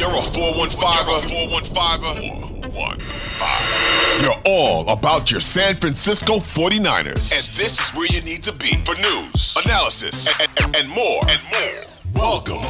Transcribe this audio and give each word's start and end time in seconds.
You're 0.00 0.08
a 0.08 0.22
415er. 0.22 1.28
415er. 1.28 2.72
415. 2.72 4.22
You're 4.24 4.40
all 4.46 4.88
about 4.88 5.30
your 5.30 5.40
San 5.40 5.74
Francisco 5.74 6.36
49ers. 6.36 7.30
And 7.30 7.54
this 7.54 7.78
is 7.78 7.90
where 7.90 8.06
you 8.06 8.22
need 8.22 8.42
to 8.44 8.52
be 8.52 8.76
for 8.76 8.94
news, 8.94 9.54
analysis, 9.62 10.26
and, 10.40 10.48
and, 10.64 10.74
and 10.74 10.88
more. 10.88 11.20
And 11.28 11.38
more. 11.52 11.84
Welcome 12.14 12.62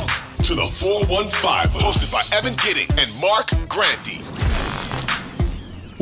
to 0.42 0.56
the 0.56 0.66
415, 0.66 1.80
hosted 1.80 2.12
by 2.12 2.36
Evan 2.36 2.56
Giddings 2.64 2.90
and 2.98 3.20
Marc 3.20 3.50
Grandi. 3.68 4.24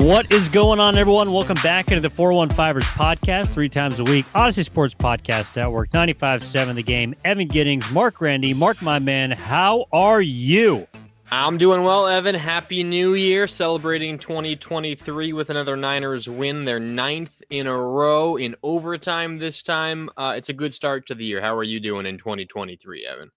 What 0.03 0.33
is 0.33 0.49
going 0.49 0.81
on, 0.81 0.97
everyone? 0.97 1.31
Welcome 1.31 1.59
back 1.63 1.91
into 1.91 2.01
the 2.01 2.09
415ers 2.09 2.85
podcast, 2.95 3.49
three 3.49 3.69
times 3.69 4.01
a 4.01 4.05
week. 4.05 4.25
Audacy 4.35 4.65
Sports 4.65 4.95
Podcast 4.95 5.57
Network, 5.57 5.91
95.7 5.91 6.77
The 6.77 6.83
Game. 6.83 7.15
Evan 7.23 7.49
Giddings, 7.49 7.93
Marc 7.93 8.15
Grandi, 8.15 8.55
Marc, 8.55 8.81
my 8.81 8.99
man, 8.99 9.31
how 9.31 9.85
are 9.93 10.23
you? 10.23 10.87
I'm 11.31 11.59
doing 11.59 11.83
well, 11.83 12.07
Evan. 12.07 12.35
Happy 12.35 12.83
New 12.83 13.12
Year. 13.12 13.47
Celebrating 13.47 14.19
2023 14.19 15.35
with 15.35 15.51
another 15.51 15.77
Niners 15.77 16.27
win, 16.27 16.65
their 16.65 16.80
ninth 16.80 17.43
in 17.51 17.66
a 17.66 17.77
row 17.77 18.37
in 18.37 18.57
overtime 18.62 19.37
this 19.37 19.62
time. 19.62 20.09
Uh, 20.16 20.35
it's 20.37 20.49
a 20.49 20.55
good 20.55 20.73
start 20.73 21.07
to 21.09 21.15
the 21.15 21.25
year. 21.25 21.43
How 21.43 21.55
are 21.55 21.65
you 21.65 21.80
doing 21.80 22.07
in 22.07 22.16
2023, 22.16 23.07
Evan? 23.07 23.30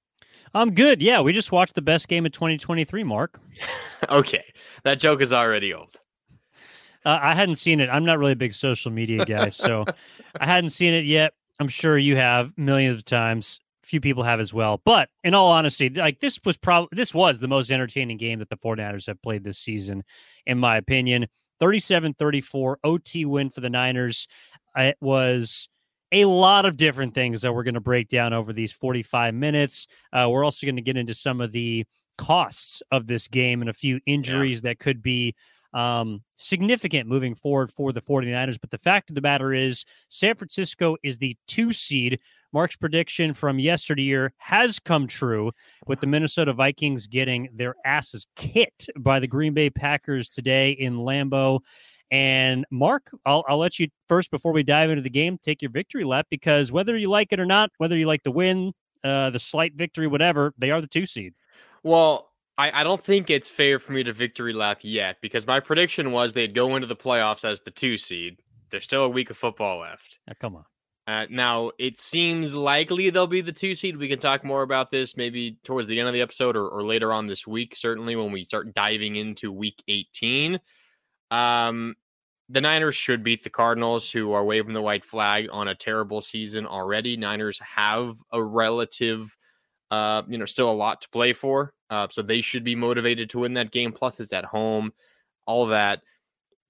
I'm 0.54 0.74
good. 0.74 1.02
Yeah, 1.02 1.20
we 1.20 1.34
just 1.34 1.52
watched 1.52 1.76
the 1.76 1.82
best 1.82 2.08
game 2.08 2.26
of 2.26 2.32
2023, 2.32 3.04
Marc. 3.04 3.38
okay, 4.10 4.46
that 4.86 5.00
joke 5.00 5.22
is 5.22 5.34
already 5.34 5.74
old. 5.74 6.00
Uh, 7.04 7.20
I 7.22 7.36
hadn't 7.36 7.56
seen 7.56 7.82
it. 7.82 7.90
I'm 7.90 8.06
not 8.06 8.20
really 8.20 8.34
a 8.34 8.38
big 8.38 8.54
social 8.54 8.92
media 8.92 9.26
guy, 9.26 9.50
so 9.50 9.84
I 10.40 10.46
hadn't 10.46 10.70
seen 10.70 10.94
it 10.94 11.04
yet. 11.04 11.34
I'm 11.60 11.68
sure 11.68 11.98
you 11.98 12.16
have 12.16 12.54
millions 12.58 13.00
of 13.00 13.06
times. 13.06 13.60
Few 13.92 14.00
people 14.00 14.24
have 14.24 14.40
as 14.40 14.54
well. 14.54 14.82
But 14.86 15.10
in 15.22 15.34
all 15.34 15.52
honesty, 15.52 15.90
like 15.90 16.22
this 16.22 16.40
was 16.46 16.56
probably 16.56 16.96
this 16.96 17.14
was 17.14 17.40
the 17.40 17.50
most 17.50 17.72
entertaining 17.72 18.16
game 18.16 18.40
that 18.40 18.48
the 18.48 18.56
49ers 18.56 19.06
have 19.08 19.22
played 19.22 19.44
this 19.44 19.60
season, 19.60 20.06
in 20.46 20.58
my 20.58 20.78
opinion. 20.78 21.28
37-34 21.62 22.78
OT 22.86 23.26
win 23.26 23.50
for 23.50 23.60
the 23.60 23.70
Niners. 23.70 24.30
It 24.78 24.96
was 25.02 25.68
a 26.14 26.24
lot 26.24 26.64
of 26.64 26.78
different 26.78 27.14
things 27.14 27.42
that 27.42 27.54
we're 27.54 27.64
going 27.64 27.74
to 27.74 27.82
break 27.82 28.08
down 28.08 28.32
over 28.32 28.54
these 28.54 28.72
45 28.72 29.34
minutes. 29.34 29.88
Uh, 30.14 30.30
we're 30.32 30.46
also 30.46 30.66
going 30.66 30.78
to 30.78 30.82
get 30.82 30.96
into 30.96 31.14
some 31.14 31.42
of 31.42 31.52
the 31.52 31.86
costs 32.18 32.82
of 32.92 33.08
this 33.08 33.28
game 33.28 33.60
and 33.60 33.70
a 33.70 33.74
few 33.74 34.00
injuries 34.06 34.62
yeah. 34.64 34.70
that 34.70 34.80
could 34.80 35.02
be 35.02 35.36
um, 35.74 36.24
significant 36.38 37.10
moving 37.10 37.36
forward 37.36 37.72
for 37.72 37.92
the 37.92 38.02
49ers. 38.02 38.58
But 38.60 38.72
the 38.72 38.78
fact 38.78 39.10
of 39.10 39.16
the 39.16 39.22
matter 39.22 39.54
is, 39.54 39.84
San 40.08 40.36
Francisco 40.36 40.96
is 41.04 41.18
the 41.18 41.36
two 41.46 41.74
seed. 41.74 42.20
Marc's 42.54 42.76
prediction 42.76 43.34
from 43.34 43.60
yesteryear 43.60 44.34
has 44.38 44.80
come 44.80 45.08
true 45.08 45.52
with 45.88 46.00
the 46.00 46.08
Minnesota 46.08 46.54
Vikings 46.54 47.08
getting 47.08 47.50
their 47.54 47.76
asses 47.86 48.28
kicked 48.36 48.90
by 48.98 49.20
the 49.20 49.28
Green 49.28 49.54
Bay 49.54 49.70
Packers 49.70 50.30
today 50.30 50.72
in 50.72 50.98
Lambeau. 50.98 51.60
And 52.12 52.66
Marc, 52.70 53.10
I'll, 53.26 53.46
I'll 53.48 53.58
let 53.58 53.80
you 53.80 53.88
first 54.10 54.32
before 54.32 54.52
we 54.52 54.64
dive 54.64 54.90
into 54.90 55.02
the 55.02 55.10
game 55.10 55.38
take 55.42 55.62
your 55.62 55.72
victory 55.72 56.04
lap 56.04 56.28
because 56.30 56.72
whether 56.72 56.98
you 56.98 57.10
like 57.10 57.32
it 57.32 57.40
or 57.40 57.46
not, 57.46 57.72
whether 57.78 57.98
you 57.98 58.06
like 58.06 58.24
the 58.24 58.32
win, 58.32 58.74
uh, 59.04 59.30
the 59.30 59.40
slight 59.40 59.74
victory, 59.76 60.08
whatever, 60.08 60.54
they 60.58 60.72
are 60.72 60.82
the 60.82 60.88
two 60.88 61.06
seed. 61.06 61.34
Well, 61.84 62.32
I, 62.58 62.82
I 62.82 62.84
don't 62.84 63.04
think 63.04 63.30
it's 63.30 63.50
fair 63.50 63.80
for 63.80 63.94
me 63.94 64.04
to 64.04 64.12
victory 64.12 64.52
lap 64.52 64.80
yet 64.82 65.18
because 65.22 65.48
my 65.48 65.62
prediction 65.62 66.12
was 66.12 66.34
they'd 66.34 66.54
go 66.54 66.76
into 66.76 66.88
the 66.88 66.96
playoffs 66.98 67.46
as 67.46 67.62
the 67.62 67.72
two 67.72 67.98
seed. 67.98 68.40
There's 68.72 68.84
still 68.84 69.04
a 69.04 69.10
week 69.10 69.30
of 69.30 69.38
football 69.38 69.80
left. 69.80 70.20
Now, 70.28 70.34
come 70.40 70.56
on. 70.58 70.66
Uh, 71.12 71.26
now 71.30 71.72
it 71.78 72.00
seems 72.00 72.54
likely 72.54 73.10
they'll 73.10 73.28
be 73.28 73.42
the 73.42 73.52
two 73.52 73.76
seed. 73.76 73.98
We 73.98 74.08
can 74.08 74.20
talk 74.20 74.46
more 74.46 74.62
about 74.62 74.92
this 74.92 75.18
maybe 75.18 75.58
towards 75.66 75.88
the 75.88 76.00
end 76.00 76.08
of 76.08 76.14
the 76.14 76.22
episode 76.22 76.56
or, 76.56 76.70
or 76.70 76.84
later 76.84 77.12
on 77.12 77.28
this 77.28 77.46
week. 77.46 77.76
Certainly 77.76 78.16
when 78.16 78.32
we 78.32 78.46
start 78.46 78.74
diving 78.74 79.18
into 79.18 79.52
week 79.52 79.84
18. 79.90 80.58
Um, 81.30 81.96
the 82.48 82.62
Niners 82.62 82.96
should 82.96 83.26
beat 83.26 83.44
the 83.44 83.50
Cardinals, 83.50 84.10
who 84.10 84.32
are 84.32 84.46
waving 84.46 84.74
the 84.74 84.82
white 84.82 85.04
flag 85.04 85.50
on 85.52 85.68
a 85.68 85.76
terrible 85.76 86.22
season 86.22 86.66
already. 86.66 87.18
Niners 87.18 87.60
have 87.60 88.16
a 88.32 88.42
relative 88.42 89.36
uh, 89.92 90.22
you 90.30 90.38
know, 90.38 90.46
still 90.46 90.72
a 90.72 90.72
lot 90.72 91.02
to 91.02 91.10
play 91.10 91.34
for. 91.34 91.74
Uh, 91.90 92.08
so 92.10 92.22
they 92.22 92.40
should 92.40 92.64
be 92.64 92.76
motivated 92.76 93.30
to 93.32 93.40
win 93.40 93.56
that 93.56 93.72
game. 93.72 93.92
Plus, 93.92 94.22
it's 94.22 94.32
at 94.32 94.46
home, 94.46 94.94
all 95.46 95.68
that. 95.68 96.00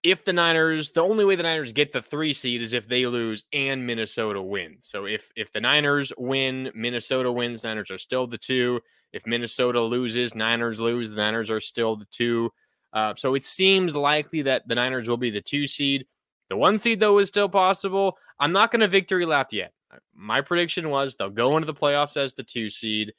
If 0.03 0.25
the 0.25 0.33
Niners, 0.33 0.91
the 0.91 1.01
only 1.01 1.25
way 1.25 1.35
the 1.35 1.43
Niners 1.43 1.73
get 1.73 1.91
the 1.91 2.01
three 2.01 2.33
seed 2.33 2.61
is 2.61 2.73
if 2.73 2.87
they 2.87 3.05
lose 3.05 3.45
and 3.53 3.85
Minnesota 3.85 4.41
wins. 4.41 4.87
So 4.89 5.05
if 5.05 5.31
if 5.35 5.51
the 5.51 5.61
Niners 5.61 6.11
win, 6.17 6.71
Minnesota 6.73 7.31
wins, 7.31 7.63
Niners 7.63 7.91
are 7.91 7.99
still 7.99 8.25
the 8.25 8.37
two. 8.37 8.81
If 9.13 9.27
Minnesota 9.27 9.81
loses, 9.81 10.33
Niners 10.33 10.79
lose, 10.79 11.09
the 11.09 11.17
Niners 11.17 11.49
are 11.49 11.59
still 11.59 11.95
the 11.95 12.07
two. 12.11 12.51
Uh, 12.93 13.13
so 13.15 13.35
it 13.35 13.45
seems 13.45 13.95
likely 13.95 14.41
that 14.43 14.67
the 14.67 14.75
Niners 14.75 15.07
will 15.07 15.17
be 15.17 15.29
the 15.29 15.41
two 15.41 15.67
seed. 15.67 16.05
The 16.49 16.57
one 16.57 16.77
seed, 16.77 16.99
though, 16.99 17.19
is 17.19 17.29
still 17.29 17.47
possible. 17.47 18.17
I'm 18.39 18.51
not 18.51 18.71
going 18.71 18.81
to 18.81 18.87
victory 18.87 19.25
lap 19.25 19.53
yet. 19.53 19.71
My 20.13 20.41
prediction 20.41 20.89
was 20.89 21.15
they'll 21.15 21.29
go 21.29 21.55
into 21.57 21.65
the 21.65 21.73
playoffs 21.73 22.17
as 22.17 22.33
the 22.33 22.43
two 22.43 22.69
seed. 22.69 23.13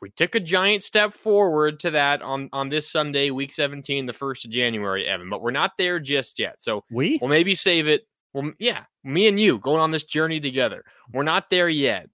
We 0.00 0.10
took 0.10 0.34
a 0.34 0.40
giant 0.40 0.82
step 0.82 1.12
forward 1.12 1.80
to 1.80 1.90
that 1.92 2.22
on 2.22 2.48
on 2.52 2.68
this 2.68 2.90
Sunday, 2.90 3.30
week 3.30 3.52
17, 3.52 4.06
the 4.06 4.12
first 4.12 4.44
of 4.44 4.50
January, 4.50 5.06
Evan. 5.06 5.30
But 5.30 5.42
we're 5.42 5.50
not 5.50 5.72
there 5.78 6.00
just 6.00 6.38
yet. 6.38 6.62
So 6.62 6.84
we 6.90 7.18
will 7.20 7.28
maybe 7.28 7.54
save 7.54 7.86
it. 7.86 8.06
Well, 8.32 8.52
yeah, 8.58 8.84
me 9.02 9.26
and 9.26 9.38
you 9.38 9.58
going 9.58 9.80
on 9.80 9.90
this 9.90 10.04
journey 10.04 10.40
together. 10.40 10.84
We're 11.12 11.22
not 11.22 11.50
there 11.50 11.68
yet. 11.68 12.08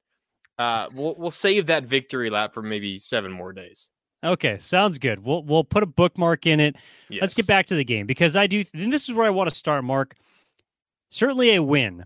Uh, 0.58 0.88
we'll 0.94 1.14
we'll 1.16 1.30
save 1.30 1.66
that 1.66 1.84
victory 1.84 2.30
lap 2.30 2.54
for 2.54 2.62
maybe 2.62 2.98
seven 2.98 3.30
more 3.30 3.52
days. 3.52 3.90
Okay, 4.24 4.58
sounds 4.58 4.98
good. 4.98 5.24
We'll 5.24 5.42
we'll 5.44 5.64
put 5.64 5.82
a 5.82 5.86
bookmark 5.86 6.46
in 6.46 6.60
it. 6.60 6.76
Yes. 7.10 7.20
Let's 7.20 7.34
get 7.34 7.46
back 7.46 7.66
to 7.66 7.74
the 7.74 7.84
game 7.84 8.06
because 8.06 8.36
I 8.36 8.46
do. 8.46 8.64
And 8.72 8.92
this 8.92 9.08
is 9.08 9.14
where 9.14 9.26
I 9.26 9.30
want 9.30 9.50
to 9.50 9.54
start, 9.54 9.84
Marc. 9.84 10.14
Certainly 11.10 11.54
a 11.54 11.62
win 11.62 12.04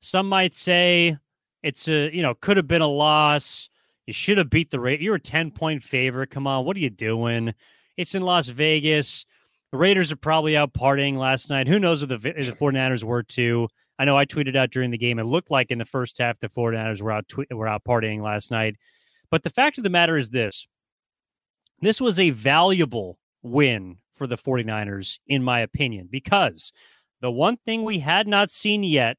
some 0.00 0.28
might 0.28 0.54
say 0.54 1.16
it's 1.62 1.88
a, 1.88 2.14
you 2.14 2.22
know, 2.22 2.34
could 2.34 2.56
have 2.56 2.68
been 2.68 2.82
a 2.82 2.88
loss. 2.88 3.68
You 4.08 4.14
should 4.14 4.38
have 4.38 4.48
beat 4.48 4.70
the 4.70 4.80
Raiders. 4.80 5.04
You're 5.04 5.16
a 5.16 5.20
10 5.20 5.50
point 5.50 5.82
favorite. 5.82 6.30
Come 6.30 6.46
on. 6.46 6.64
What 6.64 6.78
are 6.78 6.80
you 6.80 6.88
doing? 6.88 7.52
It's 7.98 8.14
in 8.14 8.22
Las 8.22 8.48
Vegas. 8.48 9.26
The 9.70 9.76
Raiders 9.76 10.10
are 10.10 10.16
probably 10.16 10.56
out 10.56 10.72
partying 10.72 11.18
last 11.18 11.50
night. 11.50 11.68
Who 11.68 11.78
knows 11.78 12.02
if 12.02 12.08
the, 12.08 12.14
if 12.14 12.46
the 12.46 12.52
49ers 12.52 13.04
were 13.04 13.22
too? 13.22 13.68
I 13.98 14.06
know 14.06 14.16
I 14.16 14.24
tweeted 14.24 14.56
out 14.56 14.70
during 14.70 14.90
the 14.90 14.96
game. 14.96 15.18
It 15.18 15.26
looked 15.26 15.50
like 15.50 15.70
in 15.70 15.76
the 15.76 15.84
first 15.84 16.16
half 16.16 16.40
the 16.40 16.48
49ers 16.48 17.02
were 17.02 17.12
out 17.12 17.28
tw- 17.28 17.50
were 17.50 17.68
out 17.68 17.84
partying 17.84 18.22
last 18.22 18.50
night. 18.50 18.76
But 19.30 19.42
the 19.42 19.50
fact 19.50 19.76
of 19.76 19.84
the 19.84 19.90
matter 19.90 20.16
is 20.16 20.30
this. 20.30 20.66
This 21.82 22.00
was 22.00 22.18
a 22.18 22.30
valuable 22.30 23.18
win 23.42 23.98
for 24.14 24.26
the 24.26 24.38
49ers 24.38 25.18
in 25.26 25.42
my 25.42 25.60
opinion 25.60 26.08
because 26.10 26.72
the 27.20 27.30
one 27.30 27.58
thing 27.58 27.84
we 27.84 27.98
had 27.98 28.26
not 28.26 28.50
seen 28.50 28.84
yet 28.84 29.18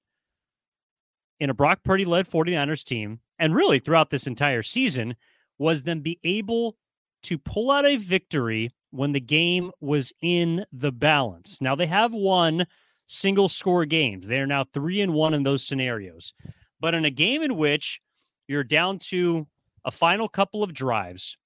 in 1.39 1.49
a 1.49 1.53
Brock 1.53 1.79
Purdy 1.83 2.05
led 2.05 2.29
49ers 2.29 2.83
team, 2.83 3.19
and 3.37 3.55
really 3.55 3.79
throughout 3.79 4.09
this 4.09 4.27
entire 4.27 4.63
season, 4.63 5.15
was 5.57 5.83
them 5.83 6.01
be 6.01 6.19
able 6.23 6.77
to 7.23 7.37
pull 7.37 7.71
out 7.71 7.85
a 7.85 7.97
victory 7.97 8.71
when 8.91 9.11
the 9.11 9.19
game 9.19 9.71
was 9.81 10.11
in 10.21 10.65
the 10.71 10.91
balance. 10.91 11.61
Now 11.61 11.75
they 11.75 11.85
have 11.85 12.13
won 12.13 12.65
single 13.05 13.49
score 13.49 13.85
games. 13.85 14.27
They 14.27 14.37
are 14.37 14.47
now 14.47 14.65
three 14.73 15.01
and 15.01 15.13
one 15.13 15.33
in 15.33 15.43
those 15.43 15.65
scenarios. 15.65 16.33
But 16.79 16.93
in 16.93 17.05
a 17.05 17.09
game 17.09 17.41
in 17.41 17.57
which 17.57 18.01
you're 18.47 18.63
down 18.63 18.99
to 18.99 19.47
a 19.83 19.91
final 19.91 20.29
couple 20.29 20.63
of 20.63 20.73
drives, 20.73 21.37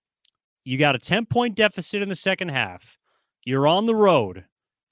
you 0.64 0.78
got 0.78 0.96
a 0.96 1.00
10 1.00 1.26
point 1.26 1.56
deficit 1.56 2.02
in 2.02 2.10
the 2.10 2.16
second 2.16 2.50
half, 2.50 2.98
you're 3.44 3.68
on 3.68 3.86
the 3.86 3.96
road. 3.96 4.46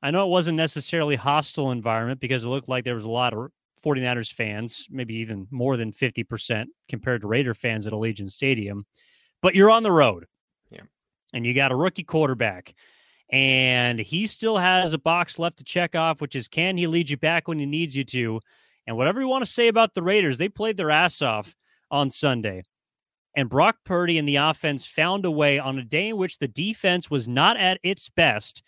I 0.03 0.11
know 0.11 0.25
it 0.25 0.31
wasn't 0.31 0.57
necessarily 0.57 1.15
hostile 1.15 1.71
environment 1.71 2.19
because 2.19 2.43
it 2.43 2.49
looked 2.49 2.69
like 2.69 2.83
there 2.83 2.95
was 2.95 3.05
a 3.05 3.09
lot 3.09 3.33
of 3.33 3.51
49ers 3.83 4.31
fans, 4.31 4.87
maybe 4.89 5.15
even 5.15 5.47
more 5.51 5.77
than 5.77 5.91
50% 5.91 6.65
compared 6.89 7.21
to 7.21 7.27
Raider 7.27 7.53
fans 7.53 7.87
at 7.87 7.93
Allegiant 7.93 8.31
Stadium. 8.31 8.85
But 9.41 9.55
you're 9.55 9.71
on 9.71 9.83
the 9.83 9.91
road. 9.91 10.25
Yeah. 10.69 10.83
And 11.33 11.45
you 11.45 11.53
got 11.53 11.71
a 11.71 11.75
rookie 11.75 12.03
quarterback. 12.03 12.75
And 13.31 13.97
he 13.99 14.27
still 14.27 14.57
has 14.57 14.93
a 14.93 14.97
box 14.97 15.39
left 15.39 15.57
to 15.57 15.63
check 15.63 15.95
off, 15.95 16.21
which 16.21 16.35
is 16.35 16.47
can 16.47 16.77
he 16.77 16.87
lead 16.87 17.09
you 17.09 17.17
back 17.17 17.47
when 17.47 17.59
he 17.59 17.65
needs 17.65 17.95
you 17.95 18.03
to? 18.05 18.41
And 18.85 18.97
whatever 18.97 19.21
you 19.21 19.27
want 19.27 19.45
to 19.45 19.51
say 19.51 19.67
about 19.67 19.93
the 19.93 20.03
Raiders, 20.03 20.37
they 20.37 20.49
played 20.49 20.75
their 20.75 20.91
ass 20.91 21.21
off 21.21 21.55
on 21.89 22.09
Sunday. 22.09 22.63
And 23.35 23.49
Brock 23.49 23.77
Purdy 23.85 24.17
and 24.17 24.27
the 24.27 24.35
offense 24.35 24.85
found 24.85 25.25
a 25.25 25.31
way 25.31 25.57
on 25.57 25.77
a 25.77 25.83
day 25.83 26.09
in 26.09 26.17
which 26.17 26.39
the 26.39 26.47
defense 26.47 27.09
was 27.09 27.27
not 27.27 27.55
at 27.57 27.79
its 27.83 28.09
best 28.09 28.61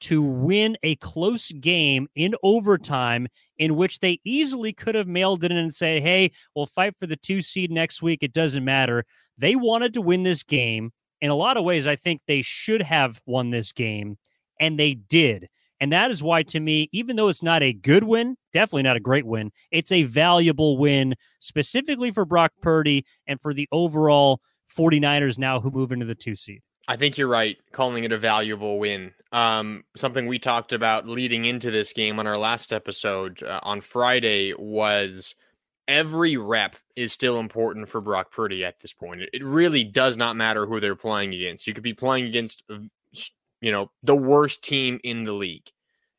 to 0.00 0.22
win 0.22 0.76
a 0.82 0.96
close 0.96 1.50
game 1.52 2.08
in 2.14 2.34
overtime 2.42 3.28
in 3.58 3.76
which 3.76 4.00
they 4.00 4.20
easily 4.24 4.72
could 4.72 4.94
have 4.94 5.06
mailed 5.06 5.44
it 5.44 5.50
in 5.50 5.56
and 5.56 5.74
say, 5.74 6.00
hey, 6.00 6.30
we'll 6.54 6.66
fight 6.66 6.94
for 6.98 7.06
the 7.06 7.16
two 7.16 7.40
seed 7.40 7.70
next 7.70 8.02
week. 8.02 8.22
It 8.22 8.32
doesn't 8.32 8.64
matter. 8.64 9.04
They 9.38 9.56
wanted 9.56 9.94
to 9.94 10.00
win 10.00 10.22
this 10.22 10.42
game. 10.42 10.90
In 11.20 11.30
a 11.30 11.34
lot 11.34 11.56
of 11.56 11.64
ways, 11.64 11.86
I 11.86 11.96
think 11.96 12.22
they 12.26 12.40
should 12.40 12.80
have 12.80 13.20
won 13.26 13.50
this 13.50 13.72
game, 13.72 14.16
and 14.58 14.78
they 14.78 14.94
did. 14.94 15.48
And 15.78 15.92
that 15.92 16.10
is 16.10 16.22
why, 16.22 16.42
to 16.44 16.60
me, 16.60 16.88
even 16.92 17.16
though 17.16 17.28
it's 17.28 17.42
not 17.42 17.62
a 17.62 17.72
good 17.72 18.04
win, 18.04 18.36
definitely 18.52 18.82
not 18.82 18.96
a 18.96 19.00
great 19.00 19.26
win, 19.26 19.50
it's 19.70 19.92
a 19.92 20.04
valuable 20.04 20.76
win, 20.76 21.14
specifically 21.38 22.10
for 22.10 22.24
Brock 22.24 22.52
Purdy 22.60 23.04
and 23.26 23.40
for 23.40 23.54
the 23.54 23.68
overall 23.72 24.40
49ers 24.76 25.38
now 25.38 25.60
who 25.60 25.70
move 25.70 25.92
into 25.92 26.06
the 26.06 26.14
two 26.14 26.36
seed. 26.36 26.62
I 26.88 26.96
think 26.96 27.18
you're 27.18 27.28
right 27.28 27.56
calling 27.72 28.04
it 28.04 28.12
a 28.12 28.18
valuable 28.18 28.78
win. 28.78 29.12
Um, 29.32 29.84
something 29.96 30.26
we 30.26 30.38
talked 30.38 30.72
about 30.72 31.06
leading 31.06 31.44
into 31.44 31.70
this 31.70 31.92
game 31.92 32.18
on 32.18 32.26
our 32.26 32.38
last 32.38 32.72
episode 32.72 33.42
uh, 33.42 33.60
on 33.62 33.80
Friday 33.80 34.54
was 34.58 35.34
every 35.86 36.36
rep 36.36 36.76
is 36.96 37.12
still 37.12 37.38
important 37.38 37.88
for 37.88 38.00
Brock 38.00 38.32
Purdy 38.32 38.64
at 38.64 38.80
this 38.80 38.92
point. 38.92 39.22
It, 39.32 39.44
really 39.44 39.84
does 39.84 40.16
not 40.16 40.36
matter 40.36 40.66
who 40.66 40.80
they're 40.80 40.96
playing 40.96 41.34
against. 41.34 41.66
You 41.66 41.74
could 41.74 41.82
be 41.82 41.94
playing 41.94 42.26
against, 42.26 42.62
you 43.60 43.72
know, 43.72 43.90
the 44.02 44.16
worst 44.16 44.62
team 44.62 45.00
in 45.04 45.24
the 45.24 45.32
league. 45.32 45.68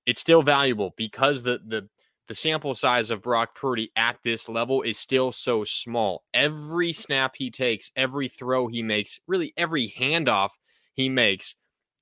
It's 0.05 0.21
still 0.21 0.41
valuable 0.41 0.93
because 0.97 1.43
the 1.43 1.59
the 1.65 1.87
the 2.27 2.35
sample 2.35 2.73
size 2.73 3.11
of 3.11 3.21
Brock 3.21 3.55
Purdy 3.55 3.91
at 3.95 4.17
this 4.23 4.47
level 4.47 4.81
is 4.81 4.97
still 4.97 5.31
so 5.31 5.63
small. 5.63 6.23
Every 6.33 6.93
snap 6.93 7.35
he 7.35 7.51
takes, 7.51 7.91
every 7.95 8.27
throw 8.27 8.67
he 8.67 8.83
makes, 8.83 9.19
really 9.27 9.53
every 9.57 9.93
handoff 9.97 10.51
he 10.93 11.09
makes, 11.09 11.55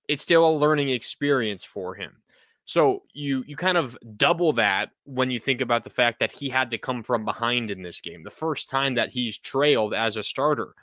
it's 0.07 0.24
still 0.24 0.48
a 0.48 0.57
learning 0.57 0.89
experience 0.89 1.63
for 1.63 1.95
him. 1.95 2.21
So 2.66 3.01
you 3.13 3.44
you 3.48 3.56
kind 3.56 3.77
of 3.77 3.98
double 4.16 4.54
that 4.54 4.92
when 5.06 5.31
you 5.31 5.39
think 5.39 5.62
about 5.62 5.83
the 5.83 5.89
fact 5.89 6.19
that 6.19 6.31
he 6.31 6.50
had 6.50 6.69
to 6.72 6.77
come 6.77 7.01
from 7.01 7.25
behind 7.25 7.72
in 7.72 7.81
this 7.81 8.00
game. 8.00 8.22
The 8.24 8.30
first 8.30 8.69
time 8.69 8.94
that 8.94 9.10
he's 9.10 9.39
trailed 9.39 9.94
as 9.94 10.18
a 10.18 10.24
starter. 10.24 10.75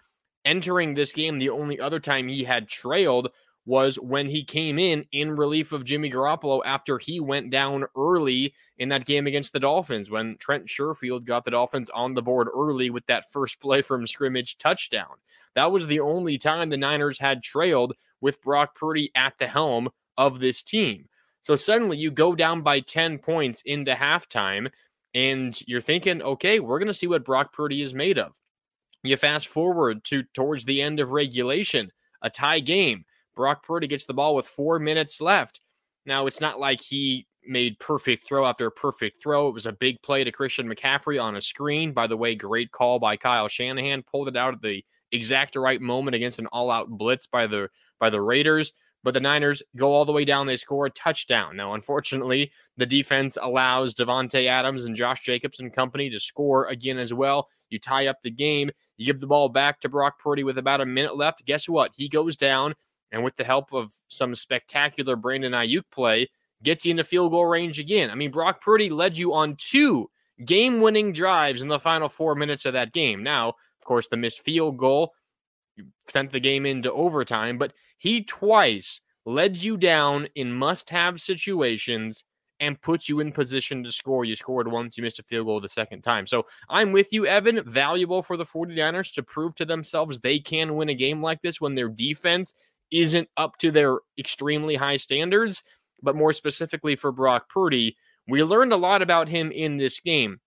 Entering 0.44 0.94
this 0.94 1.12
game, 1.12 1.38
the 1.38 1.50
only 1.50 1.78
other 1.78 2.00
time 2.00 2.26
he 2.26 2.42
had 2.42 2.68
trailed 2.68 3.28
was 3.66 3.96
when 3.96 4.28
he 4.28 4.44
came 4.44 4.78
in 4.78 5.04
in 5.12 5.32
relief 5.32 5.72
of 5.72 5.84
Jimmy 5.84 6.10
Garoppolo 6.10 6.62
after 6.64 6.98
he 6.98 7.18
went 7.18 7.50
down 7.50 7.84
early 7.96 8.54
in 8.78 8.88
that 8.90 9.04
game 9.04 9.26
against 9.26 9.52
the 9.52 9.60
Dolphins 9.60 10.08
when 10.08 10.36
Trent 10.38 10.66
Sherfield 10.66 11.24
got 11.24 11.44
the 11.44 11.50
Dolphins 11.50 11.90
on 11.90 12.14
the 12.14 12.22
board 12.22 12.48
early 12.54 12.90
with 12.90 13.04
that 13.06 13.30
first 13.32 13.60
play 13.60 13.82
from 13.82 14.06
scrimmage 14.06 14.56
touchdown. 14.58 15.16
That 15.56 15.72
was 15.72 15.86
the 15.86 16.00
only 16.00 16.38
time 16.38 16.70
the 16.70 16.76
Niners 16.76 17.18
had 17.18 17.42
trailed 17.42 17.94
with 18.20 18.40
Brock 18.40 18.76
Purdy 18.76 19.10
at 19.16 19.36
the 19.38 19.48
helm 19.48 19.88
of 20.16 20.38
this 20.38 20.62
team. 20.62 21.08
So 21.42 21.56
suddenly 21.56 21.96
you 21.96 22.10
go 22.10 22.34
down 22.34 22.62
by 22.62 22.80
10 22.80 23.18
points 23.18 23.62
into 23.64 23.94
halftime 23.94 24.70
and 25.14 25.58
you're 25.66 25.80
thinking, 25.80 26.22
okay, 26.22 26.60
we're 26.60 26.78
going 26.78 26.88
to 26.88 26.94
see 26.94 27.06
what 27.06 27.24
Brock 27.24 27.52
Purdy 27.52 27.82
is 27.82 27.94
made 27.94 28.18
of. 28.18 28.32
You 29.02 29.16
fast 29.16 29.48
forward 29.48 30.04
to 30.04 30.24
towards 30.34 30.64
the 30.64 30.82
end 30.82 31.00
of 31.00 31.10
regulation, 31.10 31.90
a 32.22 32.30
tie 32.30 32.60
game. 32.60 33.04
Brock 33.36 33.64
Purdy 33.64 33.86
gets 33.86 34.06
the 34.06 34.14
ball 34.14 34.34
with 34.34 34.46
four 34.46 34.78
minutes 34.78 35.20
left. 35.20 35.60
Now, 36.06 36.26
it's 36.26 36.40
not 36.40 36.58
like 36.58 36.80
he 36.80 37.26
made 37.46 37.78
perfect 37.78 38.24
throw 38.24 38.46
after 38.46 38.70
perfect 38.70 39.20
throw. 39.22 39.48
It 39.48 39.54
was 39.54 39.66
a 39.66 39.72
big 39.72 40.00
play 40.02 40.24
to 40.24 40.32
Christian 40.32 40.68
McCaffrey 40.68 41.22
on 41.22 41.36
a 41.36 41.42
screen. 41.42 41.92
By 41.92 42.06
the 42.06 42.16
way, 42.16 42.34
great 42.34 42.72
call 42.72 42.98
by 42.98 43.16
Kyle 43.16 43.48
Shanahan. 43.48 44.02
Pulled 44.02 44.28
it 44.28 44.36
out 44.36 44.54
at 44.54 44.62
the 44.62 44.84
exact 45.12 45.54
right 45.54 45.80
moment 45.80 46.14
against 46.14 46.38
an 46.38 46.46
all-out 46.48 46.88
blitz 46.88 47.26
by 47.26 47.46
the 47.46 47.68
by 48.00 48.10
the 48.10 48.20
Raiders. 48.20 48.72
But 49.04 49.14
the 49.14 49.20
Niners 49.20 49.62
go 49.76 49.92
all 49.92 50.04
the 50.04 50.12
way 50.12 50.24
down. 50.24 50.48
They 50.48 50.56
score 50.56 50.86
a 50.86 50.90
touchdown. 50.90 51.56
Now, 51.56 51.74
unfortunately, 51.74 52.50
the 52.76 52.86
defense 52.86 53.38
allows 53.40 53.94
Davante 53.94 54.46
Adams 54.46 54.84
and 54.84 54.96
Josh 54.96 55.20
Jacobs 55.20 55.60
and 55.60 55.72
company 55.72 56.10
to 56.10 56.18
score 56.18 56.66
again 56.66 56.98
as 56.98 57.14
well. 57.14 57.48
You 57.70 57.78
tie 57.78 58.08
up 58.08 58.18
the 58.22 58.32
game. 58.32 58.70
You 58.96 59.06
give 59.06 59.20
the 59.20 59.28
ball 59.28 59.48
back 59.48 59.80
to 59.80 59.88
Brock 59.88 60.18
Purdy 60.18 60.42
with 60.42 60.58
about 60.58 60.80
a 60.80 60.86
minute 60.86 61.16
left. 61.16 61.44
Guess 61.44 61.68
what? 61.68 61.92
He 61.94 62.08
goes 62.08 62.36
down 62.36 62.74
and 63.12 63.22
with 63.22 63.36
the 63.36 63.44
help 63.44 63.72
of 63.72 63.92
some 64.08 64.34
spectacular 64.34 65.16
Brandon 65.16 65.52
Aiyuk 65.52 65.84
play, 65.90 66.28
gets 66.62 66.84
you 66.84 66.90
into 66.90 67.04
field 67.04 67.32
goal 67.32 67.46
range 67.46 67.78
again. 67.78 68.10
I 68.10 68.14
mean, 68.14 68.30
Brock 68.30 68.60
Purdy 68.60 68.88
led 68.88 69.16
you 69.16 69.32
on 69.34 69.56
two 69.56 70.10
game 70.44 70.80
winning 70.80 71.12
drives 71.12 71.62
in 71.62 71.68
the 71.68 71.78
final 71.78 72.08
four 72.08 72.34
minutes 72.34 72.64
of 72.64 72.72
that 72.74 72.92
game. 72.92 73.22
Now, 73.22 73.48
of 73.48 73.84
course, 73.84 74.08
the 74.08 74.16
missed 74.16 74.40
field 74.40 74.76
goal 74.76 75.12
sent 76.08 76.32
the 76.32 76.40
game 76.40 76.66
into 76.66 76.92
overtime, 76.92 77.58
but 77.58 77.72
he 77.98 78.22
twice 78.22 79.00
led 79.24 79.56
you 79.56 79.76
down 79.76 80.28
in 80.34 80.52
must 80.52 80.90
have 80.90 81.20
situations 81.20 82.24
and 82.60 82.80
put 82.80 83.08
you 83.08 83.20
in 83.20 83.32
position 83.32 83.84
to 83.84 83.92
score. 83.92 84.24
You 84.24 84.34
scored 84.34 84.70
once, 84.70 84.96
you 84.96 85.02
missed 85.02 85.18
a 85.18 85.22
field 85.24 85.46
goal 85.46 85.60
the 85.60 85.68
second 85.68 86.02
time. 86.02 86.26
So 86.26 86.46
I'm 86.70 86.92
with 86.92 87.12
you, 87.12 87.26
Evan. 87.26 87.62
Valuable 87.64 88.22
for 88.22 88.36
the 88.36 88.46
49ers 88.46 89.12
to 89.14 89.22
prove 89.22 89.54
to 89.56 89.64
themselves 89.64 90.18
they 90.18 90.38
can 90.38 90.76
win 90.76 90.88
a 90.88 90.94
game 90.94 91.22
like 91.22 91.42
this 91.42 91.60
when 91.60 91.74
their 91.74 91.88
defense 91.88 92.54
isn't 92.90 93.28
up 93.36 93.58
to 93.58 93.70
their 93.70 93.98
extremely 94.18 94.76
high 94.76 94.96
standards. 94.96 95.62
But 96.02 96.16
more 96.16 96.32
specifically 96.32 96.96
for 96.96 97.10
Brock 97.10 97.48
Purdy, 97.48 97.96
we 98.28 98.42
learned 98.42 98.72
a 98.72 98.76
lot 98.76 99.02
about 99.02 99.28
him 99.28 99.50
in 99.50 99.76
this 99.76 100.00
game. 100.00 100.40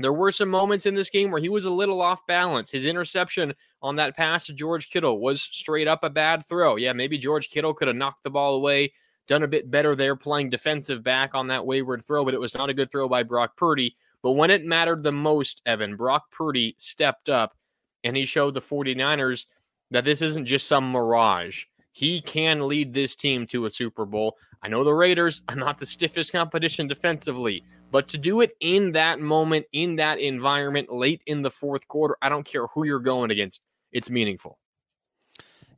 There 0.00 0.12
were 0.12 0.30
some 0.30 0.48
moments 0.48 0.86
in 0.86 0.94
this 0.94 1.10
game 1.10 1.30
where 1.30 1.40
he 1.40 1.48
was 1.48 1.64
a 1.64 1.70
little 1.70 2.00
off 2.00 2.24
balance. 2.26 2.70
His 2.70 2.84
interception 2.84 3.52
on 3.82 3.96
that 3.96 4.16
pass 4.16 4.46
to 4.46 4.52
George 4.52 4.90
Kittle 4.90 5.20
was 5.20 5.42
straight 5.42 5.88
up 5.88 6.04
a 6.04 6.10
bad 6.10 6.46
throw. 6.46 6.76
Yeah, 6.76 6.92
maybe 6.92 7.18
George 7.18 7.50
Kittle 7.50 7.74
could 7.74 7.88
have 7.88 7.96
knocked 7.96 8.22
the 8.22 8.30
ball 8.30 8.54
away, 8.54 8.92
done 9.26 9.42
a 9.42 9.48
bit 9.48 9.70
better 9.70 9.96
there 9.96 10.14
playing 10.14 10.50
defensive 10.50 11.02
back 11.02 11.34
on 11.34 11.48
that 11.48 11.66
wayward 11.66 12.04
throw, 12.04 12.24
but 12.24 12.34
it 12.34 12.40
was 12.40 12.54
not 12.54 12.70
a 12.70 12.74
good 12.74 12.92
throw 12.92 13.08
by 13.08 13.24
Brock 13.24 13.56
Purdy. 13.56 13.96
But 14.22 14.32
when 14.32 14.50
it 14.50 14.64
mattered 14.64 15.02
the 15.02 15.12
most, 15.12 15.62
Evan, 15.66 15.96
Brock 15.96 16.30
Purdy 16.30 16.76
stepped 16.78 17.28
up 17.28 17.56
and 18.04 18.16
he 18.16 18.24
showed 18.24 18.54
the 18.54 18.60
49ers 18.60 19.46
that 19.90 20.04
this 20.04 20.22
isn't 20.22 20.46
just 20.46 20.68
some 20.68 20.92
mirage. 20.92 21.64
He 21.98 22.20
can 22.20 22.68
lead 22.68 22.94
this 22.94 23.16
team 23.16 23.44
to 23.48 23.66
a 23.66 23.70
Super 23.70 24.06
Bowl. 24.06 24.36
I 24.62 24.68
know 24.68 24.84
the 24.84 24.94
Raiders 24.94 25.42
are 25.48 25.56
not 25.56 25.78
the 25.78 25.84
stiffest 25.84 26.30
competition 26.30 26.86
defensively, 26.86 27.64
but 27.90 28.06
to 28.06 28.16
do 28.16 28.40
it 28.40 28.52
in 28.60 28.92
that 28.92 29.18
moment, 29.18 29.66
in 29.72 29.96
that 29.96 30.20
environment, 30.20 30.92
late 30.92 31.22
in 31.26 31.42
the 31.42 31.50
fourth 31.50 31.88
quarter, 31.88 32.16
I 32.22 32.28
don't 32.28 32.46
care 32.46 32.68
who 32.68 32.84
you're 32.84 33.00
going 33.00 33.32
against, 33.32 33.62
it's 33.90 34.10
meaningful. 34.10 34.60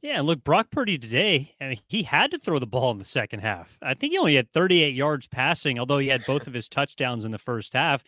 Yeah, 0.02 0.20
look, 0.20 0.44
Brock 0.44 0.67
Purdy 0.70 0.99
today, 0.99 1.55
I 1.58 1.69
mean, 1.69 1.81
he 1.87 2.02
had 2.02 2.32
to 2.32 2.38
throw 2.38 2.58
the 2.58 2.67
ball 2.67 2.90
in 2.90 2.99
the 2.99 3.05
second 3.06 3.40
half. 3.40 3.78
I 3.81 3.94
think 3.94 4.12
he 4.12 4.19
only 4.19 4.34
had 4.34 4.52
38 4.52 4.94
yards 4.94 5.26
passing, 5.26 5.78
although 5.78 5.96
he 5.96 6.08
had 6.08 6.26
both 6.26 6.46
of 6.46 6.52
his 6.52 6.69
touchdowns 6.69 7.25
in 7.25 7.31
the 7.31 7.38
first 7.38 7.72
half. 7.72 8.05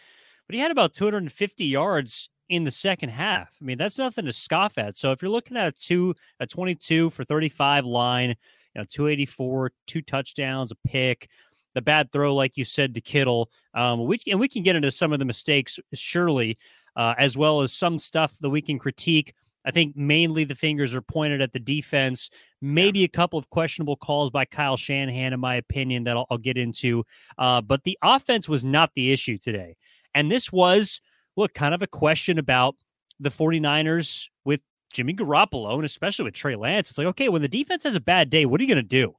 But 0.46 0.54
he 0.54 0.60
had 0.60 0.70
about 0.70 0.92
250 0.92 1.64
yards 1.64 2.28
in 2.48 2.64
the 2.64 2.70
second 2.70 3.10
half. 3.10 3.54
I 3.60 3.64
mean, 3.64 3.78
that's 3.78 3.98
nothing 3.98 4.26
to 4.26 4.32
scoff 4.32 4.78
at. 4.78 4.96
So 4.96 5.12
if 5.12 5.22
you're 5.22 5.30
looking 5.30 5.56
at 5.56 5.68
a 5.68 5.72
two, 5.72 6.14
a 6.40 6.46
22 6.46 7.10
for 7.10 7.24
35 7.24 7.84
line, 7.84 8.30
you 8.30 8.80
know, 8.80 8.84
284, 8.84 9.72
two 9.86 10.02
touchdowns, 10.02 10.70
a 10.70 10.76
pick, 10.86 11.28
the 11.74 11.82
bad 11.82 12.12
throw, 12.12 12.34
like 12.34 12.56
you 12.56 12.64
said, 12.64 12.94
to 12.94 13.00
Kittle, 13.00 13.50
um, 13.74 14.04
we 14.04 14.18
and 14.26 14.38
we 14.38 14.48
can 14.48 14.62
get 14.62 14.76
into 14.76 14.90
some 14.90 15.12
of 15.12 15.18
the 15.18 15.24
mistakes 15.24 15.78
surely, 15.94 16.58
uh, 16.96 17.14
as 17.16 17.36
well 17.36 17.62
as 17.62 17.72
some 17.72 17.98
stuff 17.98 18.36
that 18.40 18.50
we 18.50 18.60
can 18.60 18.78
critique. 18.78 19.34
I 19.64 19.70
think 19.70 19.96
mainly 19.96 20.44
the 20.44 20.54
fingers 20.54 20.94
are 20.94 21.02
pointed 21.02 21.40
at 21.40 21.52
the 21.52 21.60
defense. 21.60 22.30
Maybe 22.60 23.04
a 23.04 23.08
couple 23.08 23.38
of 23.38 23.48
questionable 23.48 23.96
calls 23.96 24.30
by 24.30 24.44
Kyle 24.44 24.76
Shanahan, 24.76 25.32
in 25.32 25.40
my 25.40 25.55
opinion, 25.55 26.05
that 26.05 26.17
I'll, 26.17 26.26
I'll 26.31 26.38
get 26.38 26.58
into. 26.58 27.05
Uh, 27.38 27.60
but 27.60 27.84
the 27.84 27.96
offense 28.02 28.48
was 28.48 28.64
not 28.64 28.90
the 28.94 29.12
issue 29.12 29.38
today. 29.38 29.76
And 30.14 30.31
this 30.31 30.52
was 30.52 31.00
look, 31.36 31.55
kind 31.55 31.74
of 31.74 31.82
a 31.82 31.86
question 31.86 32.39
about 32.39 32.77
the 33.20 33.31
49ers 33.31 34.29
with 34.44 34.60
Jimmy 34.93 35.15
Garoppolo 35.15 35.74
and 35.74 35.84
especially 35.84 36.24
with 36.24 36.34
Trey 36.34 36.56
Lance. 36.56 36.91
It's 36.91 36.98
like, 36.98 37.06
okay, 37.08 37.29
when 37.29 37.43
the 37.43 37.48
defense 37.48 37.84
has 37.84 37.94
a 37.94 38.01
bad 38.01 38.31
day, 38.31 38.46
what 38.46 38.60
are 38.60 38.65
you 38.65 38.69
going 38.69 38.77
to 38.77 38.82
do? 38.82 39.15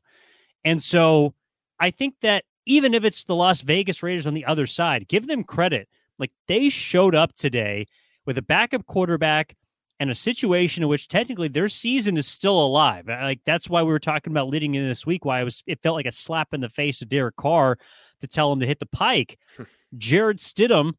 And 0.63 0.82
so 0.82 1.34
I 1.79 1.91
think 1.91 2.15
that 2.22 2.46
even 2.65 2.93
if 2.93 3.03
it's 3.03 3.24
the 3.24 3.36
Las 3.36 3.62
Vegas 3.62 4.03
Raiders 4.03 4.27
on 4.27 4.34
the 4.34 4.46
other 4.46 4.67
side, 4.67 5.08
give 5.08 5.27
them 5.27 5.43
credit. 5.43 5.89
Like 6.20 6.32
they 6.48 6.70
showed 6.70 7.15
up 7.15 7.36
today 7.36 7.88
with 8.25 8.38
a 8.38 8.41
backup 8.41 8.86
quarterback 8.86 9.55
and 10.00 10.10
a 10.10 10.15
situation 10.15 10.84
in 10.84 10.89
which 10.89 11.08
technically 11.08 11.48
their 11.48 11.67
season 11.67 12.17
is 12.17 12.27
still 12.27 12.62
alive. 12.63 13.08
Like 13.08 13.41
that's 13.46 13.70
why 13.70 13.84
we 13.84 13.91
were 13.91 14.00
talking 14.00 14.32
about 14.32 14.50
leading 14.50 14.75
in 14.75 14.88
this 14.88 15.05
week. 15.05 15.25
Why 15.25 15.41
it 15.41 15.43
was 15.43 15.63
it 15.67 15.82
felt 15.82 15.96
like 15.96 16.05
a 16.05 16.12
slap 16.12 16.53
in 16.53 16.62
the 16.62 16.70
face 16.70 17.01
of 17.01 17.10
Derek 17.10 17.36
Carr 17.36 17.77
to 18.22 18.27
tell 18.27 18.51
him 18.51 18.60
to 18.60 18.65
hit 18.65 18.79
the 18.79 18.86
pike. 18.86 19.38
Jarrett 19.98 20.38
Stidham 20.38 20.93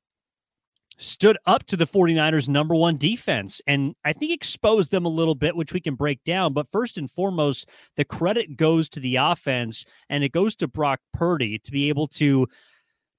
stood 0.97 1.37
up 1.47 1.65
to 1.65 1.77
the 1.77 1.87
49ers 1.87 2.49
number 2.49 2.75
one 2.75 2.97
defense 2.97 3.61
and 3.67 3.95
I 4.05 4.13
think 4.13 4.33
exposed 4.33 4.91
them 4.91 5.05
a 5.05 5.11
little 5.11 5.35
bit, 5.35 5.57
which 5.57 5.73
we 5.73 5.81
can 5.81 5.95
break 5.95 6.23
down. 6.25 6.53
But 6.53 6.71
first 6.71 6.99
and 6.99 7.11
foremost, 7.11 7.69
the 7.97 8.05
credit 8.05 8.57
goes 8.57 8.89
to 8.91 9.01
the 9.01 9.17
offense 9.17 9.85
and 10.09 10.23
it 10.23 10.33
goes 10.33 10.55
to 10.57 10.69
Brock 10.69 11.01
Purdy 11.13 11.59
to 11.59 11.73
be 11.73 11.89
able 11.89 12.07
to 12.09 12.47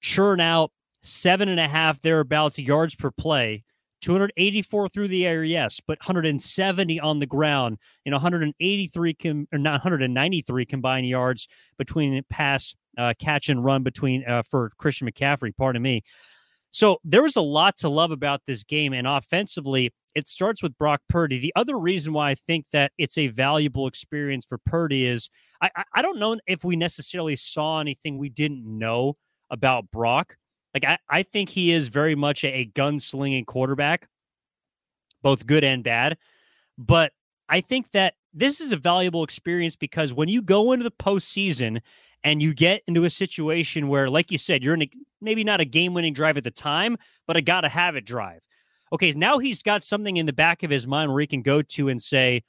churn 0.02 0.40
out 0.40 0.72
seven 1.02 1.50
and 1.50 1.60
a 1.60 1.68
half 1.68 2.02
thereabouts 2.02 2.60
yards 2.60 2.96
per 2.96 3.12
play. 3.12 3.64
284 4.02 4.90
through 4.90 5.08
the 5.08 5.26
air, 5.26 5.44
yes, 5.44 5.82
but 5.86 5.98
170 6.00 7.00
on 7.00 7.18
the 7.18 7.26
ground. 7.26 7.78
Know, 8.06 8.16
183 8.18 9.14
com- 9.16 9.48
or 9.52 9.58
not 9.58 9.72
193 9.72 10.66
combined 10.66 11.08
yards 11.08 11.48
between 11.80 12.22
pass, 12.30 12.76
uh, 13.00 13.14
catch, 13.20 13.50
and 13.50 13.64
run 13.64 13.82
between 13.82 14.24
uh, 14.26 14.44
for 14.44 14.70
Christian 14.78 15.10
McCaffrey. 15.10 15.56
Pardon 15.58 15.82
me. 15.82 16.04
So 16.76 17.00
there 17.06 17.24
was 17.24 17.38
a 17.38 17.42
lot 17.42 17.78
to 17.78 17.88
love 17.88 18.12
about 18.12 18.42
this 18.46 18.66
game. 18.66 18.92
And 18.92 19.08
offensively, 19.08 19.94
it 20.14 20.28
starts 20.28 20.62
with 20.62 20.78
Brock 20.78 21.00
Purdy. 21.08 21.40
The 21.40 21.54
other 21.56 21.80
reason 21.80 22.12
why 22.12 22.32
I 22.32 22.36
think 22.36 22.66
that 22.74 22.92
it's 22.98 23.18
a 23.18 23.28
valuable 23.28 23.88
experience 23.88 24.44
for 24.44 24.58
Purdy 24.58 25.06
is 25.06 25.30
I, 25.62 25.70
I 25.94 26.02
don't 26.02 26.20
know 26.20 26.38
if 26.48 26.66
we 26.66 26.76
necessarily 26.76 27.38
saw 27.38 27.80
anything 27.80 28.18
we 28.18 28.28
didn't 28.28 28.66
know 28.66 29.16
about 29.50 29.90
Brock. 29.90 30.36
Like, 30.74 30.84
I, 30.84 30.98
I 31.10 31.24
think 31.24 31.48
he 31.48 31.72
is 31.72 31.88
very 31.88 32.14
much 32.14 32.44
a, 32.44 32.50
a 32.50 32.66
gunslinging 32.66 33.46
quarterback, 33.46 34.10
both 35.24 35.48
good 35.48 35.64
and 35.64 35.82
bad. 35.82 36.18
But 36.78 37.14
I 37.48 37.62
think 37.62 37.92
that 37.92 38.16
this 38.34 38.60
is 38.60 38.74
a 38.74 38.78
valuable 38.78 39.24
experience 39.24 39.78
because 39.78 40.14
when 40.14 40.28
you 40.28 40.42
go 40.42 40.74
into 40.74 40.84
the 40.84 40.92
postseason 40.92 41.80
and 42.26 42.42
you 42.42 42.54
get 42.54 42.82
into 42.88 43.06
a 43.06 43.10
situation 43.10 43.88
where, 43.88 44.10
like 44.10 44.32
you 44.32 44.38
said, 44.38 44.64
you're 44.64 44.74
in 44.74 44.82
a, 44.82 44.90
maybe 45.22 45.44
not 45.44 45.62
a 45.62 45.66
game 45.66 45.94
winning 45.94 46.12
drive 46.12 46.36
at 46.36 46.44
the 46.44 46.52
time, 46.52 46.98
but 47.28 47.38
a 47.38 47.42
gotta 47.42 47.70
have 47.70 47.96
it 47.96 48.04
drive. 48.04 48.42
Okay, 48.92 49.14
now 49.14 49.38
he's 49.38 49.62
got 49.62 49.84
something 49.84 50.18
in 50.18 50.26
the 50.26 50.34
back 50.34 50.64
of 50.64 50.72
his 50.72 50.88
mind 50.88 51.12
where 51.12 51.22
he 51.22 51.28
can 51.28 51.44
go 51.44 51.62
to 51.62 51.88
and 51.88 52.02
say, 52.02 52.44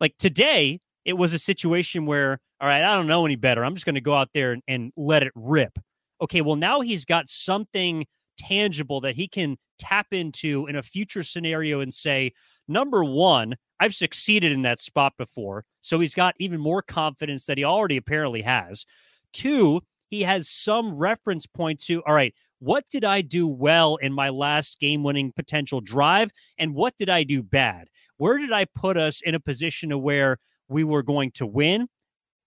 like 0.00 0.16
today, 0.16 0.80
it 1.04 1.14
was 1.14 1.34
a 1.34 1.38
situation 1.38 2.06
where, 2.06 2.38
all 2.60 2.68
right, 2.68 2.84
I 2.84 2.94
don't 2.94 3.06
know 3.06 3.26
any 3.26 3.36
better. 3.36 3.64
I'm 3.64 3.74
just 3.74 3.84
going 3.84 3.96
to 3.96 4.00
go 4.00 4.14
out 4.14 4.30
there 4.32 4.52
and, 4.52 4.62
and 4.68 4.92
let 4.96 5.22
it 5.22 5.32
rip. 5.34 5.78
Okay, 6.22 6.40
well, 6.40 6.56
now 6.56 6.80
he's 6.80 7.04
got 7.04 7.28
something 7.28 8.06
tangible 8.38 9.00
that 9.00 9.16
he 9.16 9.26
can 9.26 9.56
tap 9.78 10.08
into 10.12 10.66
in 10.66 10.76
a 10.76 10.82
future 10.82 11.22
scenario 11.22 11.80
and 11.80 11.92
say, 11.92 12.32
number 12.70 13.04
one, 13.04 13.56
I've 13.80 13.94
succeeded 13.94 14.52
in 14.52 14.62
that 14.62 14.80
spot 14.80 15.14
before. 15.18 15.64
So 15.82 16.00
he's 16.00 16.14
got 16.14 16.34
even 16.38 16.60
more 16.60 16.82
confidence 16.82 17.46
that 17.46 17.58
he 17.58 17.64
already 17.64 17.96
apparently 17.96 18.42
has. 18.42 18.86
Two, 19.32 19.82
he 20.08 20.22
has 20.22 20.48
some 20.48 20.96
reference 20.96 21.46
point 21.46 21.80
to, 21.84 22.02
all 22.06 22.14
right, 22.14 22.34
what 22.58 22.84
did 22.90 23.04
I 23.04 23.22
do 23.22 23.48
well 23.48 23.96
in 23.96 24.12
my 24.12 24.28
last 24.28 24.80
game 24.80 25.02
winning 25.02 25.32
potential 25.32 25.80
drive? 25.80 26.30
And 26.58 26.74
what 26.74 26.94
did 26.98 27.08
I 27.08 27.22
do 27.22 27.42
bad? 27.42 27.88
Where 28.18 28.38
did 28.38 28.52
I 28.52 28.66
put 28.66 28.96
us 28.96 29.22
in 29.22 29.34
a 29.34 29.40
position 29.40 29.90
to 29.90 29.98
where 29.98 30.38
we 30.68 30.84
were 30.84 31.02
going 31.02 31.30
to 31.32 31.46
win, 31.46 31.88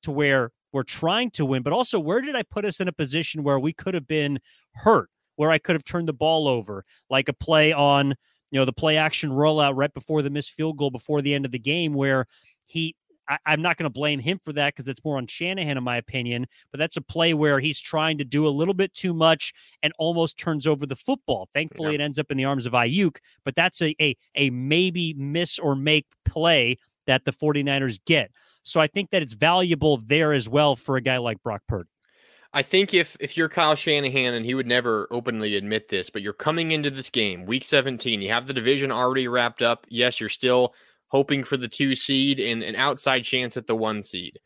to 0.04 0.12
where 0.12 0.52
we're 0.72 0.84
trying 0.84 1.32
to 1.32 1.46
win, 1.46 1.64
but 1.64 1.74
also 1.74 2.00
where 2.00 2.22
did 2.22 2.36
I 2.36 2.44
put 2.44 2.66
us 2.66 2.80
in 2.80 2.88
a 2.88 2.94
position 2.94 3.44
where 3.44 3.60
we 3.60 3.74
could 3.74 3.94
have 3.94 4.08
been 4.08 4.40
hurt, 4.74 5.10
where 5.36 5.52
I 5.52 5.58
could 5.58 5.76
have 5.76 5.84
turned 5.84 6.08
the 6.08 6.14
ball 6.14 6.48
over, 6.48 6.84
like 7.10 7.30
a 7.30 7.34
play 7.34 7.72
on, 7.74 8.16
you 8.54 8.60
know, 8.60 8.66
the 8.66 8.72
play 8.72 8.98
action 8.98 9.32
rollout 9.32 9.74
right 9.76 9.92
before 9.92 10.22
the 10.22 10.30
missed 10.30 10.52
field 10.52 10.78
goal 10.78 10.92
before 10.92 11.24
the 11.24 11.34
end 11.34 11.44
of 11.44 11.52
the 11.52 11.58
game, 11.58 11.92
where 11.96 12.28
he 12.66 12.96
I, 13.28 13.38
am 13.48 13.64
not 13.64 13.78
going 13.78 13.86
to 13.86 13.90
blame 13.90 14.20
him 14.20 14.38
for 14.44 14.54
that 14.54 14.76
because 14.76 14.88
it's 14.88 15.04
more 15.04 15.18
on 15.18 15.26
Shanahan, 15.26 15.76
in 15.76 15.84
my 15.84 15.98
opinion. 15.98 16.46
But 16.70 16.78
that's 16.78 16.96
a 16.96 17.02
play 17.02 17.34
where 17.34 17.60
he's 17.60 17.82
trying 17.82 18.20
to 18.20 18.24
do 18.24 18.48
a 18.48 18.50
little 18.50 18.76
bit 18.76 18.94
too 18.94 19.14
much 19.14 19.54
and 19.82 19.92
almost 19.98 20.38
turns 20.38 20.68
over 20.68 20.86
the 20.86 20.96
football. 20.96 21.50
Thankfully, 21.52 21.90
yeah. 21.90 21.96
it 21.96 22.02
ends 22.02 22.20
up 22.20 22.30
in 22.30 22.38
the 22.38 22.46
arms 22.46 22.68
of 22.68 22.74
Aiyuk. 22.74 23.18
but 23.44 23.56
that's 23.56 23.82
a, 23.82 23.96
a, 24.00 24.16
a 24.36 24.52
maybe 24.52 25.16
miss 25.16 25.58
or 25.58 25.76
make 25.76 26.06
play 26.24 26.78
that 27.08 27.26
the 27.26 27.34
49ers 27.34 28.00
get. 28.06 28.30
So 28.62 28.80
I 28.80 28.88
think 28.88 29.10
that 29.10 29.24
it's 29.24 29.34
valuable 29.34 29.98
there 29.98 30.32
as 30.32 30.48
well 30.48 30.76
for 30.76 30.96
a 30.96 31.02
guy 31.02 31.18
like 31.18 31.42
Brock 31.42 31.62
Purdy. 31.68 31.90
I 32.56 32.62
think 32.62 32.94
if 32.94 33.18
if 33.20 33.36
you're 33.36 33.50
Kyle 33.50 33.76
Shanahan 33.76 34.36
and 34.36 34.46
he 34.46 34.54
would 34.54 34.68
never 34.68 35.08
openly 35.10 35.56
admit 35.56 35.90
this, 35.90 36.10
but 36.12 36.22
you're 36.22 36.34
coming 36.34 36.72
into 36.72 36.92
this 36.92 37.10
game, 37.10 37.46
week 37.46 37.64
17, 37.64 38.22
you 38.22 38.30
have 38.30 38.46
the 38.46 38.54
division 38.54 38.92
already 38.92 39.28
wrapped 39.28 39.64
up. 39.64 39.88
Yes, 39.90 40.20
you're 40.20 40.30
still 40.30 40.76
hoping 41.08 41.44
for 41.44 41.58
the 41.58 41.68
two 41.68 41.96
seed 41.96 42.40
and 42.40 42.62
an 42.62 42.76
outside 42.76 43.24
chance 43.24 43.58
at 43.58 43.66
the 43.66 43.76
one 43.76 44.04
seed. 44.04 44.40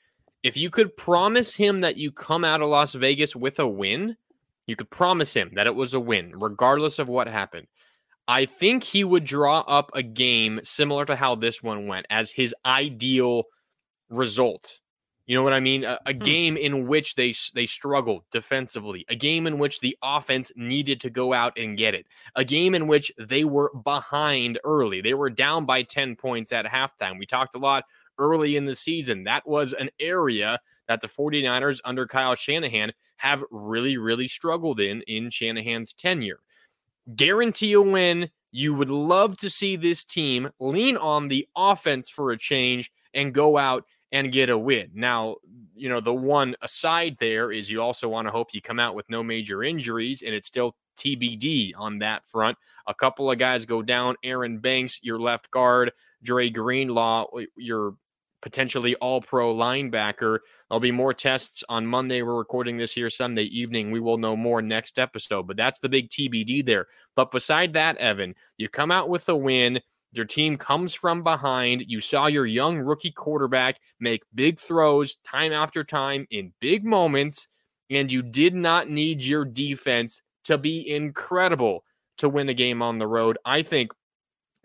If 0.44 0.56
you 0.56 0.70
could 0.70 0.96
promise 0.96 1.56
him 1.56 1.82
that 1.82 1.98
you 1.98 2.12
come 2.12 2.46
out 2.46 2.62
of 2.62 2.70
Las 2.70 2.94
Vegas 2.94 3.36
with 3.36 3.60
a 3.60 3.68
win, 3.68 4.16
you 4.68 4.78
could 4.78 4.90
promise 4.90 5.34
him 5.34 5.52
that 5.56 5.68
it 5.68 5.76
was 5.76 5.94
a 5.94 6.00
win, 6.00 6.32
regardless 6.36 7.00
of 7.00 7.10
what 7.10 7.28
happened. 7.28 7.68
I 8.28 8.46
think 8.46 8.84
he 8.84 9.04
would 9.04 9.24
draw 9.24 9.62
up 9.62 9.92
a 9.94 10.04
game 10.04 10.60
similar 10.64 11.06
to 11.06 11.16
how 11.16 11.36
this 11.36 11.64
one 11.64 11.88
went 11.88 12.06
as 12.10 12.32
his 12.32 12.54
ideal 12.66 13.44
result. 14.10 14.80
You 15.28 15.36
know 15.36 15.44
what 15.44 15.54
I 15.54 15.60
mean? 15.60 15.84
A, 15.84 16.00
a 16.06 16.14
hmm. 16.14 16.20
game 16.20 16.58
in 16.58 16.88
which 16.88 17.16
they 17.16 17.36
they 17.54 17.66
struggled 17.66 18.24
defensively, 18.32 19.06
a 19.10 19.16
game 19.16 19.46
in 19.46 19.60
which 19.60 19.80
the 19.80 19.96
offense 20.02 20.52
needed 20.56 21.02
to 21.02 21.10
go 21.10 21.34
out 21.34 21.58
and 21.58 21.78
get 21.78 21.94
it, 21.94 22.08
a 22.36 22.44
game 22.44 22.74
in 22.74 22.88
which 22.88 23.12
they 23.20 23.44
were 23.44 23.72
behind 23.84 24.60
early. 24.64 25.02
They 25.02 25.14
were 25.14 25.30
down 25.30 25.66
by 25.66 25.84
10 25.84 26.16
points 26.16 26.52
at 26.52 26.66
halftime. 26.66 27.20
We 27.20 27.26
talked 27.26 27.56
a 27.56 27.60
lot 27.60 27.84
early 28.18 28.56
in 28.56 28.66
the 28.66 28.76
season. 28.76 29.26
That 29.26 29.48
was 29.48 29.74
an 29.74 29.90
area 30.00 30.60
that 30.88 31.02
the 31.02 31.08
49ers 31.08 31.80
under 31.84 32.08
Kyle 32.08 32.34
Shanahan 32.34 32.94
have 33.18 33.44
really 33.52 33.98
really 33.98 34.28
struggled 34.28 34.80
in 34.80 35.02
in 35.02 35.30
Shanahan's 35.30 35.94
tenure 35.94 36.40
guarantee 37.16 37.74
a 37.74 37.82
win. 37.82 38.30
You 38.52 38.74
would 38.74 38.90
love 38.90 39.38
to 39.38 39.50
see 39.50 39.76
this 39.76 40.04
team 40.04 40.50
lean 40.60 40.98
on 40.98 41.28
the 41.28 41.48
offense 41.56 42.10
for 42.10 42.32
a 42.32 42.38
change 42.38 42.92
and 43.14 43.34
go 43.34 43.58
out 43.58 43.86
and 44.12 44.32
get 44.32 44.50
a 44.50 44.58
win. 44.58 44.90
Now, 44.94 45.36
you 45.76 45.90
know, 45.90 46.00
the 46.00 46.14
one 46.14 46.56
aside 46.62 47.18
there 47.20 47.52
is 47.52 47.70
you 47.70 47.82
also 47.82 48.08
want 48.08 48.28
to 48.28 48.32
hope 48.32 48.54
you 48.54 48.62
come 48.62 48.80
out 48.80 48.96
with 48.96 49.10
no 49.10 49.22
major 49.22 49.64
injuries, 49.64 50.22
and 50.22 50.34
it's 50.34 50.48
still 50.48 50.76
TBD 50.98 51.74
on 51.78 52.00
that 52.00 52.26
front. 52.26 52.58
A 52.88 52.94
couple 52.94 53.30
of 53.30 53.38
guys 53.38 53.66
go 53.66 53.82
down. 53.82 54.16
Aaron 54.24 54.60
Banks, 54.60 55.00
your 55.04 55.20
left 55.20 55.52
guard, 55.52 55.92
Dre 56.24 56.50
Greenlaw, 56.50 57.28
your 57.56 57.96
potentially 58.42 58.96
all 58.96 59.22
pro 59.22 59.54
linebacker. 59.54 60.40
There'll 60.70 60.80
be 60.80 60.92
more 60.92 61.14
tests 61.14 61.64
on 61.70 61.86
Monday. 61.86 62.22
We're 62.22 62.38
recording 62.38 62.78
this 62.78 62.94
here 62.94 63.10
Sunday 63.10 63.44
evening. 63.44 63.92
We 63.92 64.00
will 64.00 64.18
know 64.18 64.36
more 64.36 64.62
next 64.62 65.00
episode, 65.00 65.48
but 65.48 65.58
that's 65.58 65.80
the 65.80 65.90
big 65.90 66.10
TBD 66.10 66.66
there. 66.66 66.88
But 67.16 67.32
beside 67.32 67.74
that, 67.74 67.98
Evan, 67.98 68.36
you 68.58 68.70
come 68.70 68.92
out 68.92 69.10
with 69.10 69.28
a 69.30 69.36
win. 69.36 69.80
Your 70.18 70.26
team 70.26 70.58
comes 70.58 70.94
from 70.94 71.24
behind. 71.24 71.84
You 71.88 72.02
saw 72.02 72.26
your 72.28 72.46
young 72.46 72.80
rookie 72.80 73.12
quarterback 73.12 73.80
make 74.00 74.24
big 74.34 74.60
throws 74.60 75.18
time 75.24 75.54
after 75.54 75.84
time 75.84 76.26
in 76.32 76.52
big 76.60 76.84
moments, 76.84 77.48
and 77.90 78.12
you 78.12 78.24
did 78.24 78.56
not 78.56 78.90
need 78.90 79.22
your 79.22 79.46
defense 79.46 80.22
to 80.46 80.58
be 80.58 80.90
incredible 80.90 81.84
to 82.18 82.28
win 82.28 82.50
a 82.50 82.54
game 82.54 82.82
on 82.82 82.98
the 82.98 83.08
road. 83.08 83.38
I 83.46 83.62
think 83.62 83.92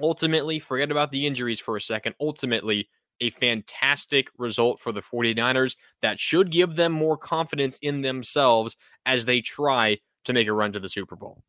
ultimately, 0.00 0.58
forget 0.58 0.90
about 0.90 1.12
the 1.12 1.26
injuries 1.26 1.60
for 1.60 1.76
a 1.76 1.80
second. 1.80 2.14
Ultimately, 2.20 2.88
a 3.20 3.30
fantastic 3.30 4.28
result 4.38 4.80
for 4.80 4.90
the 4.90 5.02
49ers 5.02 5.76
that 6.00 6.18
should 6.18 6.50
give 6.50 6.74
them 6.74 6.92
more 6.92 7.16
confidence 7.16 7.78
in 7.82 8.00
themselves 8.00 8.76
as 9.06 9.24
they 9.24 9.40
try 9.40 9.98
to 10.24 10.32
make 10.32 10.48
a 10.48 10.52
run 10.52 10.72
to 10.72 10.80
the 10.80 10.88
Super 10.88 11.14
Bowl. 11.14 11.42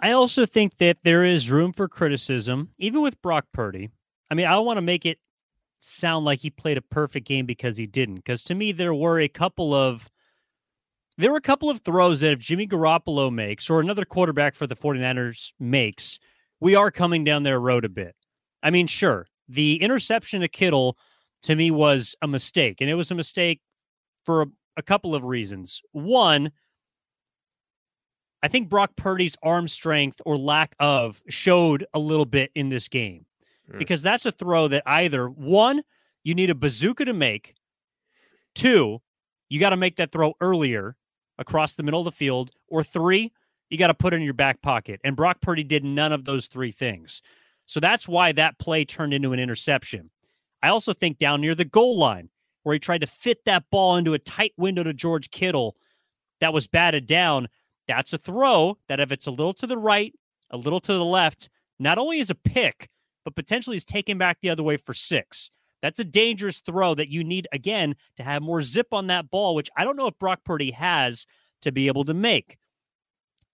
I 0.00 0.12
also 0.12 0.46
think 0.46 0.78
that 0.78 0.98
there 1.02 1.24
is 1.24 1.50
room 1.50 1.72
for 1.72 1.88
criticism, 1.88 2.70
even 2.78 3.02
with 3.02 3.20
Brock 3.20 3.46
Purdy. 3.52 3.90
I 4.30 4.34
mean, 4.34 4.46
I 4.46 4.52
don't 4.52 4.66
want 4.66 4.76
to 4.76 4.82
make 4.82 5.04
it 5.04 5.18
sound 5.80 6.24
like 6.24 6.40
he 6.40 6.50
played 6.50 6.78
a 6.78 6.82
perfect 6.82 7.26
game 7.26 7.46
because 7.46 7.76
he 7.76 7.86
didn't. 7.86 8.16
Because 8.16 8.44
to 8.44 8.54
me, 8.54 8.72
there 8.72 8.94
were 8.94 9.20
a 9.20 9.28
couple 9.28 9.74
of 9.74 10.08
there 11.16 11.32
were 11.32 11.36
a 11.36 11.42
couple 11.42 11.68
of 11.68 11.80
throws 11.80 12.20
that 12.20 12.32
if 12.32 12.38
Jimmy 12.38 12.66
Garoppolo 12.66 13.32
makes 13.32 13.68
or 13.68 13.80
another 13.80 14.04
quarterback 14.04 14.54
for 14.54 14.68
the 14.68 14.76
49ers 14.76 15.52
makes, 15.58 16.20
we 16.60 16.76
are 16.76 16.92
coming 16.92 17.24
down 17.24 17.42
their 17.42 17.58
road 17.58 17.84
a 17.84 17.88
bit. 17.88 18.14
I 18.62 18.70
mean, 18.70 18.86
sure, 18.86 19.26
the 19.48 19.82
interception 19.82 20.42
to 20.42 20.48
Kittle 20.48 20.96
to 21.42 21.56
me 21.56 21.72
was 21.72 22.14
a 22.22 22.28
mistake, 22.28 22.80
and 22.80 22.88
it 22.88 22.94
was 22.94 23.10
a 23.10 23.16
mistake 23.16 23.60
for 24.24 24.42
a, 24.42 24.46
a 24.76 24.82
couple 24.82 25.14
of 25.16 25.24
reasons. 25.24 25.82
One, 25.90 26.52
I 28.42 28.48
think 28.48 28.68
Brock 28.68 28.92
Purdy's 28.96 29.36
arm 29.42 29.68
strength 29.68 30.20
or 30.24 30.36
lack 30.36 30.76
of 30.78 31.22
showed 31.28 31.86
a 31.94 31.98
little 31.98 32.24
bit 32.24 32.50
in 32.54 32.68
this 32.68 32.88
game 32.88 33.26
mm. 33.70 33.78
because 33.78 34.02
that's 34.02 34.26
a 34.26 34.32
throw 34.32 34.68
that 34.68 34.82
either 34.86 35.28
one, 35.28 35.82
you 36.24 36.34
need 36.34 36.50
a 36.50 36.54
bazooka 36.54 37.04
to 37.04 37.12
make, 37.12 37.54
two, 38.54 39.00
you 39.48 39.58
got 39.58 39.70
to 39.70 39.76
make 39.76 39.96
that 39.96 40.12
throw 40.12 40.34
earlier 40.40 40.96
across 41.38 41.74
the 41.74 41.82
middle 41.82 42.00
of 42.00 42.04
the 42.04 42.12
field, 42.12 42.50
or 42.68 42.82
three, 42.82 43.32
you 43.70 43.78
got 43.78 43.86
to 43.88 43.94
put 43.94 44.12
it 44.12 44.16
in 44.16 44.22
your 44.22 44.34
back 44.34 44.60
pocket. 44.62 45.00
And 45.04 45.16
Brock 45.16 45.40
Purdy 45.40 45.62
did 45.64 45.84
none 45.84 46.12
of 46.12 46.24
those 46.24 46.48
three 46.48 46.72
things. 46.72 47.22
So 47.66 47.80
that's 47.80 48.08
why 48.08 48.32
that 48.32 48.58
play 48.58 48.84
turned 48.84 49.14
into 49.14 49.32
an 49.32 49.38
interception. 49.38 50.10
I 50.62 50.68
also 50.68 50.92
think 50.92 51.18
down 51.18 51.40
near 51.40 51.54
the 51.54 51.64
goal 51.64 51.98
line, 51.98 52.30
where 52.62 52.72
he 52.72 52.78
tried 52.78 53.02
to 53.02 53.06
fit 53.06 53.44
that 53.44 53.64
ball 53.70 53.96
into 53.96 54.14
a 54.14 54.18
tight 54.18 54.52
window 54.56 54.82
to 54.82 54.92
George 54.92 55.30
Kittle 55.30 55.76
that 56.40 56.52
was 56.52 56.66
batted 56.66 57.06
down, 57.06 57.48
that's 57.88 58.12
a 58.12 58.18
throw 58.18 58.78
that 58.88 59.00
if 59.00 59.10
it's 59.10 59.26
a 59.26 59.32
little 59.32 59.54
to 59.54 59.66
the 59.66 59.78
right, 59.78 60.14
a 60.50 60.56
little 60.56 60.80
to 60.80 60.92
the 60.92 61.04
left, 61.04 61.48
not 61.78 61.98
only 61.98 62.20
is 62.20 62.30
a 62.30 62.34
pick, 62.34 62.88
but 63.24 63.34
potentially 63.34 63.76
is 63.76 63.84
taken 63.84 64.18
back 64.18 64.40
the 64.40 64.50
other 64.50 64.62
way 64.62 64.76
for 64.76 64.94
six. 64.94 65.50
That's 65.82 65.98
a 65.98 66.04
dangerous 66.04 66.60
throw 66.60 66.94
that 66.94 67.08
you 67.08 67.24
need, 67.24 67.48
again, 67.52 67.94
to 68.16 68.22
have 68.22 68.42
more 68.42 68.62
zip 68.62 68.88
on 68.92 69.06
that 69.08 69.30
ball, 69.30 69.54
which 69.54 69.70
I 69.76 69.84
don't 69.84 69.96
know 69.96 70.06
if 70.06 70.18
Brock 70.18 70.40
Purdy 70.44 70.72
has 70.72 71.26
to 71.62 71.72
be 71.72 71.86
able 71.86 72.04
to 72.04 72.14
make. 72.14 72.58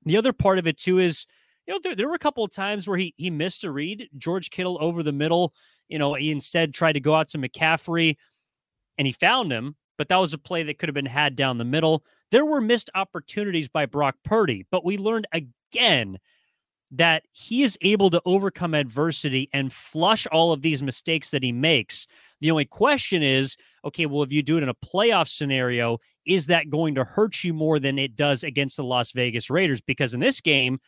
The 0.04 0.16
other 0.16 0.32
part 0.32 0.58
of 0.58 0.66
it, 0.66 0.76
too, 0.76 0.98
is 0.98 1.26
you 1.66 1.74
know, 1.74 1.80
there, 1.82 1.94
there 1.94 2.08
were 2.08 2.14
a 2.14 2.18
couple 2.18 2.44
of 2.44 2.50
times 2.50 2.86
where 2.86 2.98
he 2.98 3.14
he 3.16 3.30
missed 3.30 3.64
a 3.64 3.70
read. 3.70 4.08
George 4.18 4.50
Kittle 4.50 4.78
over 4.80 5.02
the 5.02 5.12
middle. 5.12 5.54
You 5.88 5.98
know, 5.98 6.14
he 6.14 6.30
instead 6.30 6.72
tried 6.74 6.92
to 6.92 7.00
go 7.00 7.14
out 7.14 7.28
to 7.28 7.38
McCaffrey, 7.38 8.16
and 8.98 9.06
he 9.06 9.12
found 9.12 9.52
him. 9.52 9.76
But 9.96 10.08
that 10.08 10.16
was 10.16 10.32
a 10.32 10.38
play 10.38 10.62
that 10.64 10.78
could 10.78 10.88
have 10.88 10.94
been 10.94 11.06
had 11.06 11.36
down 11.36 11.58
the 11.58 11.64
middle. 11.64 12.04
There 12.34 12.44
were 12.44 12.60
missed 12.60 12.90
opportunities 12.96 13.68
by 13.68 13.86
Brock 13.86 14.16
Purdy, 14.24 14.66
but 14.72 14.84
we 14.84 14.98
learned 14.98 15.28
again 15.30 16.18
that 16.90 17.22
he 17.30 17.62
is 17.62 17.78
able 17.80 18.10
to 18.10 18.20
overcome 18.24 18.74
adversity 18.74 19.48
and 19.52 19.72
flush 19.72 20.26
all 20.32 20.52
of 20.52 20.60
these 20.60 20.82
mistakes 20.82 21.30
that 21.30 21.44
he 21.44 21.52
makes. 21.52 22.08
The 22.40 22.50
only 22.50 22.64
question 22.64 23.22
is 23.22 23.56
okay, 23.84 24.06
well, 24.06 24.24
if 24.24 24.32
you 24.32 24.42
do 24.42 24.56
it 24.56 24.64
in 24.64 24.68
a 24.68 24.74
playoff 24.74 25.28
scenario, 25.28 25.98
is 26.26 26.46
that 26.46 26.70
going 26.70 26.96
to 26.96 27.04
hurt 27.04 27.44
you 27.44 27.54
more 27.54 27.78
than 27.78 28.00
it 28.00 28.16
does 28.16 28.42
against 28.42 28.78
the 28.78 28.82
Las 28.82 29.12
Vegas 29.12 29.48
Raiders? 29.48 29.80
Because 29.80 30.12
in 30.12 30.18
this 30.18 30.40
game, 30.40 30.80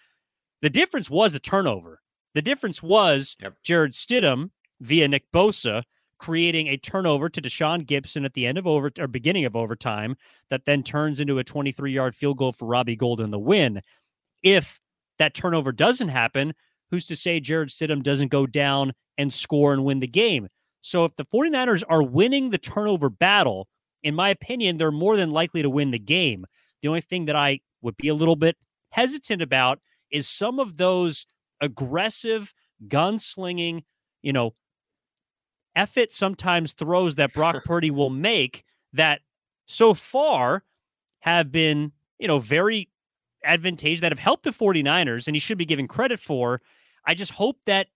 the 0.62 0.70
difference 0.70 1.08
was 1.08 1.32
a 1.36 1.38
turnover. 1.38 2.00
The 2.34 2.42
difference 2.42 2.82
was 2.82 3.36
yep. 3.40 3.54
Jarrett 3.62 3.92
Stidham 3.92 4.50
via 4.80 5.06
Nick 5.06 5.30
Bosa 5.32 5.84
creating 6.18 6.68
a 6.68 6.76
turnover 6.76 7.28
to 7.28 7.42
Tashaun 7.42 7.86
Gipson 7.86 8.24
at 8.24 8.34
the 8.34 8.46
end 8.46 8.58
of 8.58 8.66
over 8.66 8.90
or 8.98 9.06
beginning 9.06 9.44
of 9.44 9.56
overtime 9.56 10.16
that 10.50 10.64
then 10.64 10.82
turns 10.82 11.20
into 11.20 11.38
a 11.38 11.44
23 11.44 11.92
yard 11.92 12.14
field 12.14 12.38
goal 12.38 12.52
for 12.52 12.66
Robbie 12.66 12.96
Golden 12.96 13.30
the 13.30 13.38
win. 13.38 13.82
If 14.42 14.80
that 15.18 15.34
turnover 15.34 15.72
doesn't 15.72 16.08
happen, 16.08 16.54
who's 16.90 17.06
to 17.06 17.16
say 17.16 17.40
Jarrett 17.40 17.70
Stidham 17.70 18.02
doesn't 18.02 18.28
go 18.28 18.46
down 18.46 18.92
and 19.18 19.32
score 19.32 19.72
and 19.72 19.84
win 19.84 20.00
the 20.00 20.06
game? 20.06 20.48
So 20.80 21.04
if 21.04 21.16
the 21.16 21.24
49ers 21.24 21.82
are 21.88 22.02
winning 22.02 22.50
the 22.50 22.58
turnover 22.58 23.10
battle, 23.10 23.68
in 24.02 24.14
my 24.14 24.28
opinion, 24.28 24.76
they're 24.76 24.92
more 24.92 25.16
than 25.16 25.32
likely 25.32 25.62
to 25.62 25.70
win 25.70 25.90
the 25.90 25.98
game. 25.98 26.46
The 26.80 26.88
only 26.88 27.00
thing 27.00 27.24
that 27.24 27.36
I 27.36 27.60
would 27.82 27.96
be 27.96 28.08
a 28.08 28.14
little 28.14 28.36
bit 28.36 28.56
hesitant 28.90 29.42
about 29.42 29.80
is 30.12 30.28
some 30.28 30.60
of 30.60 30.76
those 30.76 31.26
aggressive, 31.60 32.54
gunslinging, 32.86 33.82
you 34.22 34.32
know, 34.32 34.52
effort 35.76 36.12
sometimes 36.12 36.72
throws 36.72 37.14
that 37.14 37.32
Brock 37.32 37.62
Purdy 37.64 37.90
will 37.90 38.10
make 38.10 38.64
that 38.92 39.20
so 39.66 39.94
far 39.94 40.64
have 41.20 41.52
been, 41.52 41.92
you 42.18 42.26
know, 42.26 42.38
very 42.40 42.88
advantageous 43.44 44.00
that 44.00 44.12
have 44.12 44.18
helped 44.18 44.44
the 44.44 44.50
49ers 44.50 45.26
and 45.26 45.36
he 45.36 45.40
should 45.40 45.58
be 45.58 45.64
given 45.64 45.86
credit 45.86 46.18
for. 46.18 46.60
I 47.04 47.14
just 47.14 47.32
hope 47.32 47.58
that 47.66 47.88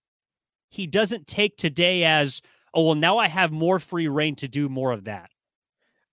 he 0.69 0.87
doesn't 0.87 1.27
take 1.27 1.57
today 1.57 2.05
as, 2.05 2.41
oh, 2.73 2.85
well, 2.85 2.95
now 2.95 3.17
I 3.17 3.27
have 3.27 3.51
more 3.51 3.79
free 3.79 4.07
reign 4.07 4.35
to 4.37 4.47
do 4.47 4.69
more 4.69 4.91
of 4.91 5.03
that. 5.03 5.31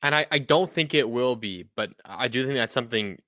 And 0.02 0.14
I, 0.14 0.26
I 0.30 0.38
don't 0.38 0.70
think 0.70 0.94
it 0.94 1.08
will 1.08 1.36
be, 1.36 1.66
but 1.76 1.90
I 2.04 2.28
do 2.28 2.44
think 2.44 2.56
that's 2.56 2.74
something 2.74 3.18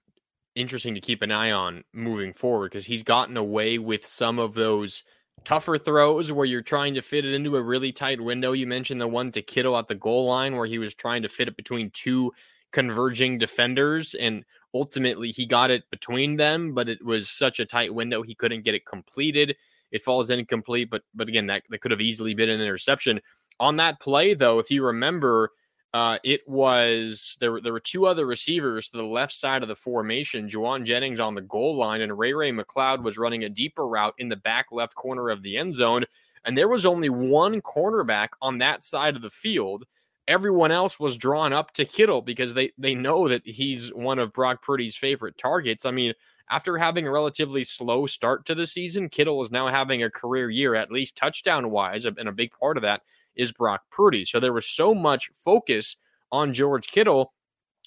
interesting 0.55 0.95
to 0.95 1.01
keep 1.01 1.23
an 1.23 1.31
eye 1.31 1.51
on 1.51 1.85
moving 1.93 2.33
forward 2.33 2.71
because 2.71 2.87
he's 2.87 3.03
gotten 3.03 3.37
away 3.37 3.79
with 3.79 4.05
some 4.05 4.39
of 4.39 4.55
those 4.55 5.05
tougher 5.45 5.79
throws 5.79 6.31
where 6.33 6.47
you're 6.47 6.63
trying 6.63 6.95
to 6.95 7.03
fit 7.03 7.25
it 7.25 7.35
into 7.35 7.57
a 7.57 7.63
really 7.63 7.93
tight 7.93 8.21
window. 8.21 8.53
You 8.53 8.67
mentioned 8.67 9.01
the 9.01 9.09
one 9.09 9.33
to 9.33 9.43
Kittle 9.43 9.77
at 9.77 9.89
the 9.89 9.95
goal 9.95 10.27
line 10.27 10.57
where 10.57 10.67
he 10.67 10.79
was 10.79 10.95
trying 10.95 11.23
to 11.23 11.29
fit 11.29 11.49
it 11.49 11.57
between 11.57 11.91
two 11.91 12.33
converging 12.73 13.39
defenders 13.39 14.15
and 14.15 14.45
ultimately 14.75 15.31
he 15.31 15.47
got 15.47 15.71
it 15.71 15.83
between 15.91 16.37
them, 16.37 16.75
but 16.75 16.89
it 16.89 17.05
was 17.05 17.29
such 17.29 17.59
a 17.61 17.67
tight 17.67 17.93
window 17.95 18.23
he 18.23 18.35
couldn't 18.35 18.65
get 18.65 18.75
it 18.75 18.87
completed. 18.87 19.57
It 19.91 20.03
falls 20.03 20.31
incomplete, 20.31 20.89
but 20.91 21.03
but 21.15 21.29
again 21.29 21.47
that, 21.47 21.65
that 21.71 21.81
could 21.81 21.91
have 21.91 22.01
easily 22.01 22.35
been 22.35 22.49
an 22.49 22.61
interception. 22.61 23.21
On 23.59 23.77
that 23.77 24.01
play 24.01 24.35
though, 24.35 24.59
if 24.59 24.71
you 24.71 24.85
remember, 24.85 25.51
uh, 25.93 26.19
it 26.23 26.49
was 26.49 27.37
there. 27.41 27.61
There 27.61 27.73
were 27.73 27.81
two 27.81 28.07
other 28.07 28.25
receivers 28.25 28.91
to 28.91 28.97
the 28.97 29.03
left 29.03 29.33
side 29.33 29.63
of 29.63 29.69
the 29.69 29.75
formation. 29.75 30.49
Jauan 30.49 30.85
Jennings 30.85 31.19
on 31.19 31.35
the 31.35 31.41
goal 31.41 31.77
line, 31.77 32.01
and 32.01 32.17
Ray 32.17 32.33
Ray 32.33 32.53
McCloud 32.53 33.03
was 33.03 33.19
running 33.19 33.45
a 33.45 33.49
deeper 33.49 33.87
route 33.87 34.15
in 34.19 34.29
the 34.29 34.37
back 34.37 34.67
left 34.71 34.95
corner 34.95 35.31
of 35.31 35.43
the 35.43 35.57
end 35.57 35.75
zone. 35.75 36.05
And 36.45 36.57
there 36.57 36.69
was 36.69 36.87
only 36.87 37.11
one 37.11 37.61
cornerback 37.61 38.29
on 38.41 38.59
that 38.59 38.85
side 38.85 39.17
of 39.17 39.23
the 39.23 39.31
field. 39.31 39.85
Everyone 40.29 40.71
else 40.71 41.01
was 41.01 41.17
drawn 41.17 41.53
up 41.53 41.73
to 41.75 41.85
Kittle 41.85 42.23
because 42.23 42.55
they 42.55 42.71
they 42.79 42.95
know 42.95 43.27
that 43.29 43.45
he's 43.45 43.93
one 43.93 44.21
of 44.21 44.33
Brock 44.33 44.63
Purdy's 44.63 44.95
favorite 44.95 45.37
targets. 45.39 45.85
I 45.85 45.91
mean, 45.91 46.15
after 46.51 46.79
having 46.79 47.07
a 47.07 47.11
relatively 47.11 47.65
slow 47.65 48.07
start 48.07 48.47
to 48.47 48.55
the 48.55 48.67
season, 48.67 49.09
Kittle 49.09 49.43
is 49.43 49.51
now 49.51 49.67
having 49.67 50.05
a 50.05 50.11
career 50.11 50.51
year, 50.51 50.77
at 50.77 50.93
least 50.93 51.17
touchdown 51.17 51.71
wise, 51.71 52.05
and 52.05 52.29
a 52.29 52.33
big 52.33 52.53
part 52.53 52.77
of 52.77 52.83
that 52.83 53.03
is 53.37 53.53
Brock 53.53 53.83
Purdy. 53.91 54.25
So 54.25 54.41
there 54.41 54.53
was 54.53 54.67
so 54.67 54.95
much 54.95 55.31
focus 55.45 55.97
on 56.33 56.53
George 56.53 56.89
Kittle 56.89 57.33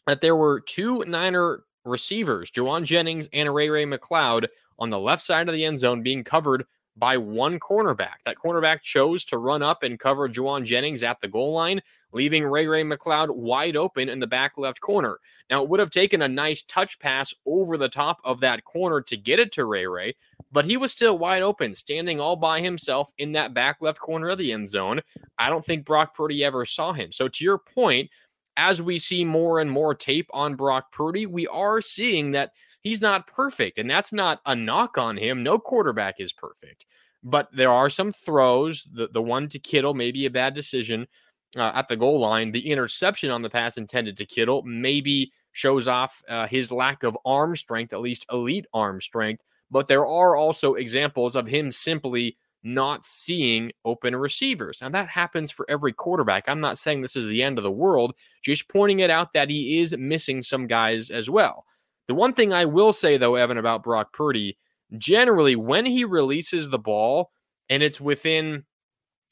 that 0.08 0.22
there 0.22 0.36
were 0.36 0.62
two 0.62 1.04
Niner 1.06 1.64
receivers, 1.86 2.52
Jauan 2.52 2.84
Jennings 2.84 3.30
and 3.34 3.54
Ray 3.54 3.70
Ray 3.70 3.86
McCloud, 3.86 4.48
on 4.80 4.90
the 4.90 5.00
left 5.00 5.24
side 5.24 5.48
of 5.48 5.54
the 5.54 5.66
end 5.66 5.80
zone 5.80 6.02
being 6.02 6.24
covered 6.24 6.66
by 6.96 7.18
one 7.18 7.60
cornerback. 7.60 8.18
That 8.26 8.38
cornerback 8.38 8.82
chose 8.82 9.24
to 9.26 9.38
run 9.38 9.64
up 9.64 9.84
and 9.84 10.00
cover 10.00 10.30
Jauan 10.30 10.64
Jennings 10.64 11.04
at 11.04 11.20
the 11.22 11.28
goal 11.28 11.54
line, 11.54 11.82
leaving 12.12 12.44
Ray 12.44 12.68
Ray 12.68 12.84
McCloud 12.84 13.34
wide 13.36 13.76
open 13.76 14.10
in 14.10 14.20
the 14.20 14.28
back 14.28 14.58
left 14.58 14.80
corner. 14.80 15.20
Now, 15.50 15.64
it 15.64 15.70
would 15.70 15.80
have 15.80 15.90
taken 15.90 16.22
a 16.22 16.28
nice 16.28 16.64
touch 16.64 17.00
pass 17.00 17.34
over 17.46 17.78
the 17.78 17.90
top 17.90 18.20
of 18.24 18.40
that 18.42 18.64
corner 18.64 19.02
to 19.02 19.18
get 19.18 19.40
it 19.40 19.52
to 19.54 19.66
Ray 19.66 19.88
Ray, 19.88 20.16
but 20.52 20.66
he 20.66 20.78
was 20.78 20.92
still 20.92 21.18
wide 21.18 21.42
open, 21.42 21.74
standing 21.74 22.20
all 22.20 22.36
by 22.36 22.62
himself 22.62 23.12
in 23.18 23.32
that 23.32 23.54
back 23.54 23.78
left 23.82 24.00
corner 24.00 24.30
of 24.30 24.38
the 24.38 24.52
end 24.52 24.70
zone. 24.70 25.02
I 25.38 25.50
don't 25.50 25.66
think 25.66 25.86
Brock 25.86 26.16
Purdy 26.16 26.44
ever 26.44 26.66
saw 26.66 26.94
him. 26.94 27.12
So, 27.12 27.28
to 27.28 27.44
your 27.44 27.58
point, 27.58 28.10
as 28.56 28.82
we 28.82 29.00
see 29.00 29.26
more 29.26 29.60
and 29.60 29.72
more 29.72 29.96
tape 29.96 30.30
on 30.32 30.56
Brock 30.56 30.92
Purdy, 30.92 31.26
we 31.26 31.48
are 31.48 31.82
seeing 31.82 32.32
that 32.32 32.52
he's 32.84 33.02
not 33.02 33.28
perfect. 33.28 33.80
And 33.80 33.90
that's 33.90 34.14
not 34.14 34.42
a 34.46 34.56
knock 34.56 34.98
on 34.98 35.18
him. 35.18 35.42
No 35.42 35.58
quarterback 35.58 36.20
is 36.20 36.34
perfect. 36.34 36.86
But 37.24 37.48
there 37.54 37.72
are 37.72 37.90
some 37.90 38.12
throws. 38.12 38.88
The, 38.94 39.08
the 39.08 39.22
one 39.22 39.48
to 39.50 39.60
Kittle, 39.60 39.94
maybe 39.94 40.26
a 40.26 40.30
bad 40.30 40.54
decision 40.54 41.08
uh, 41.56 41.72
at 41.74 41.88
the 41.88 41.96
goal 41.96 42.20
line. 42.20 42.52
The 42.52 42.70
interception 42.70 43.32
on 43.32 43.42
the 43.42 43.50
pass 43.50 43.78
intended 43.78 44.18
to 44.18 44.26
Kittle 44.26 44.62
maybe 44.64 45.32
shows 45.54 45.88
off 45.88 46.22
uh, 46.28 46.48
his 46.48 46.72
lack 46.72 47.04
of 47.04 47.18
arm 47.26 47.56
strength, 47.56 47.94
at 47.94 48.02
least 48.02 48.26
elite 48.32 48.66
arm 48.74 49.00
strength. 49.00 49.44
But 49.72 49.88
there 49.88 50.06
are 50.06 50.36
also 50.36 50.74
examples 50.74 51.36
of 51.36 51.48
him 51.48 51.72
simply 51.72 52.38
not 52.64 53.06
seeing 53.06 53.72
open 53.86 54.16
receivers. 54.16 54.80
Now, 54.82 54.90
that 54.90 55.08
happens 55.08 55.52
for 55.52 55.66
every 55.70 55.94
quarterback. 55.94 56.48
I'm 56.48 56.62
not 56.62 56.78
saying 56.78 57.02
this 57.02 57.16
is 57.16 57.26
the 57.26 57.44
end 57.44 57.58
of 57.58 57.64
the 57.64 57.72
world, 57.72 58.16
just 58.42 58.70
pointing 58.70 59.00
it 59.00 59.10
out 59.10 59.34
that 59.34 59.50
he 59.50 59.80
is 59.80 59.96
missing 59.98 60.42
some 60.42 60.68
guys 60.68 61.10
as 61.10 61.30
well. 61.30 61.66
The 62.08 62.16
one 62.16 62.34
thing 62.34 62.54
I 62.54 62.66
will 62.66 62.94
say, 62.94 63.18
though, 63.18 63.36
Evan, 63.36 63.58
about 63.58 63.84
Brock 63.84 64.14
Purdy, 64.14 64.58
generally, 64.98 65.56
when 65.56 65.86
he 65.86 66.04
releases 66.04 66.70
the 66.70 66.80
ball 66.80 67.32
and 67.70 67.82
it's 67.82 68.02
within, 68.02 68.66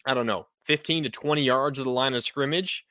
I 0.06 0.14
don't 0.14 0.26
know, 0.26 0.48
15 0.66 1.04
to 1.04 1.10
20 1.10 1.44
yards 1.44 1.80
of 1.80 1.86
the 1.86 1.92
line 1.92 2.14
of 2.14 2.24
scrimmage, 2.24 2.86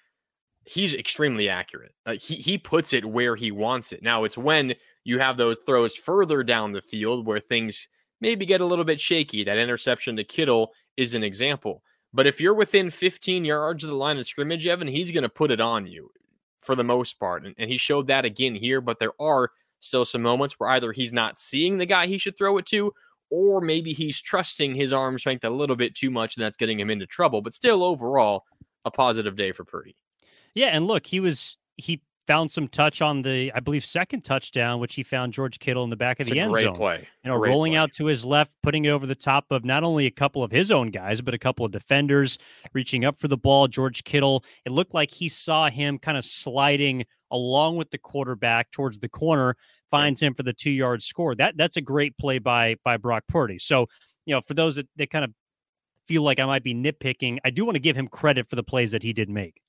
he's 0.65 0.95
extremely 0.95 1.49
accurate. 1.49 1.95
Uh, 2.05 2.15
he, 2.15 2.37
he 2.37 2.59
puts 2.59 2.93
it 2.93 3.05
where 3.05 3.37
he 3.37 3.51
wants 3.51 3.93
it. 3.93 4.03
Now, 4.03 4.25
it's 4.25 4.37
when 4.37 4.75
you 5.05 5.19
have 5.19 5.37
those 5.37 5.59
throws 5.59 5.97
further 5.97 6.43
down 6.43 6.73
the 6.73 6.83
field 6.83 7.27
where 7.27 7.41
things 7.41 7.89
maybe 8.21 8.45
get 8.45 8.61
a 8.61 8.67
little 8.67 8.85
bit 8.85 9.01
shaky. 9.01 9.45
That 9.45 9.59
interception 9.59 10.17
to 10.17 10.25
Kittle 10.25 10.73
is 10.97 11.15
an 11.15 11.25
example. 11.25 11.83
But 12.13 12.27
if 12.27 12.41
you're 12.41 12.55
within 12.55 12.91
15 12.91 13.45
yards 13.45 13.85
of 13.85 13.91
the 13.91 13.97
line 13.97 14.19
of 14.19 14.27
scrimmage, 14.27 14.67
Evan, 14.67 14.89
he's 14.89 15.13
going 15.13 15.23
to 15.23 15.29
put 15.29 15.51
it 15.51 15.61
on 15.61 15.87
you 15.87 16.11
for 16.61 16.75
the 16.75 16.85
most 16.85 17.19
part. 17.19 17.47
And, 17.47 17.55
and 17.57 17.71
he 17.71 17.79
showed 17.79 18.09
that 18.09 18.25
again 18.25 18.55
here. 18.55 18.81
But 18.81 18.99
there 18.99 19.13
are 19.21 19.51
still 19.81 20.05
some 20.05 20.23
moments 20.23 20.55
where 20.59 20.71
either 20.71 20.93
he's 20.93 21.13
not 21.13 21.39
seeing 21.39 21.79
the 21.79 21.87
guy 21.87 22.07
he 22.07 22.19
should 22.19 22.39
throw 22.39 22.59
it 22.59 22.67
to, 22.67 22.93
or 23.31 23.61
maybe 23.61 23.93
he's 23.93 24.21
trusting 24.21 24.75
his 24.75 24.93
arm 24.93 25.19
strength 25.19 25.45
a 25.45 25.51
little 25.51 25.77
bit 25.77 25.95
too 25.95 26.11
much 26.11 26.37
and 26.37 26.45
that's 26.45 26.57
getting 26.57 26.79
him 26.79 26.91
into 26.91 27.07
trouble. 27.07 27.43
But 27.43 27.55
still, 27.55 27.83
overall, 27.83 28.45
a 28.85 28.91
positive 28.91 29.37
day 29.37 29.53
for 29.53 29.65
Purdy. 29.65 29.97
Yeah, 30.55 30.69
and 30.69 30.87
look, 30.87 31.07
he 31.07 31.21
was 31.21 31.57
he 31.77 32.03
found 32.31 32.49
some 32.49 32.69
touch 32.69 33.03
on 33.03 33.23
the, 33.23 33.51
I 33.57 33.59
believe, 33.59 33.85
second 33.85 34.23
touchdown, 34.23 34.79
which 34.79 34.95
he 34.95 35.03
found 35.03 35.33
George 35.33 35.59
Kittle 35.59 35.83
in 35.83 35.91
the 35.91 35.97
back 35.97 36.21
of 36.21 36.29
it's 36.29 36.33
the 36.33 36.39
end 36.39 36.55
zone. 36.55 36.77
Play. 36.77 37.09
You 37.25 37.31
know, 37.31 37.37
great 37.37 37.51
rolling 37.51 37.73
play. 37.73 37.79
out 37.79 37.93
to 37.95 38.05
his 38.05 38.25
left, 38.25 38.55
putting 38.63 38.85
it 38.85 38.91
over 38.91 39.05
the 39.05 39.17
top 39.17 39.47
of 39.51 39.65
not 39.65 39.83
only 39.83 40.07
a 40.07 40.13
couple 40.13 40.45
of 40.45 40.53
his 40.53 40.71
own 40.71 40.91
guys, 40.93 41.21
but 41.21 41.35
a 41.35 41.39
couple 41.39 41.67
of 41.67 41.73
defenders 41.73 42.39
reaching 42.73 43.05
up 43.05 43.19
for 43.19 43.27
the 43.27 43.37
ball. 43.37 43.67
George 43.67 44.05
Kittle, 44.05 44.45
it 44.65 44.71
looked 44.71 44.95
like 44.95 45.11
he 45.11 45.29
saw 45.29 45.69
him 45.69 45.99
kind 45.99 46.17
of 46.17 46.25
sliding 46.25 47.05
along 47.33 47.79
with 47.79 47.91
the 47.91 47.99
quarterback 47.99 48.71
towards 48.71 49.01
the 49.01 49.09
corner, 49.09 49.57
finds 49.91 50.23
him 50.23 50.33
for 50.33 50.45
the 50.45 50.53
two 50.53 50.71
yard 50.71 51.03
score. 51.03 51.35
That 51.35 51.57
that's 51.57 51.79
a 51.79 51.81
great 51.81 52.17
play 52.17 52.39
by 52.39 52.77
by 52.85 52.97
Brock 52.97 53.25
Purdy. 53.29 53.59
So, 53.59 53.89
you 54.25 54.37
know, 54.37 54.41
for 54.41 54.55
those 54.55 54.77
that, 54.77 54.87
that 54.95 55.11
kind 55.11 55.25
of 55.25 55.33
feel 56.07 56.23
like 56.23 56.39
I 56.39 56.45
might 56.45 56.63
be 56.63 56.77
nitpicking, 56.77 57.39
I 57.45 57.51
do 57.51 57.65
want 57.65 57.75
to 57.75 57.81
give 57.81 57.97
him 57.97 58.07
credit 58.07 58.49
for 58.49 58.55
the 58.55 58.63
plays 58.63 58.93
that 58.93 59.03
he 59.03 59.13
did 59.13 59.29
make. 59.29 59.61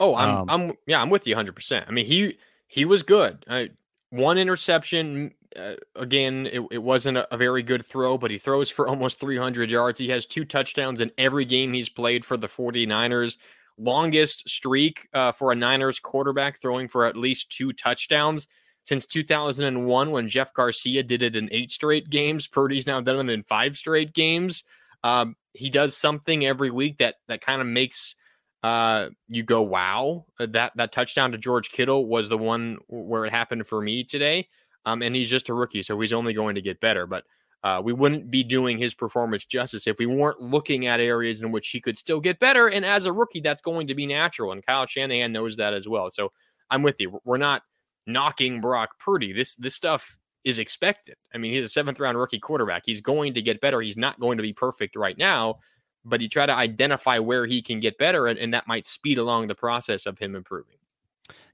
Oh, 0.00 0.14
I'm, 0.14 0.30
um, 0.30 0.50
I'm, 0.50 0.72
yeah, 0.86 1.00
I'm 1.00 1.10
with 1.10 1.26
you 1.26 1.34
100. 1.34 1.54
percent 1.54 1.86
I 1.88 1.92
mean, 1.92 2.06
he 2.06 2.38
he 2.66 2.84
was 2.84 3.02
good. 3.02 3.44
I, 3.48 3.70
one 4.10 4.38
interception. 4.38 5.32
Uh, 5.56 5.74
again, 5.96 6.46
it, 6.46 6.60
it 6.70 6.82
wasn't 6.82 7.16
a, 7.16 7.34
a, 7.34 7.36
very 7.36 7.62
good 7.62 7.84
throw, 7.84 8.18
but 8.18 8.30
he 8.30 8.38
throws 8.38 8.68
for 8.68 8.86
almost 8.88 9.18
300 9.18 9.70
yards. 9.70 9.98
He 9.98 10.10
has 10.10 10.26
two 10.26 10.44
touchdowns 10.44 11.00
in 11.00 11.10
every 11.16 11.44
game 11.44 11.72
he's 11.72 11.88
played 11.88 12.24
for 12.24 12.36
the 12.36 12.48
49ers. 12.48 13.38
Longest 13.78 14.48
streak 14.48 15.08
uh, 15.14 15.32
for 15.32 15.52
a 15.52 15.54
Niners 15.54 15.98
quarterback 15.98 16.60
throwing 16.60 16.88
for 16.88 17.06
at 17.06 17.16
least 17.16 17.50
two 17.50 17.72
touchdowns 17.72 18.46
since 18.84 19.06
2001 19.06 20.10
when 20.10 20.28
Jeff 20.28 20.52
Garcia 20.52 21.02
did 21.02 21.22
it 21.22 21.36
in 21.36 21.48
eight 21.52 21.70
straight 21.70 22.10
games. 22.10 22.46
Purdy's 22.46 22.86
now 22.86 23.00
done 23.00 23.28
it 23.28 23.32
in 23.32 23.42
five 23.44 23.76
straight 23.76 24.12
games. 24.12 24.64
Um, 25.02 25.36
he 25.54 25.70
does 25.70 25.96
something 25.96 26.44
every 26.44 26.70
week 26.70 26.98
that 26.98 27.16
that 27.28 27.40
kind 27.40 27.60
of 27.60 27.66
makes– 27.66 28.14
uh, 28.62 29.08
you 29.28 29.42
go, 29.42 29.62
wow, 29.62 30.26
uh, 30.40 30.46
that 30.50 30.72
that 30.76 30.92
touchdown 30.92 31.32
to 31.32 31.38
George 31.38 31.70
Kittle 31.70 32.06
was 32.06 32.28
the 32.28 32.38
one 32.38 32.78
where 32.88 33.24
it 33.24 33.32
happened 33.32 33.66
for 33.66 33.80
me 33.80 34.04
today. 34.04 34.48
Um, 34.84 35.02
and 35.02 35.14
he's 35.14 35.30
just 35.30 35.48
a 35.48 35.54
rookie, 35.54 35.82
so 35.82 36.00
he's 36.00 36.12
only 36.12 36.32
going 36.32 36.54
to 36.54 36.62
get 36.62 36.80
better. 36.80 37.06
But 37.06 37.24
uh, 37.62 37.80
we 37.84 37.92
wouldn't 37.92 38.30
be 38.30 38.42
doing 38.42 38.78
his 38.78 38.94
performance 38.94 39.44
justice 39.44 39.86
if 39.86 39.98
we 39.98 40.06
weren't 40.06 40.40
looking 40.40 40.86
at 40.86 41.00
areas 41.00 41.42
in 41.42 41.52
which 41.52 41.68
he 41.68 41.80
could 41.80 41.98
still 41.98 42.20
get 42.20 42.38
better. 42.38 42.68
And 42.68 42.84
as 42.84 43.06
a 43.06 43.12
rookie, 43.12 43.40
that's 43.40 43.62
going 43.62 43.88
to 43.88 43.94
be 43.94 44.06
natural. 44.06 44.52
And 44.52 44.64
Kyle 44.64 44.86
Shanahan 44.86 45.32
knows 45.32 45.56
that 45.56 45.74
as 45.74 45.88
well. 45.88 46.10
So 46.10 46.32
I'm 46.70 46.82
with 46.82 47.00
you. 47.00 47.20
We're 47.24 47.36
not 47.36 47.62
knocking 48.06 48.60
Brock 48.60 48.90
Purdy. 48.98 49.32
This 49.32 49.54
this 49.56 49.74
stuff 49.74 50.18
is 50.44 50.58
expected. 50.58 51.16
I 51.34 51.38
mean, 51.38 51.52
he's 51.52 51.64
a 51.64 51.68
seventh 51.68 52.00
round 52.00 52.18
rookie 52.18 52.38
quarterback. 52.38 52.82
He's 52.86 53.00
going 53.00 53.34
to 53.34 53.42
get 53.42 53.60
better. 53.60 53.80
He's 53.80 53.96
not 53.96 54.18
going 54.18 54.38
to 54.38 54.42
be 54.42 54.52
perfect 54.52 54.96
right 54.96 55.18
now 55.18 55.58
but 56.04 56.20
you 56.20 56.28
try 56.28 56.46
to 56.46 56.52
identify 56.52 57.18
where 57.18 57.46
he 57.46 57.62
can 57.62 57.80
get 57.80 57.98
better, 57.98 58.26
and, 58.26 58.38
and 58.38 58.54
that 58.54 58.66
might 58.66 58.86
speed 58.86 59.18
along 59.18 59.48
the 59.48 59.54
process 59.54 60.06
of 60.06 60.18
him 60.18 60.34
improving. 60.34 60.76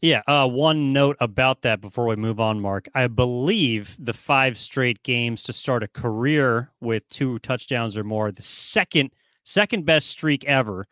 Yeah. 0.01 0.23
Uh, 0.27 0.47
one 0.47 0.93
note 0.93 1.17
about 1.21 1.63
that 1.63 1.81
before 1.81 2.07
we 2.07 2.17
move 2.17 2.39
on, 2.39 2.61
Marc. 2.61 2.89
I 2.95 3.07
believe 3.07 3.97
the 3.99 4.13
five 4.13 4.59
straight 4.59 5.03
games 5.03 5.43
to 5.45 5.53
start 5.53 5.83
a 5.83 5.89
career 5.89 6.71
with 6.81 7.09
two 7.09 7.39
touchdowns 7.41 7.97
or 7.97 8.05
more, 8.05 8.31
the 8.31 8.43
second 8.43 9.11
second 9.45 9.85
best 9.85 10.09
streak 10.09 10.45
ever 10.45 10.87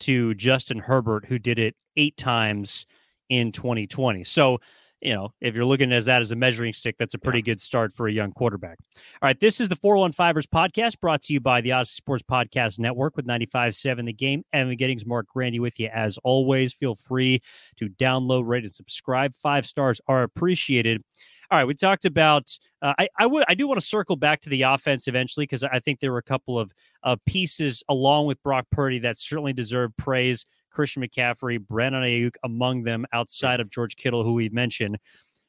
to 0.00 0.34
Justin 0.34 0.78
Herbert, 0.78 1.26
who 1.26 1.38
did 1.38 1.58
it 1.58 1.76
eight 1.96 2.16
times 2.16 2.86
in 3.28 3.52
2020. 3.52 4.24
So 4.24 4.60
you 5.00 5.14
know, 5.14 5.32
if 5.40 5.54
you're 5.54 5.64
looking 5.64 5.92
at 5.92 6.04
that 6.06 6.22
as 6.22 6.30
a 6.30 6.36
measuring 6.36 6.72
stick, 6.72 6.96
that's 6.98 7.14
a 7.14 7.18
pretty 7.18 7.38
yeah. 7.38 7.52
good 7.52 7.60
start 7.60 7.92
for 7.92 8.08
a 8.08 8.12
young 8.12 8.32
quarterback. 8.32 8.78
All 9.22 9.28
right, 9.28 9.38
this 9.38 9.60
is 9.60 9.68
the 9.68 9.76
415ers 9.76 10.46
podcast 10.46 11.00
brought 11.00 11.22
to 11.22 11.32
you 11.32 11.40
by 11.40 11.60
the 11.60 11.70
Audacy 11.70 11.94
Sports 11.94 12.24
Podcast 12.28 12.78
Network 12.78 13.16
with 13.16 13.26
95.7 13.26 14.06
The 14.06 14.12
Game. 14.12 14.44
Evan 14.52 14.76
Giddings, 14.76 15.06
Marc 15.06 15.28
Grandi 15.28 15.60
with 15.60 15.78
you 15.78 15.88
as 15.88 16.18
always. 16.24 16.72
Feel 16.72 16.94
free 16.94 17.40
to 17.76 17.88
download, 17.88 18.46
rate, 18.46 18.64
and 18.64 18.74
subscribe. 18.74 19.34
Five 19.40 19.66
stars 19.66 20.00
are 20.08 20.22
appreciated. 20.22 21.02
All 21.50 21.58
right, 21.58 21.64
we 21.64 21.74
talked 21.74 22.04
about. 22.04 22.50
Uh, 22.82 22.92
I 22.98 23.08
I 23.18 23.26
would 23.26 23.44
I 23.48 23.54
do 23.54 23.66
want 23.66 23.80
to 23.80 23.86
circle 23.86 24.16
back 24.16 24.40
to 24.42 24.50
the 24.50 24.62
offense 24.62 25.08
eventually 25.08 25.44
because 25.44 25.64
I 25.64 25.78
think 25.80 25.98
there 25.98 26.12
were 26.12 26.18
a 26.18 26.22
couple 26.22 26.58
of 26.58 26.72
of 27.02 27.24
pieces 27.24 27.82
along 27.88 28.26
with 28.26 28.42
Brock 28.42 28.66
Purdy 28.70 28.98
that 29.00 29.18
certainly 29.18 29.54
deserve 29.54 29.96
praise. 29.96 30.44
Christian 30.78 31.02
McCaffrey, 31.02 31.58
Brandon 31.58 32.04
Aiyuk 32.04 32.36
among 32.44 32.84
them 32.84 33.04
outside 33.12 33.58
of 33.58 33.68
George 33.68 33.96
Kittle, 33.96 34.22
who 34.22 34.34
we 34.34 34.48
mentioned. 34.50 34.96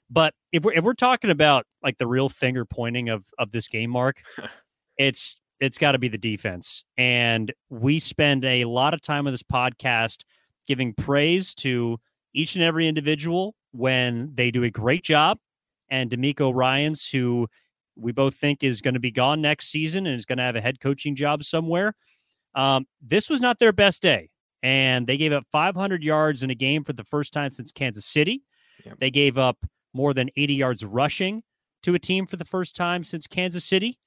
But 0.09 0.33
if 0.51 0.63
we're 0.63 0.73
if 0.73 0.83
we're 0.83 0.95
talking 0.95 1.29
about 1.29 1.67
like 1.83 1.99
the 1.99 2.07
real 2.07 2.29
finger 2.29 2.65
pointing 2.65 3.09
of 3.09 3.25
of 3.37 3.51
this 3.51 3.67
game, 3.67 3.91
Marc, 3.91 4.23
it's 4.97 5.39
it's 5.59 5.77
got 5.77 5.91
to 5.91 5.99
be 5.99 6.07
the 6.07 6.17
defense. 6.17 6.83
And 6.97 7.53
we 7.69 7.99
spend 7.99 8.43
a 8.43 8.65
lot 8.65 8.95
of 8.95 9.03
time 9.03 9.27
on 9.27 9.33
this 9.33 9.43
podcast 9.43 10.23
giving 10.67 10.95
praise 10.95 11.53
to 11.55 11.99
each 12.33 12.55
and 12.55 12.63
every 12.63 12.87
individual 12.87 13.53
when 13.71 14.31
they 14.33 14.49
do 14.49 14.63
a 14.63 14.71
great 14.71 15.03
job. 15.03 15.37
And 15.91 16.09
DeMeco 16.09 16.51
Ryans, 16.55 17.07
who 17.07 17.47
we 17.95 18.13
both 18.13 18.33
think 18.33 18.63
is 18.63 18.81
going 18.81 18.95
to 18.95 18.99
be 18.99 19.11
gone 19.11 19.41
next 19.41 19.67
season 19.67 20.07
and 20.07 20.17
is 20.17 20.25
going 20.25 20.39
to 20.39 20.43
have 20.43 20.55
a 20.55 20.61
head 20.61 20.79
coaching 20.79 21.15
job 21.15 21.43
somewhere. 21.43 21.93
Um, 22.55 22.87
this 22.99 23.29
was 23.29 23.41
not 23.41 23.59
their 23.59 23.73
best 23.73 24.01
day 24.01 24.31
and 24.63 25.07
they 25.07 25.17
gave 25.17 25.31
up 25.31 25.45
500 25.51 26.03
yards 26.03 26.43
in 26.43 26.49
a 26.49 26.55
game 26.55 26.83
for 26.83 26.93
the 26.93 27.03
first 27.03 27.33
time 27.33 27.51
since 27.51 27.71
Kansas 27.71 28.05
City. 28.05 28.43
Yep. 28.85 28.99
They 28.99 29.11
gave 29.11 29.37
up 29.37 29.57
more 29.93 30.13
than 30.13 30.29
80 30.35 30.53
yards 30.53 30.85
rushing 30.85 31.43
to 31.83 31.95
a 31.95 31.99
team 31.99 32.25
for 32.25 32.37
the 32.37 32.45
first 32.45 32.75
time 32.75 33.03
since 33.03 33.27
Kansas 33.27 33.65
City. 33.65 33.97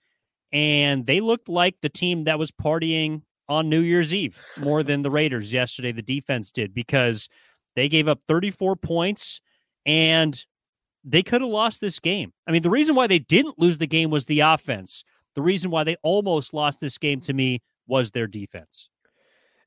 And 0.53 1.07
they 1.07 1.21
looked 1.21 1.49
like 1.49 1.77
the 1.81 1.89
team 1.89 2.25
that 2.25 2.39
was 2.39 2.51
partying 2.51 3.23
on 3.49 3.69
New 3.69 3.81
Year's 3.81 4.15
Eve 4.15 4.43
more 4.59 4.83
than 4.85 5.03
the 5.03 5.11
Raiders 5.11 5.53
yesterday, 5.53 5.93
the 5.93 6.03
defense 6.03 6.53
did, 6.53 6.75
because 6.75 7.29
they 7.75 7.89
gave 7.89 8.09
up 8.09 8.23
34 8.25 8.77
points 8.77 9.41
and 9.87 10.45
they 11.05 11.23
could 11.23 11.41
have 11.41 11.51
lost 11.51 11.81
this 11.81 11.99
game. 11.99 12.33
I 12.47 12.53
mean, 12.53 12.63
the 12.63 12.71
reason 12.71 12.95
why 12.95 13.07
they 13.07 13.19
didn't 13.19 13.59
lose 13.59 13.79
the 13.79 13.87
game 13.87 14.11
was 14.11 14.27
the 14.27 14.41
offense. 14.41 15.05
The 15.35 15.43
reason 15.43 15.71
why 15.71 15.85
they 15.85 15.97
almost 16.03 16.55
lost 16.55 16.81
this 16.81 16.99
game 16.99 17.21
to 17.23 17.33
me 17.33 17.63
was 17.87 18.11
their 18.11 18.27
defense. 18.27 18.89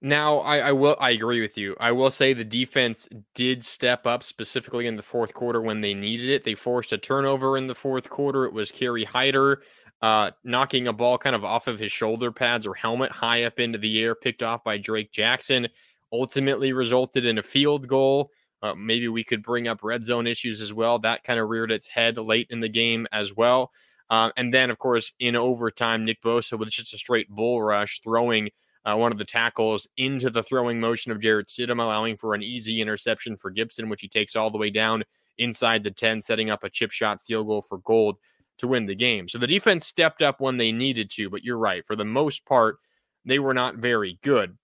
Now, 0.06 0.38
I, 0.42 0.58
I, 0.60 0.72
will. 0.72 0.96
I 1.00 1.10
agree 1.10 1.42
with 1.42 1.58
you. 1.58 1.76
I 1.80 1.92
will 1.92 2.12
say 2.12 2.34
the 2.34 2.44
defense 2.44 3.10
did 3.34 3.66
step 3.66 4.06
up 4.06 4.22
specifically 4.22 4.86
in 4.86 4.96
the 4.96 5.02
fourth 5.02 5.34
quarter 5.34 5.64
when 5.64 5.82
they 5.82 5.96
needed 5.96 6.30
it. 6.30 6.44
They 6.44 6.54
forced 6.54 6.94
a 6.94 7.00
turnover 7.00 7.58
in 7.58 7.66
the 7.66 7.74
fourth 7.74 8.08
quarter. 8.08 8.46
It 8.46 8.54
was 8.54 8.72
Kerry 8.72 9.04
Hyder 9.04 9.64
uh, 10.04 10.30
knocking 10.44 10.88
a 10.88 10.94
ball 10.94 11.18
kind 11.18 11.36
of 11.36 11.44
off 11.44 11.66
of 11.66 11.80
his 11.80 11.92
shoulder 11.92 12.32
pads 12.32 12.68
or 12.68 12.76
helmet 12.76 13.12
high 13.12 13.46
up 13.46 13.60
into 13.60 13.80
the 13.80 14.00
air, 14.00 14.14
picked 14.14 14.44
off 14.44 14.64
by 14.64 14.78
Drake 14.78 15.12
Jackson. 15.12 15.68
Ultimately, 16.14 16.72
resulted 16.72 17.26
in 17.26 17.40
a 17.40 17.44
field 17.44 17.88
goal. 17.88 18.30
Uh, 18.62 18.76
maybe 18.76 19.08
we 19.08 19.24
could 19.24 19.42
bring 19.42 19.68
up 19.68 19.84
red 19.84 20.04
zone 20.04 20.28
issues 20.28 20.62
as 20.62 20.72
well. 20.72 21.00
That 21.00 21.24
kind 21.24 21.40
of 21.40 21.50
reared 21.50 21.72
its 21.72 21.88
head 21.88 22.20
late 22.20 22.46
in 22.52 22.60
the 22.60 22.70
game 22.70 23.08
as 23.12 23.36
well. 23.36 23.72
Uh, 24.12 24.30
and 24.38 24.54
then, 24.54 24.70
of 24.70 24.78
course, 24.78 25.14
in 25.20 25.36
overtime, 25.36 26.06
Nick 26.06 26.22
Bosa 26.22 26.60
with 26.60 26.70
just 26.70 26.94
a 26.94 26.98
straight 26.98 27.28
bull 27.28 27.60
rush, 27.60 28.02
throwing 28.04 28.52
uh, 28.86 28.96
one 28.96 29.12
of 29.12 29.18
the 29.18 29.26
tackles 29.26 29.88
into 29.98 30.30
the 30.30 30.44
throwing 30.44 30.80
motion 30.80 31.12
of 31.12 31.20
Jarrett 31.20 31.48
Stidham, 31.48 31.82
allowing 31.82 32.18
for 32.18 32.34
an 32.34 32.44
easy 32.44 32.82
interception 32.82 33.36
for 33.36 33.52
Gipson, 33.52 33.90
which 33.90 34.02
he 34.02 34.08
takes 34.08 34.36
all 34.36 34.52
the 34.52 34.58
way 34.58 34.70
down 34.70 35.04
inside 35.38 35.84
the 35.84 35.92
10, 35.92 36.22
setting 36.22 36.50
up 36.50 36.64
a 36.64 36.70
chip 36.70 36.92
shot 36.92 37.22
field 37.26 37.48
goal 37.48 37.62
for 37.62 37.80
Gould 37.80 38.18
to 38.60 38.68
win 38.68 38.86
the 38.86 38.96
game. 38.96 39.28
So 39.28 39.38
the 39.38 39.48
defense 39.48 39.86
stepped 39.86 40.22
up 40.22 40.40
when 40.40 40.58
they 40.58 40.72
needed 40.72 41.10
to, 41.12 41.30
but 41.30 41.44
you're 41.44 41.58
right. 41.58 41.86
For 41.86 41.96
the 41.96 42.06
most 42.06 42.46
part, 42.46 42.78
they 43.26 43.40
were 43.40 43.54
not 43.54 43.78
very 43.78 44.20
good. 44.22 44.58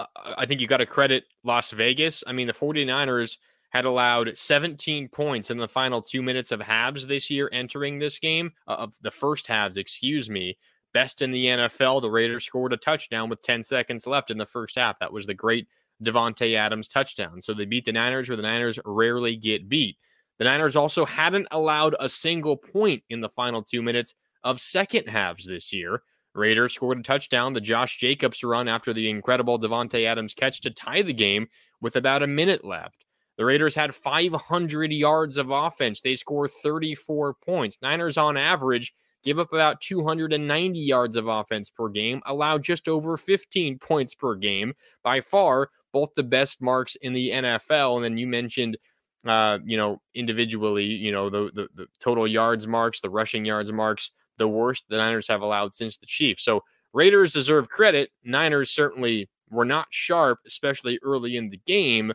Uh, 0.00 0.06
I 0.36 0.44
think 0.44 0.60
you 0.60 0.66
got 0.66 0.78
to 0.78 0.86
credit 0.86 1.24
Las 1.44 1.70
Vegas. 1.70 2.24
I 2.26 2.32
mean, 2.32 2.46
the 2.46 2.52
49ers 2.52 3.38
had 3.70 3.84
allowed 3.84 4.36
17 4.36 5.08
points 5.08 5.50
in 5.50 5.58
the 5.58 5.68
final 5.68 6.02
two 6.02 6.22
minutes 6.22 6.50
of 6.52 6.60
halves 6.60 7.06
this 7.06 7.30
year 7.30 7.48
entering 7.52 7.98
this 7.98 8.18
game, 8.18 8.52
uh, 8.66 8.72
of 8.72 8.94
the 9.02 9.10
first 9.10 9.46
halves, 9.46 9.76
excuse 9.76 10.28
me 10.28 10.56
best 10.96 11.20
in 11.20 11.30
the 11.30 11.44
NFL. 11.44 12.00
The 12.00 12.10
Raiders 12.10 12.46
scored 12.46 12.72
a 12.72 12.78
touchdown 12.78 13.28
with 13.28 13.42
10 13.42 13.62
seconds 13.62 14.06
left 14.06 14.30
in 14.30 14.38
the 14.38 14.46
first 14.46 14.76
half. 14.76 14.98
That 14.98 15.12
was 15.12 15.26
the 15.26 15.34
great 15.34 15.68
Davante 16.02 16.56
Adams 16.56 16.88
touchdown. 16.88 17.42
So 17.42 17.52
they 17.52 17.66
beat 17.66 17.84
the 17.84 17.92
Niners 17.92 18.30
where 18.30 18.36
the 18.36 18.42
Niners 18.42 18.78
rarely 18.82 19.36
get 19.36 19.68
beat. 19.68 19.98
The 20.38 20.44
Niners 20.44 20.74
also 20.74 21.04
hadn't 21.04 21.48
allowed 21.50 21.96
a 22.00 22.08
single 22.08 22.56
point 22.56 23.02
in 23.10 23.20
the 23.20 23.28
final 23.28 23.62
two 23.62 23.82
minutes 23.82 24.14
of 24.42 24.58
second 24.58 25.06
halves 25.06 25.44
this 25.44 25.70
year. 25.70 26.00
Raiders 26.34 26.72
scored 26.72 26.98
a 26.98 27.02
touchdown, 27.02 27.52
the 27.52 27.60
Josh 27.60 27.98
Jacobs 27.98 28.42
run 28.42 28.66
after 28.66 28.94
the 28.94 29.10
incredible 29.10 29.60
Davante 29.60 30.06
Adams 30.06 30.32
catch 30.32 30.62
to 30.62 30.70
tie 30.70 31.02
the 31.02 31.12
game 31.12 31.46
with 31.82 31.96
about 31.96 32.22
a 32.22 32.26
minute 32.26 32.64
left. 32.64 33.04
The 33.36 33.44
Raiders 33.44 33.74
had 33.74 33.94
500 33.94 34.92
yards 34.92 35.36
of 35.36 35.50
offense. 35.50 36.00
They 36.00 36.14
scored 36.14 36.52
34 36.62 37.34
points. 37.34 37.76
Niners 37.82 38.16
on 38.16 38.38
average 38.38 38.94
give 39.26 39.40
up 39.40 39.52
about 39.52 39.80
290 39.80 40.78
yards 40.78 41.16
of 41.16 41.26
offense 41.26 41.68
per 41.68 41.88
game, 41.88 42.22
allow 42.26 42.56
just 42.56 42.88
over 42.88 43.16
15 43.16 43.78
points 43.78 44.14
per 44.14 44.36
game. 44.36 44.72
By 45.02 45.20
far, 45.20 45.68
both 45.92 46.10
the 46.14 46.22
best 46.22 46.62
marks 46.62 46.96
in 47.02 47.12
the 47.12 47.30
NFL. 47.30 47.96
And 47.96 48.04
then 48.04 48.16
you 48.16 48.28
mentioned, 48.28 48.78
uh, 49.26 49.58
you 49.64 49.76
know, 49.76 50.00
individually, 50.14 50.84
you 50.84 51.10
know, 51.10 51.28
the, 51.28 51.50
the, 51.54 51.68
the 51.74 51.86
total 52.00 52.28
yards 52.28 52.68
marks, 52.68 53.00
the 53.00 53.10
rushing 53.10 53.44
yards 53.44 53.72
marks, 53.72 54.12
the 54.38 54.46
worst 54.48 54.84
the 54.88 54.96
Niners 54.96 55.26
have 55.26 55.42
allowed 55.42 55.74
since 55.74 55.98
the 55.98 56.06
Chiefs. 56.06 56.44
So 56.44 56.60
Raiders 56.94 57.32
deserve 57.32 57.68
credit. 57.68 58.10
Niners 58.24 58.70
certainly 58.70 59.28
were 59.50 59.64
not 59.64 59.88
sharp, 59.90 60.38
especially 60.46 61.00
early 61.02 61.36
in 61.36 61.50
the 61.50 61.60
game. 61.66 62.12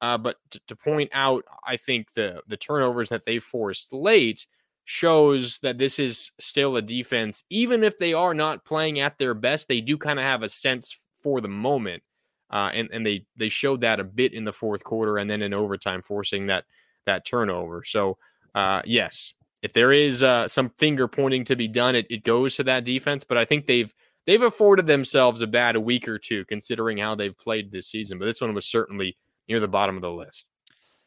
Uh, 0.00 0.16
but 0.16 0.36
to, 0.50 0.60
to 0.68 0.76
point 0.76 1.10
out, 1.12 1.44
I 1.66 1.76
think 1.76 2.08
the 2.14 2.42
the 2.48 2.56
turnovers 2.56 3.08
that 3.10 3.24
they 3.24 3.38
forced 3.38 3.92
late 3.92 4.46
shows 4.84 5.58
that 5.60 5.78
this 5.78 5.98
is 5.98 6.30
still 6.38 6.76
a 6.76 6.82
defense, 6.82 7.44
even 7.50 7.82
if 7.82 7.98
they 7.98 8.12
are 8.12 8.34
not 8.34 8.64
playing 8.64 9.00
at 9.00 9.18
their 9.18 9.34
best, 9.34 9.68
they 9.68 9.80
do 9.80 9.96
kind 9.96 10.18
of 10.18 10.24
have 10.24 10.42
a 10.42 10.48
sense 10.48 10.96
for 11.22 11.40
the 11.40 11.48
moment. 11.48 12.02
Uh, 12.50 12.70
and 12.72 12.88
and 12.92 13.04
they 13.04 13.24
they 13.36 13.48
showed 13.48 13.80
that 13.80 13.98
a 13.98 14.04
bit 14.04 14.34
in 14.34 14.44
the 14.44 14.52
fourth 14.52 14.84
quarter 14.84 15.18
and 15.18 15.28
then 15.28 15.42
in 15.42 15.54
overtime, 15.54 16.02
forcing 16.02 16.46
that 16.46 16.64
that 17.06 17.24
turnover. 17.24 17.82
So 17.84 18.18
uh, 18.54 18.82
yes, 18.84 19.32
if 19.62 19.72
there 19.72 19.92
is 19.92 20.22
uh, 20.22 20.46
some 20.46 20.70
finger 20.78 21.08
pointing 21.08 21.44
to 21.46 21.56
be 21.56 21.66
done, 21.66 21.96
it, 21.96 22.06
it 22.10 22.22
goes 22.22 22.54
to 22.56 22.64
that 22.64 22.84
defense. 22.84 23.24
But 23.24 23.38
I 23.38 23.44
think 23.44 23.66
they've 23.66 23.92
they've 24.26 24.42
afforded 24.42 24.86
themselves 24.86 25.40
a 25.40 25.46
bad 25.46 25.76
week 25.78 26.06
or 26.06 26.18
two, 26.18 26.44
considering 26.44 26.98
how 26.98 27.14
they've 27.14 27.36
played 27.36 27.72
this 27.72 27.88
season. 27.88 28.18
But 28.18 28.26
this 28.26 28.42
one 28.42 28.54
was 28.54 28.66
certainly 28.66 29.16
near 29.48 29.60
the 29.60 29.66
bottom 29.66 29.96
of 29.96 30.02
the 30.02 30.10
list. 30.10 30.44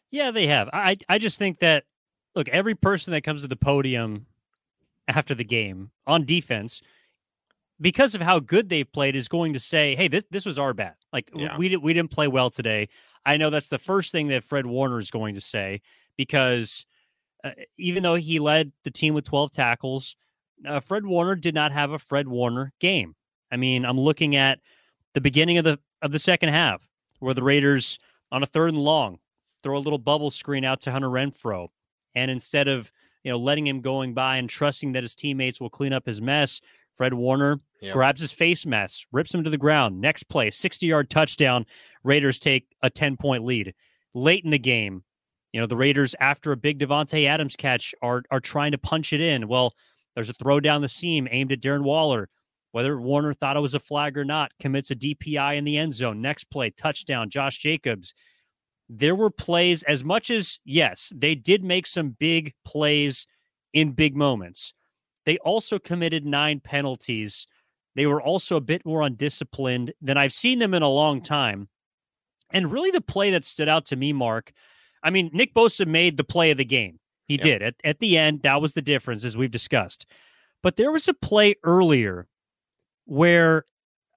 Yeah, 0.09 0.31
they 0.31 0.47
have. 0.47 0.69
I 0.73 0.97
I 1.07 1.19
just 1.19 1.37
think 1.37 1.59
that 1.59 1.83
look, 2.37 2.49
every 2.49 2.75
person 2.75 3.11
that 3.11 3.23
comes 3.23 3.41
to 3.41 3.47
the 3.47 3.55
podium 3.55 4.27
after 5.07 5.35
the 5.35 5.43
game 5.43 5.91
on 6.05 6.23
defense, 6.25 6.81
because 7.81 8.15
of 8.15 8.21
how 8.21 8.39
good 8.39 8.69
they've 8.69 8.91
played, 8.91 9.15
is 9.15 9.27
going 9.27 9.53
to 9.53 9.59
say, 9.59 9.95
"Hey, 9.95 10.07
this 10.07 10.23
this 10.31 10.45
was 10.45 10.57
our 10.57 10.73
bad. 10.73 10.95
Like 11.11 11.29
yeah. 11.35 11.57
we 11.57 11.75
we 11.75 11.93
didn't 11.93 12.11
play 12.11 12.27
well 12.27 12.49
today." 12.49 12.89
I 13.25 13.35
know 13.37 13.49
that's 13.49 13.67
the 13.67 13.79
first 13.79 14.13
thing 14.13 14.29
that 14.29 14.45
Fred 14.45 14.65
Warner 14.65 14.99
is 14.99 15.11
going 15.11 15.35
to 15.35 15.41
say 15.41 15.81
because 16.15 16.85
uh, 17.43 17.51
even 17.77 18.03
though 18.03 18.15
he 18.15 18.39
led 18.39 18.71
the 18.83 18.91
team 18.91 19.13
with 19.13 19.25
12 19.25 19.51
tackles, 19.51 20.15
uh, 20.65 20.79
Fred 20.79 21.05
Warner 21.05 21.35
did 21.35 21.53
not 21.53 21.73
have 21.73 21.91
a 21.91 21.99
Fred 21.99 22.27
Warner 22.27 22.71
game. 22.79 23.15
I 23.51 23.57
mean, 23.57 23.85
I'm 23.85 23.99
looking 23.99 24.35
at 24.35 24.59
the 25.13 25.21
beginning 25.21 25.57
of 25.57 25.65
the 25.65 25.79
of 26.01 26.11
the 26.11 26.19
second 26.19 26.49
half 26.49 26.87
where 27.19 27.33
the 27.33 27.43
Raiders 27.43 27.99
on 28.31 28.43
a 28.43 28.45
third 28.45 28.69
and 28.69 28.79
long 28.79 29.19
throw 29.63 29.77
a 29.77 29.79
little 29.79 29.99
bubble 29.99 30.31
screen 30.31 30.63
out 30.63 30.81
to 30.81 30.91
Hunter 30.91 31.09
Renfrow. 31.09 31.69
And 32.17 32.31
instead 32.31 32.67
of 32.67 32.91
you 33.23 33.31
know 33.31 33.37
letting 33.37 33.67
him 33.67 33.81
going 33.81 34.13
by 34.13 34.37
and 34.37 34.49
trusting 34.49 34.93
that 34.93 35.03
his 35.03 35.15
teammates 35.15 35.61
will 35.61 35.69
clean 35.69 35.93
up 35.93 36.05
his 36.05 36.21
mess, 36.21 36.61
Fred 36.95 37.13
Warner 37.13 37.61
grabs 37.93 38.19
his 38.21 38.31
face 38.31 38.65
mask, 38.65 39.07
rips 39.11 39.33
him 39.33 39.43
to 39.43 39.49
the 39.51 39.57
ground. 39.57 40.01
Next 40.01 40.23
play, 40.23 40.49
60 40.49 40.87
yard 40.87 41.09
touchdown. 41.09 41.65
Raiders 42.03 42.39
take 42.39 42.65
a 42.81 42.89
10 42.89 43.17
point 43.17 43.45
lead. 43.45 43.73
Late 44.15 44.43
in 44.43 44.49
the 44.49 44.57
game, 44.57 45.03
you 45.53 45.61
know, 45.61 45.67
the 45.67 45.77
Raiders, 45.77 46.15
after 46.19 46.51
a 46.51 46.57
big 46.57 46.79
Davante 46.79 47.27
Adams 47.27 47.55
catch, 47.55 47.93
are, 48.01 48.23
are 48.31 48.39
trying 48.39 48.71
to 48.71 48.77
punch 48.79 49.13
it 49.13 49.21
in. 49.21 49.47
Well, 49.47 49.73
there's 50.15 50.29
a 50.29 50.33
throw 50.33 50.59
down 50.59 50.81
the 50.81 50.89
seam 50.89 51.27
aimed 51.29 51.51
at 51.51 51.61
Darren 51.61 51.83
Waller. 51.83 52.29
whether 52.71 52.99
Warner 52.99 53.33
thought 53.33 53.57
it 53.57 53.61
was 53.61 53.75
a 53.75 53.79
flag 53.79 54.17
or 54.17 54.25
not, 54.25 54.51
commits 54.59 54.89
a 54.89 54.95
DPI 54.95 55.55
in 55.57 55.63
the 55.63 55.77
end 55.77 55.93
zone. 55.93 56.21
Next 56.21 56.45
play, 56.45 56.71
touchdown, 56.71 57.29
Josh 57.29 57.59
Jacobs. 57.59 58.13
There 58.89 59.15
were 59.15 59.29
plays, 59.29 59.83
as 59.83 60.03
much 60.03 60.29
as, 60.31 60.59
yes, 60.63 61.11
they 61.15 61.35
did 61.35 61.63
make 61.63 61.85
some 61.85 62.15
big 62.19 62.53
plays 62.63 63.27
in 63.73 63.91
big 63.91 64.15
moments. 64.15 64.73
They 65.25 65.37
also 65.39 65.77
committed 65.77 66.25
nine 66.25 66.61
penalties. 66.61 67.47
They 67.95 68.05
were 68.05 68.21
also 68.21 68.55
a 68.55 68.61
bit 68.61 68.85
more 68.85 69.01
undisciplined 69.01 69.93
than 70.01 70.17
I've 70.17 70.31
seen 70.31 70.59
them 70.59 70.73
in 70.73 70.83
a 70.83 70.89
long 70.89 71.21
time. 71.21 71.67
And 72.51 72.71
really, 72.71 72.91
the 72.91 73.01
play 73.01 73.31
that 73.31 73.43
stood 73.43 73.67
out 73.67 73.85
to 73.87 73.97
me, 73.97 74.13
Marc, 74.13 74.53
I 75.03 75.09
mean, 75.09 75.29
Nick 75.33 75.53
Bosa 75.53 75.85
made 75.85 76.15
the 76.15 76.23
play 76.23 76.51
of 76.51 76.57
the 76.57 76.63
game. 76.63 76.99
He 77.27 77.33
yep. 77.35 77.43
did. 77.43 77.61
At, 77.61 77.75
at 77.83 77.99
the 77.99 78.17
end, 78.17 78.43
that 78.43 78.61
was 78.61 78.73
the 78.73 78.81
difference, 78.81 79.25
as 79.25 79.35
we've 79.35 79.51
discussed. 79.51 80.05
But 80.63 80.77
there 80.77 80.91
was 80.91 81.09
a 81.09 81.13
play 81.13 81.55
earlier 81.63 82.27
where 83.05 83.65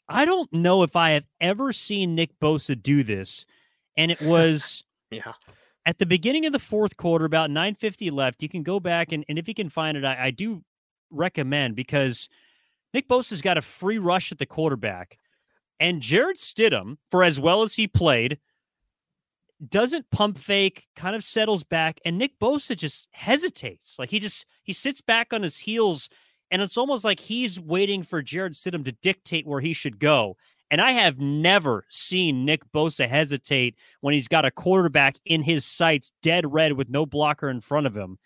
I 0.08 0.24
don't 0.24 0.52
know 0.52 0.82
if 0.84 0.94
I 0.94 1.10
have 1.10 1.24
ever 1.40 1.72
seen 1.72 2.14
Nick 2.14 2.38
Bosa 2.40 2.80
do 2.80 3.02
this. 3.02 3.46
And 4.00 4.10
it 4.10 4.20
was 4.20 4.82
yeah 5.10 5.32
at 5.86 5.98
the 5.98 6.06
beginning 6.06 6.46
of 6.46 6.52
the 6.52 6.58
fourth 6.58 6.96
quarter, 6.96 7.24
about 7.24 7.50
950 7.50 8.10
left. 8.10 8.42
You 8.42 8.48
can 8.48 8.62
go 8.62 8.80
back 8.80 9.12
and, 9.12 9.24
and 9.28 9.38
if 9.38 9.48
you 9.48 9.54
can 9.54 9.68
find 9.68 9.96
it, 9.96 10.04
I, 10.04 10.26
I 10.26 10.30
do 10.30 10.62
recommend 11.10 11.74
because 11.74 12.28
Nick 12.92 13.08
Bosa's 13.08 13.42
got 13.42 13.58
a 13.58 13.62
free 13.62 13.98
rush 13.98 14.30
at 14.32 14.38
the 14.38 14.46
quarterback. 14.46 15.18
And 15.78 16.02
Jarrett 16.02 16.36
Stidham, 16.36 16.98
for 17.10 17.24
as 17.24 17.40
well 17.40 17.62
as 17.62 17.74
he 17.74 17.88
played, 17.88 18.38
doesn't 19.66 20.10
pump 20.10 20.38
fake, 20.38 20.86
kind 20.96 21.16
of 21.16 21.24
settles 21.24 21.64
back, 21.64 21.98
and 22.04 22.18
Nick 22.18 22.38
Bosa 22.38 22.76
just 22.76 23.08
hesitates. 23.12 23.98
Like 23.98 24.10
he 24.10 24.18
just 24.18 24.46
he 24.62 24.72
sits 24.72 25.00
back 25.00 25.32
on 25.32 25.42
his 25.42 25.58
heels 25.58 26.08
and 26.50 26.62
it's 26.62 26.76
almost 26.76 27.04
like 27.04 27.20
he's 27.20 27.60
waiting 27.60 28.02
for 28.02 28.22
Jarrett 28.22 28.54
Stidham 28.54 28.84
to 28.84 28.92
dictate 28.92 29.46
where 29.46 29.60
he 29.60 29.72
should 29.72 29.98
go. 29.98 30.36
And 30.70 30.80
I 30.80 30.92
have 30.92 31.18
never 31.18 31.84
seen 31.88 32.44
Nick 32.44 32.62
Bosa 32.72 33.08
hesitate 33.08 33.74
when 34.00 34.14
he's 34.14 34.28
got 34.28 34.44
a 34.44 34.50
quarterback 34.50 35.16
in 35.24 35.42
his 35.42 35.64
sights, 35.64 36.12
dead 36.22 36.52
red 36.52 36.74
with 36.74 36.88
no 36.88 37.06
blocker 37.06 37.50
in 37.50 37.60
front 37.60 37.86
of 37.86 37.96
him. 37.96 38.18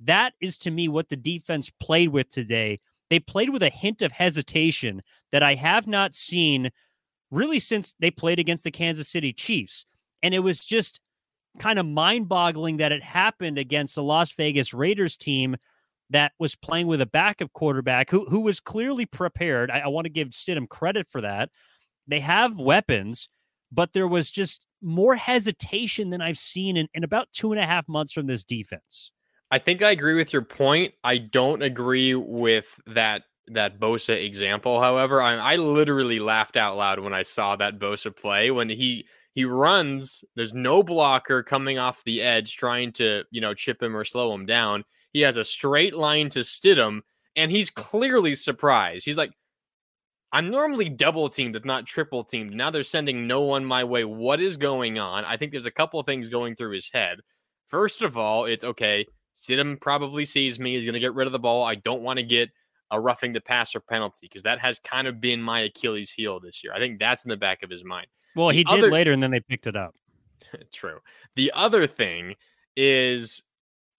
That 0.00 0.34
is 0.40 0.58
to 0.58 0.70
me 0.70 0.86
what 0.86 1.08
the 1.08 1.16
defense 1.16 1.70
played 1.80 2.10
with 2.10 2.30
today. 2.30 2.78
They 3.10 3.18
played 3.18 3.50
with 3.50 3.62
a 3.62 3.70
hint 3.70 4.02
of 4.02 4.12
hesitation 4.12 5.02
that 5.32 5.42
I 5.42 5.54
have 5.54 5.86
not 5.86 6.14
seen 6.14 6.70
really 7.30 7.58
since 7.58 7.94
they 7.98 8.10
played 8.10 8.38
against 8.38 8.64
the 8.64 8.70
Kansas 8.70 9.08
City 9.08 9.32
Chiefs. 9.32 9.84
And 10.22 10.34
it 10.34 10.40
was 10.40 10.64
just 10.64 11.00
kind 11.58 11.78
of 11.78 11.86
mind 11.86 12.28
boggling 12.28 12.76
that 12.76 12.92
it 12.92 13.02
happened 13.02 13.58
against 13.58 13.96
the 13.96 14.02
Las 14.02 14.30
Vegas 14.32 14.72
Raiders 14.72 15.16
team 15.16 15.56
that 16.10 16.32
was 16.38 16.54
playing 16.54 16.86
with 16.86 17.00
a 17.00 17.06
backup 17.06 17.52
quarterback 17.52 18.10
who 18.10 18.24
who 18.26 18.40
was 18.40 18.60
clearly 18.60 19.04
prepared. 19.04 19.70
I, 19.70 19.80
I 19.80 19.88
want 19.88 20.06
to 20.06 20.10
give 20.10 20.28
Stidham 20.28 20.68
credit 20.68 21.06
for 21.10 21.20
that. 21.20 21.50
They 22.08 22.20
have 22.20 22.58
weapons, 22.58 23.28
but 23.70 23.92
there 23.92 24.08
was 24.08 24.30
just 24.30 24.66
more 24.82 25.14
hesitation 25.14 26.10
than 26.10 26.20
I've 26.20 26.38
seen 26.38 26.76
in, 26.76 26.88
in 26.94 27.04
about 27.04 27.28
two 27.32 27.52
and 27.52 27.60
a 27.60 27.66
half 27.66 27.88
months 27.88 28.12
from 28.12 28.26
this 28.26 28.44
defense. 28.44 29.12
I 29.50 29.58
think 29.58 29.82
I 29.82 29.90
agree 29.90 30.14
with 30.14 30.32
your 30.32 30.42
point. 30.42 30.94
I 31.04 31.18
don't 31.18 31.62
agree 31.62 32.14
with 32.14 32.66
that 32.86 33.22
that 33.50 33.80
Bosa 33.80 34.22
example. 34.22 34.78
However, 34.78 35.22
I, 35.22 35.36
I 35.36 35.56
literally 35.56 36.18
laughed 36.18 36.58
out 36.58 36.76
loud 36.76 37.00
when 37.00 37.14
I 37.14 37.22
saw 37.22 37.56
that 37.56 37.78
Bosa 37.78 38.14
play 38.14 38.50
when 38.50 38.68
he 38.68 39.06
he 39.34 39.44
runs. 39.44 40.22
There's 40.36 40.52
no 40.52 40.82
blocker 40.82 41.42
coming 41.42 41.78
off 41.78 42.04
the 42.04 42.20
edge 42.20 42.56
trying 42.56 42.92
to 42.94 43.24
you 43.30 43.40
know 43.40 43.54
chip 43.54 43.82
him 43.82 43.96
or 43.96 44.04
slow 44.04 44.34
him 44.34 44.44
down 44.44 44.84
he 45.12 45.20
has 45.20 45.36
a 45.36 45.44
straight 45.44 45.94
line 45.94 46.28
to 46.30 46.40
Stidham, 46.40 47.00
and 47.36 47.50
he's 47.50 47.70
clearly 47.70 48.34
surprised. 48.34 49.04
He's 49.04 49.16
like, 49.16 49.32
I'm 50.32 50.50
normally 50.50 50.88
double 50.88 51.28
teamed, 51.28 51.56
if 51.56 51.64
not 51.64 51.86
triple 51.86 52.22
teamed. 52.22 52.52
Now 52.52 52.70
they're 52.70 52.82
sending 52.82 53.26
no 53.26 53.40
one 53.40 53.64
my 53.64 53.84
way. 53.84 54.04
What 54.04 54.40
is 54.40 54.56
going 54.56 54.98
on? 54.98 55.24
I 55.24 55.36
think 55.36 55.52
there's 55.52 55.66
a 55.66 55.70
couple 55.70 55.98
of 55.98 56.06
things 56.06 56.28
going 56.28 56.54
through 56.54 56.72
his 56.72 56.90
head. 56.92 57.20
First 57.66 58.02
of 58.02 58.16
all, 58.16 58.44
it's 58.44 58.64
okay. 58.64 59.06
Stidham 59.34 59.80
probably 59.80 60.24
sees 60.24 60.58
me. 60.58 60.74
He's 60.74 60.84
going 60.84 60.94
to 60.94 61.00
get 61.00 61.14
rid 61.14 61.26
of 61.26 61.32
the 61.32 61.38
ball. 61.38 61.64
I 61.64 61.76
don't 61.76 62.02
want 62.02 62.18
to 62.18 62.22
get 62.22 62.50
a 62.90 63.00
roughing 63.00 63.32
the 63.32 63.40
passer 63.40 63.80
penalty 63.80 64.20
because 64.22 64.42
that 64.42 64.58
has 64.58 64.78
kind 64.80 65.06
of 65.06 65.20
been 65.20 65.42
my 65.42 65.60
Achilles 65.60 66.10
heel 66.10 66.40
this 66.40 66.62
year. 66.64 66.72
I 66.74 66.78
think 66.78 66.98
that's 66.98 67.24
in 67.24 67.28
the 67.28 67.36
back 67.36 67.62
of 67.62 67.70
his 67.70 67.84
mind. 67.84 68.06
Well, 68.34 68.48
the 68.48 68.54
he 68.54 68.64
other... 68.66 68.82
did 68.82 68.92
later, 68.92 69.12
and 69.12 69.22
then 69.22 69.30
they 69.30 69.40
picked 69.40 69.66
it 69.66 69.76
up. 69.76 69.94
True. 70.72 70.98
The 71.36 71.52
other 71.54 71.86
thing 71.86 72.34
is 72.76 73.42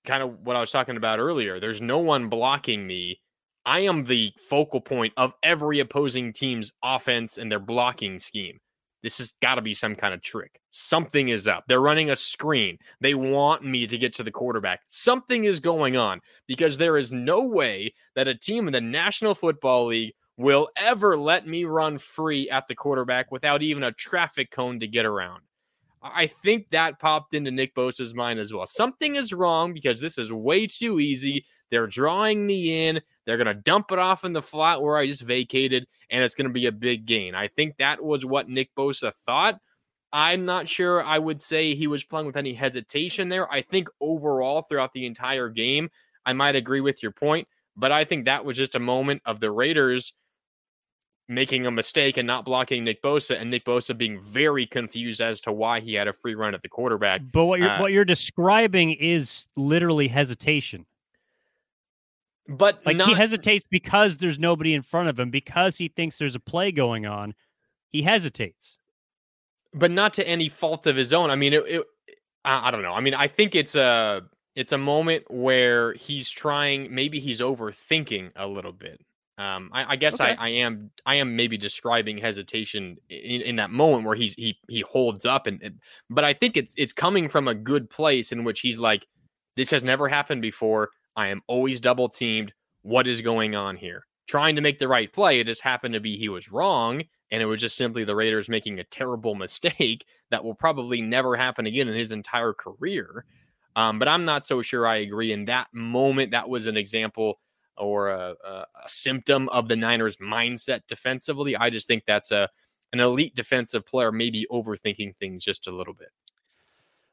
kind 0.06 0.24
of 0.24 0.40
what 0.42 0.56
I 0.56 0.60
was 0.60 0.72
talking 0.72 0.98
about 0.98 1.20
earlier. 1.20 1.60
There's 1.60 1.82
no 1.82 2.00
one 2.00 2.30
blocking 2.30 2.86
me. 2.86 3.20
I 3.66 3.82
am 3.82 4.06
the 4.06 4.34
focal 4.48 4.82
point 4.82 5.14
of 5.18 5.34
every 5.44 5.80
opposing 5.80 6.34
team's 6.34 6.72
offense 6.84 7.38
and 7.38 7.52
their 7.52 7.60
blocking 7.60 8.20
scheme. 8.20 8.60
This 9.02 9.18
has 9.20 9.34
got 9.42 9.56
to 9.56 9.62
be 9.62 9.74
some 9.74 9.96
kind 9.96 10.14
of 10.14 10.22
trick. 10.22 10.60
Something 10.72 11.30
is 11.30 11.48
up. 11.48 11.64
They're 11.68 11.80
running 11.80 12.10
a 12.10 12.16
screen. 12.16 12.78
They 13.00 13.14
want 13.14 13.64
me 13.64 13.88
to 13.88 13.98
get 13.98 14.14
to 14.16 14.24
the 14.24 14.32
quarterback. 14.32 14.82
Something 14.88 15.46
is 15.46 15.60
going 15.60 15.96
on 15.96 16.20
because 16.48 16.78
there 16.78 16.98
is 16.98 17.14
no 17.14 17.44
way 17.44 17.94
that 18.16 18.28
a 18.28 18.36
team 18.36 18.68
in 18.68 18.74
the 18.74 18.82
National 18.82 19.36
Football 19.36 19.88
League 19.88 20.14
will 20.38 20.70
ever 20.76 21.18
let 21.18 21.48
me 21.48 21.66
run 21.66 21.98
free 21.98 22.50
at 22.50 22.68
the 22.68 22.76
quarterback 22.76 23.32
without 23.32 23.62
even 23.62 23.84
a 23.84 23.92
traffic 23.94 24.52
cone 24.52 24.80
to 24.80 24.88
get 24.88 25.06
around. 25.06 25.42
I 26.02 26.28
think 26.28 26.70
that 26.70 27.00
popped 27.00 27.34
into 27.34 27.52
Nick 27.52 27.76
Bosa's 27.76 28.14
mind 28.14 28.40
as 28.40 28.54
well. 28.54 28.66
Something 28.66 29.18
is 29.18 29.34
wrong 29.34 29.74
because 29.74 30.00
this 30.00 30.18
is 30.18 30.32
way 30.32 30.66
too 30.66 31.00
easy. 31.00 31.46
They're 31.72 31.88
drawing 31.88 32.46
me 32.46 32.88
in. 32.88 33.02
They're 33.30 33.38
going 33.38 33.46
to 33.46 33.62
dump 33.62 33.92
it 33.92 34.00
off 34.00 34.26
in 34.26 34.34
the 34.34 34.42
flat 34.42 34.82
where 34.82 34.98
I 34.98 35.06
just 35.06 35.22
vacated, 35.22 35.86
and 36.10 36.24
it's 36.24 36.34
going 36.34 36.48
to 36.48 36.54
be 36.54 36.66
a 36.66 36.72
big 36.72 37.06
gain. 37.06 37.36
I 37.36 37.48
think 37.48 37.78
that 37.78 38.04
was 38.04 38.26
what 38.26 38.50
Nick 38.50 38.74
Bosa 38.76 39.14
thought. 39.24 39.60
I'm 40.12 40.46
not 40.46 40.68
sure 40.68 41.04
I 41.04 41.20
would 41.20 41.40
say 41.40 41.76
he 41.76 41.86
was 41.86 42.04
playing 42.04 42.26
with 42.26 42.38
any 42.38 42.56
hesitation 42.56 43.30
there. 43.30 43.48
I 43.52 43.62
think 43.62 43.88
overall, 44.02 44.64
throughout 44.64 44.94
the 44.94 45.06
entire 45.06 45.48
game, 45.48 45.92
I 46.26 46.34
might 46.34 46.56
agree 46.56 46.82
with 46.82 47.04
your 47.04 47.12
point, 47.12 47.48
but 47.78 47.92
I 47.92 48.04
think 48.04 48.26
that 48.26 48.44
was 48.44 48.58
just 48.58 48.74
a 48.74 48.80
moment 48.80 49.22
of 49.28 49.40
the 49.40 49.52
Raiders 49.52 50.14
making 51.28 51.68
a 51.68 51.72
mistake 51.72 52.18
and 52.18 52.26
not 52.26 52.44
blocking 52.44 52.84
Nick 52.84 53.04
Bosa, 53.04 53.40
and 53.40 53.52
Nick 53.52 53.64
Bosa 53.64 53.96
being 53.96 54.20
very 54.20 54.66
confused 54.66 55.22
as 55.22 55.40
to 55.42 55.52
why 55.52 55.80
he 55.80 55.94
had 55.94 56.08
a 56.08 56.14
free 56.14 56.34
run 56.34 56.56
at 56.56 56.64
the 56.64 56.70
quarterback. 56.70 57.22
But 57.32 57.46
what 57.46 57.60
you're 57.60 57.70
uh, 57.70 57.80
what 57.80 57.92
you're 57.92 58.06
describing 58.06 58.94
is 58.94 59.48
literally 59.56 60.08
hesitation. 60.08 60.88
But 62.50 62.82
like 62.84 62.98
not, 62.98 63.10
he 63.10 63.14
hesitates 63.14 63.66
because 63.70 64.18
there's 64.18 64.40
nobody 64.40 64.74
in 64.74 64.82
front 64.82 65.08
of 65.08 65.20
him 65.20 65.30
because 65.30 65.78
he 65.78 65.88
thinks 65.88 66.18
there's 66.18 66.36
a 66.36 66.40
play 66.40 66.72
going 66.72 67.06
on. 67.06 67.36
He 67.92 68.02
hesitates, 68.02 68.78
but 69.74 69.92
not 69.92 70.14
to 70.14 70.28
any 70.28 70.50
fault 70.50 70.88
of 70.88 70.96
his 70.96 71.14
own. 71.14 71.30
I 71.30 71.36
mean, 71.36 71.54
it, 71.54 71.64
it 71.68 71.84
I, 72.44 72.72
don't 72.72 72.82
know. 72.82 72.94
I 72.94 73.02
mean, 73.02 73.14
I 73.14 73.28
think 73.28 73.54
it's 73.54 73.76
a 73.76 74.24
it's 74.56 74.72
a 74.72 74.78
moment 74.80 75.26
where 75.30 75.94
he's 75.94 76.30
trying. 76.30 76.94
Maybe 76.94 77.20
he's 77.20 77.40
overthinking 77.40 78.32
a 78.36 78.48
little 78.48 78.74
bit. 78.74 79.00
Um, 79.38 79.70
I, 79.72 79.94
I 79.94 79.96
guess 79.96 80.20
okay. 80.20 80.36
I, 80.38 80.48
I 80.48 80.50
am 80.50 80.90
I 81.06 81.16
am 81.16 81.36
maybe 81.36 81.56
describing 81.56 82.18
hesitation 82.18 82.98
in, 83.10 83.42
in 83.42 83.56
that 83.58 83.70
moment 83.70 84.06
where 84.06 84.16
he's 84.16 84.34
he 84.34 84.58
he 84.68 84.82
holds 84.82 85.26
up 85.26 85.48
and, 85.48 85.62
and 85.62 85.80
but 86.10 86.26
I 86.26 86.34
think 86.34 86.58
it's 86.58 86.74
it's 86.76 86.92
coming 86.92 87.30
from 87.30 87.48
a 87.48 87.56
good 87.56 87.90
place 87.90 88.34
in 88.34 88.44
which 88.44 88.60
he's 88.60 88.80
like 88.80 89.08
this 89.56 89.70
has 89.70 89.84
never 89.84 90.08
happened 90.08 90.42
before. 90.42 90.90
I 91.20 91.28
am 91.28 91.42
always 91.48 91.82
double 91.82 92.08
teamed. 92.08 92.54
What 92.82 93.06
is 93.06 93.20
going 93.20 93.54
on 93.54 93.76
here? 93.76 94.06
Trying 94.26 94.56
to 94.56 94.62
make 94.62 94.80
the 94.80 94.88
right 94.88 95.12
play. 95.12 95.42
It 95.42 95.48
just 95.48 95.60
happened 95.60 95.94
to 95.94 96.00
be 96.00 96.16
he 96.16 96.30
was 96.30 96.50
wrong, 96.50 97.04
and 97.30 97.42
it 97.42 97.46
was 97.46 97.60
just 97.60 97.76
simply 97.76 98.06
the 98.06 98.16
Raiders 98.16 98.48
making 98.48 98.80
a 98.80 98.86
terrible 98.86 99.36
mistake 99.46 100.06
that 100.32 100.42
will 100.42 100.56
probably 100.56 101.02
never 101.02 101.36
happen 101.36 101.66
again 101.66 101.90
in 101.90 101.94
his 101.94 102.14
entire 102.14 102.54
career. 102.54 103.26
Um, 103.76 104.00
but 104.00 104.08
I'm 104.08 104.24
not 104.24 104.46
so 104.46 104.62
sure 104.62 104.88
I 104.88 104.98
agree. 104.98 105.34
In 105.34 105.44
that 105.46 105.68
moment, 105.74 106.32
that 106.32 106.48
was 106.48 106.68
an 106.68 106.78
example 106.78 107.42
or 107.76 108.12
a, 108.12 108.36
a, 108.48 108.52
a 108.86 108.88
symptom 108.88 109.50
of 109.50 109.68
the 109.68 109.76
Niners' 109.76 110.16
mindset 110.18 110.84
defensively. 110.88 111.58
I 111.58 111.70
just 111.70 111.86
think 111.86 112.04
that's 112.08 112.32
a 112.32 112.48
an 112.94 113.02
elite 113.02 113.36
defensive 113.36 113.86
player, 113.86 114.14
maybe 114.14 114.48
overthinking 114.50 115.18
things 115.18 115.44
just 115.44 115.68
a 115.68 115.72
little 115.72 115.94
bit. 115.94 116.10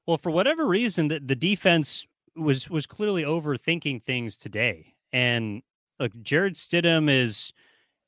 Well, 0.07 0.17
for 0.17 0.31
whatever 0.31 0.65
reason, 0.67 1.09
the, 1.09 1.19
the 1.19 1.35
defense 1.35 2.07
was 2.37 2.71
was 2.71 2.87
clearly 2.87 3.23
overthinking 3.23 4.03
things 4.05 4.37
today. 4.37 4.95
And 5.13 5.63
look, 5.99 6.13
Jarrett 6.23 6.55
Stidham 6.55 7.11
is, 7.11 7.53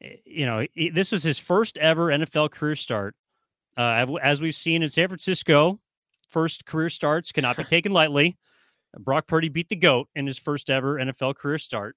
eh, 0.03 0.17
you 0.25 0.47
know, 0.47 0.67
this 0.93 1.13
was 1.13 1.23
his 1.23 1.39
first 1.39 1.79
ever 1.79 2.09
NFL 2.09 2.51
career 2.51 2.77
start. 2.77 3.15
Uh, 3.77 4.07
as 4.21 4.41
we've 4.41 4.55
seen 4.55 4.83
in 4.83 4.89
San 4.89 5.09
Francisco, 5.09 5.81
first 6.29 6.67
career 6.67 6.91
starts 6.91 7.33
cannot 7.33 7.57
be 7.57 7.65
taken 7.65 7.93
lightly. 7.93 8.37
Brock 8.99 9.27
Purdy 9.27 9.49
beat 9.49 9.69
the 9.69 9.77
GOAT 9.77 10.09
in 10.15 10.27
his 10.27 10.39
first 10.39 10.71
ever 10.71 10.95
NFL 10.95 11.37
career 11.37 11.59
start. 11.59 11.97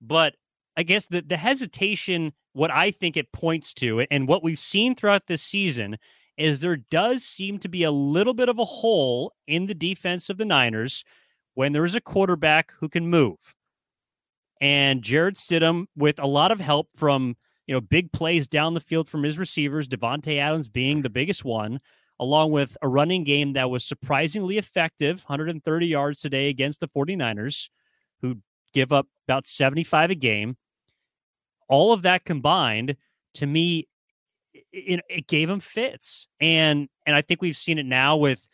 But 0.00 0.34
I 0.76 0.82
guess 0.82 1.06
the, 1.06 1.22
the 1.22 1.36
hesitation, 1.36 2.32
what 2.52 2.70
I 2.70 2.90
think 2.90 3.16
it 3.16 3.32
points 3.32 3.72
to, 3.74 4.06
and 4.10 4.28
what 4.28 4.42
we've 4.42 4.58
seen 4.58 4.94
throughout 4.94 5.26
this 5.26 5.42
season, 5.42 5.96
is 6.36 6.60
there 6.60 6.76
does 6.76 7.24
seem 7.24 7.58
to 7.58 7.68
be 7.68 7.82
a 7.82 7.90
little 7.90 8.34
bit 8.34 8.48
of 8.48 8.58
a 8.58 8.64
hole 8.64 9.32
in 9.46 9.66
the 9.66 9.74
defense 9.74 10.30
of 10.30 10.38
the 10.38 10.44
Niners 10.44 11.04
when 11.58 11.72
there 11.72 11.84
is 11.84 11.96
a 11.96 12.00
quarterback 12.00 12.72
who 12.78 12.88
can 12.88 13.08
move. 13.08 13.36
And 14.60 15.02
Jarrett 15.02 15.34
Stidham, 15.34 15.86
with 15.96 16.20
a 16.20 16.26
lot 16.26 16.52
of 16.52 16.60
help 16.60 16.86
from 16.94 17.36
you 17.66 17.74
know, 17.74 17.80
big 17.80 18.12
plays 18.12 18.46
down 18.46 18.74
the 18.74 18.80
field 18.80 19.08
from 19.08 19.24
his 19.24 19.38
receivers, 19.38 19.88
Davante 19.88 20.38
Adams 20.38 20.68
being 20.68 21.02
the 21.02 21.10
biggest 21.10 21.44
one, 21.44 21.80
along 22.20 22.52
with 22.52 22.76
a 22.80 22.86
running 22.86 23.24
game 23.24 23.54
that 23.54 23.70
was 23.70 23.84
surprisingly 23.84 24.56
effective, 24.56 25.24
130 25.26 25.84
yards 25.84 26.20
today 26.20 26.48
against 26.48 26.78
the 26.78 26.86
49ers, 26.86 27.70
who 28.22 28.36
give 28.72 28.92
up 28.92 29.08
about 29.26 29.44
75 29.44 30.12
a 30.12 30.14
game. 30.14 30.56
All 31.66 31.92
of 31.92 32.02
that 32.02 32.24
combined, 32.24 32.94
to 33.34 33.46
me, 33.46 33.88
it, 34.54 35.00
it 35.10 35.26
gave 35.26 35.50
him 35.50 35.58
fits. 35.58 36.28
And 36.38 36.88
and 37.04 37.16
I 37.16 37.22
think 37.22 37.42
we've 37.42 37.56
seen 37.56 37.80
it 37.80 37.86
now 37.86 38.16
with 38.16 38.48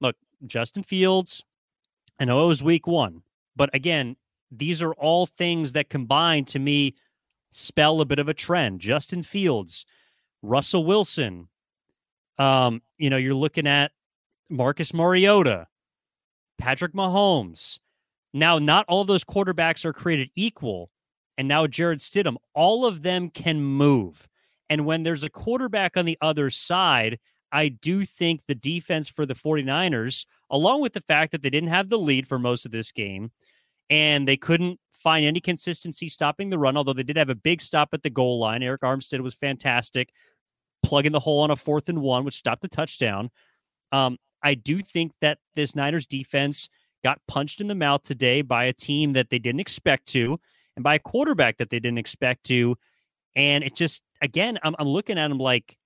look, 0.00 0.16
Justin 0.46 0.84
Fields. 0.84 1.44
I 2.18 2.24
know 2.24 2.44
it 2.44 2.48
was 2.48 2.62
week 2.62 2.86
one, 2.86 3.22
but 3.54 3.74
again, 3.74 4.16
these 4.50 4.82
are 4.82 4.94
all 4.94 5.26
things 5.26 5.72
that 5.72 5.90
combine 5.90 6.44
to 6.46 6.58
me 6.58 6.94
spell 7.50 8.00
a 8.00 8.04
bit 8.04 8.18
of 8.18 8.28
a 8.28 8.34
trend. 8.34 8.80
Justin 8.80 9.22
Fields, 9.22 9.84
Russell 10.42 10.84
Wilson. 10.84 11.48
Um, 12.38 12.82
you 12.98 13.10
know, 13.10 13.16
you're 13.16 13.34
looking 13.34 13.66
at 13.66 13.92
Marcus 14.50 14.92
Mariota, 14.92 15.66
Patrick 16.58 16.92
Mahomes. 16.92 17.78
Now, 18.32 18.58
not 18.58 18.84
all 18.88 19.04
those 19.04 19.24
quarterbacks 19.24 19.84
are 19.84 19.92
created 19.92 20.30
equal. 20.36 20.90
And 21.38 21.48
now 21.48 21.66
Jarrett 21.66 22.00
Stidham, 22.00 22.36
all 22.54 22.86
of 22.86 23.02
them 23.02 23.30
can 23.30 23.60
move. 23.60 24.28
And 24.68 24.84
when 24.84 25.02
there's 25.02 25.22
a 25.22 25.30
quarterback 25.30 25.96
on 25.96 26.04
the 26.04 26.18
other 26.20 26.50
side, 26.50 27.18
I 27.52 27.68
do 27.68 28.04
think 28.04 28.42
the 28.46 28.54
defense 28.54 29.08
for 29.08 29.24
the 29.24 29.34
49ers, 29.34 30.26
along 30.50 30.82
with 30.82 30.92
the 30.92 31.00
fact 31.00 31.32
that 31.32 31.42
they 31.42 31.50
didn't 31.50 31.70
have 31.70 31.88
the 31.88 31.98
lead 31.98 32.26
for 32.26 32.38
most 32.38 32.66
of 32.66 32.72
this 32.72 32.92
game 32.92 33.30
and 33.88 34.26
they 34.26 34.36
couldn't 34.36 34.80
find 34.92 35.24
any 35.24 35.40
consistency 35.40 36.08
stopping 36.08 36.50
the 36.50 36.58
run, 36.58 36.76
although 36.76 36.92
they 36.92 37.02
did 37.02 37.16
have 37.16 37.30
a 37.30 37.34
big 37.34 37.60
stop 37.60 37.90
at 37.92 38.02
the 38.02 38.10
goal 38.10 38.38
line. 38.38 38.60
Arik 38.62 38.78
Armstead 38.78 39.20
was 39.20 39.34
fantastic, 39.34 40.10
plugging 40.82 41.12
the 41.12 41.20
hole 41.20 41.40
on 41.40 41.50
a 41.50 41.56
fourth 41.56 41.88
and 41.88 42.02
one, 42.02 42.24
which 42.24 42.36
stopped 42.36 42.62
the 42.62 42.68
touchdown. 42.68 43.30
Um, 43.92 44.18
I 44.42 44.54
do 44.54 44.82
think 44.82 45.12
that 45.20 45.38
this 45.54 45.76
Niners 45.76 46.06
defense 46.06 46.68
got 47.04 47.20
punched 47.28 47.60
in 47.60 47.68
the 47.68 47.74
mouth 47.74 48.02
today 48.02 48.42
by 48.42 48.64
a 48.64 48.72
team 48.72 49.12
that 49.12 49.30
they 49.30 49.38
didn't 49.38 49.60
expect 49.60 50.06
to 50.06 50.40
and 50.76 50.82
by 50.82 50.96
a 50.96 50.98
quarterback 51.00 51.58
that 51.58 51.70
they 51.70 51.78
didn't 51.78 51.98
expect 51.98 52.44
to. 52.44 52.76
And 53.36 53.62
it 53.62 53.74
just, 53.74 54.02
again, 54.22 54.58
I'm, 54.62 54.74
I'm 54.78 54.88
looking 54.88 55.18
at 55.18 55.28
them 55.28 55.38
like 55.38 55.76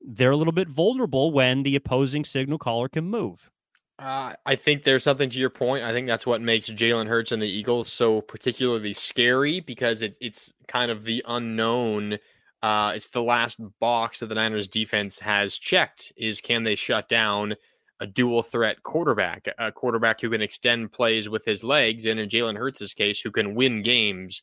they're 0.00 0.30
a 0.30 0.36
little 0.36 0.52
bit 0.52 0.68
vulnerable 0.68 1.32
when 1.32 1.62
the 1.62 1.76
opposing 1.76 2.24
signal 2.24 2.58
caller 2.58 2.88
can 2.88 3.04
move. 3.04 3.50
Uh, 3.98 4.32
I 4.46 4.54
think 4.54 4.84
there's 4.84 5.02
something 5.02 5.28
to 5.28 5.38
your 5.38 5.50
point. 5.50 5.82
I 5.82 5.92
think 5.92 6.06
that's 6.06 6.26
what 6.26 6.40
makes 6.40 6.70
Jalen 6.70 7.08
Hurts 7.08 7.32
and 7.32 7.42
the 7.42 7.48
Eagles 7.48 7.92
so 7.92 8.20
particularly 8.20 8.92
scary 8.92 9.58
because 9.58 10.02
it's 10.02 10.16
it's 10.20 10.52
kind 10.68 10.90
of 10.90 11.02
the 11.02 11.24
unknown. 11.26 12.18
Uh, 12.62 12.92
it's 12.94 13.08
the 13.08 13.22
last 13.22 13.60
box 13.80 14.20
that 14.20 14.26
the 14.26 14.36
Niners 14.36 14.68
defense 14.68 15.18
has 15.18 15.58
checked 15.58 16.12
is 16.16 16.40
can 16.40 16.62
they 16.62 16.76
shut 16.76 17.08
down 17.08 17.56
a 18.00 18.06
dual 18.06 18.44
threat 18.44 18.84
quarterback, 18.84 19.48
a 19.58 19.72
quarterback 19.72 20.20
who 20.20 20.30
can 20.30 20.42
extend 20.42 20.92
plays 20.92 21.28
with 21.28 21.44
his 21.44 21.64
legs, 21.64 22.06
and 22.06 22.20
in 22.20 22.28
Jalen 22.28 22.56
Hurts' 22.56 22.94
case, 22.94 23.20
who 23.20 23.32
can 23.32 23.56
win 23.56 23.82
games 23.82 24.42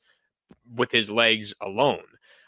with 0.75 0.91
his 0.91 1.09
legs 1.09 1.53
alone. 1.61 2.03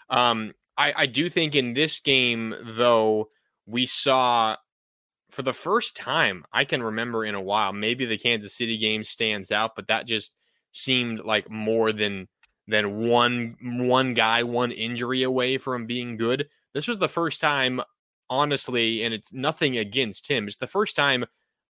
Um, 0.10 0.54
I, 0.78 0.94
I 0.96 1.06
do 1.08 1.30
think 1.30 1.56
in 1.56 1.74
this 1.74 2.00
game, 2.00 2.54
though, 2.64 3.30
we 3.66 3.86
saw 3.86 4.56
for 5.30 5.42
the 5.42 5.54
first 5.54 5.96
time 5.96 6.46
I 6.54 6.64
can 6.66 6.82
remember 6.82 7.26
in 7.26 7.36
a 7.36 7.42
while, 7.42 7.74
maybe 7.74 8.06
the 8.06 8.18
Kansas 8.18 8.54
City 8.54 8.78
game 8.78 9.04
stands 9.04 9.52
out, 9.52 9.76
but 9.76 9.88
that 9.88 10.08
just 10.08 10.36
seemed 10.72 11.20
like 11.20 11.50
more 11.50 11.92
than 11.92 12.28
than 12.68 13.08
one 13.08 13.56
one 13.62 14.14
guy, 14.14 14.44
one 14.44 14.72
injury 14.72 15.24
away 15.24 15.58
from 15.58 15.86
being 15.86 16.18
good. 16.18 16.48
This 16.74 16.88
was 16.88 16.98
the 17.00 17.08
first 17.08 17.42
time, 17.42 17.82
honestly, 18.30 19.04
and 19.04 19.14
it's 19.14 19.34
nothing 19.34 19.78
against 19.78 20.30
him. 20.30 20.48
It's 20.48 20.58
the 20.58 20.68
first 20.68 20.96
time 20.96 21.26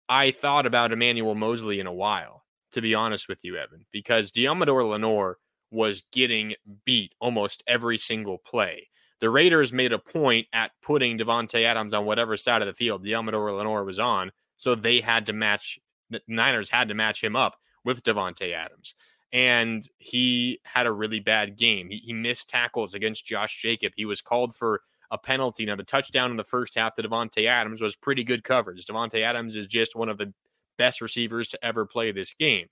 I 0.09 0.31
thought 0.31 0.67
about 0.67 0.93
Emmanuel 0.93 1.35
Moseley 1.35 1.81
in 1.81 1.87
a 1.87 1.93
while, 1.93 2.45
to 2.73 2.81
be 2.81 2.95
honest 2.95 3.29
with 3.29 3.39
you, 3.43 3.57
Evan, 3.57 3.87
because 3.93 4.31
Deommodore 4.31 4.89
Lenoir 4.89 5.39
was 5.71 6.05
getting 6.13 6.55
beat 6.85 7.13
almost 7.21 7.63
every 7.67 7.99
single 7.99 8.39
play 8.39 8.89
the 9.21 9.31
Raiders 9.31 9.73
made 9.73 9.93
a 9.93 9.99
point 9.99 10.47
at 10.53 10.73
putting 10.83 11.19
Davante 11.19 11.65
Adams 11.65 11.95
on 11.95 12.05
whatever 12.05 12.37
side 12.37 12.63
of 12.63 12.67
the 12.67 12.75
field 12.75 13.05
Deommodore 13.05 13.57
Lenoir 13.57 13.85
was 13.85 13.99
on, 13.99 14.31
so 14.57 14.75
they 14.75 15.01
had 15.01 15.27
to 15.27 15.33
match 15.33 15.79
the 16.11 16.21
Niners 16.29 16.71
had 16.71 16.89
to 16.89 16.95
match 16.95 17.23
him 17.23 17.35
up 17.35 17.57
with 17.85 18.03
Davante 18.03 18.55
Adams. 18.55 18.95
And 19.33 19.87
he 19.99 20.61
had 20.65 20.87
a 20.87 20.93
really 20.93 21.21
bad 21.21 21.57
game. 21.57 21.89
He, 21.91 21.99
he 21.99 22.13
missed 22.13 22.49
tackles 22.49 22.95
against 22.95 23.27
Josh 23.27 23.61
Jacob. 23.61 23.93
He 23.97 24.05
was 24.05 24.21
called 24.21 24.55
for 24.55 24.83
a 25.11 25.19
penalty. 25.19 25.65
Now, 25.65 25.77
the 25.77 25.85
touchdown 25.85 26.31
in 26.31 26.37
the 26.37 26.45
first 26.45 26.75
half 26.77 26.95
to 26.95 27.03
Davante 27.03 27.47
Adams 27.47 27.81
was 27.81 27.97
pretty 27.97 28.25
good 28.25 28.45
coverage. 28.45 28.85
Davante 28.87 29.23
Adams 29.23 29.57
is 29.57 29.67
just 29.67 29.97
one 29.97 30.09
of 30.09 30.19
the 30.19 30.33
best 30.79 31.01
receivers 31.01 31.49
to 31.49 31.65
ever 31.65 31.87
play 31.87 32.13
this 32.13 32.35
game, 32.35 32.67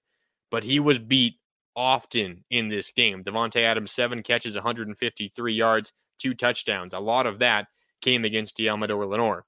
but 0.51 0.65
he 0.65 0.79
was 0.79 0.99
beat 0.99 1.35
often 1.77 2.45
in 2.51 2.69
this 2.69 2.93
game. 2.93 3.25
Davante 3.25 3.63
Adams, 3.63 3.91
seven 3.91 4.23
catches, 4.23 4.55
153 4.55 5.55
yards 5.55 5.93
two 6.19 6.35
touchdowns. 6.35 6.95
A 6.95 6.99
lot 6.99 7.27
of 7.27 7.39
that 7.41 7.67
came 8.01 8.25
against 8.25 8.57
Deommodore 8.57 9.09
Lenoir. 9.09 9.45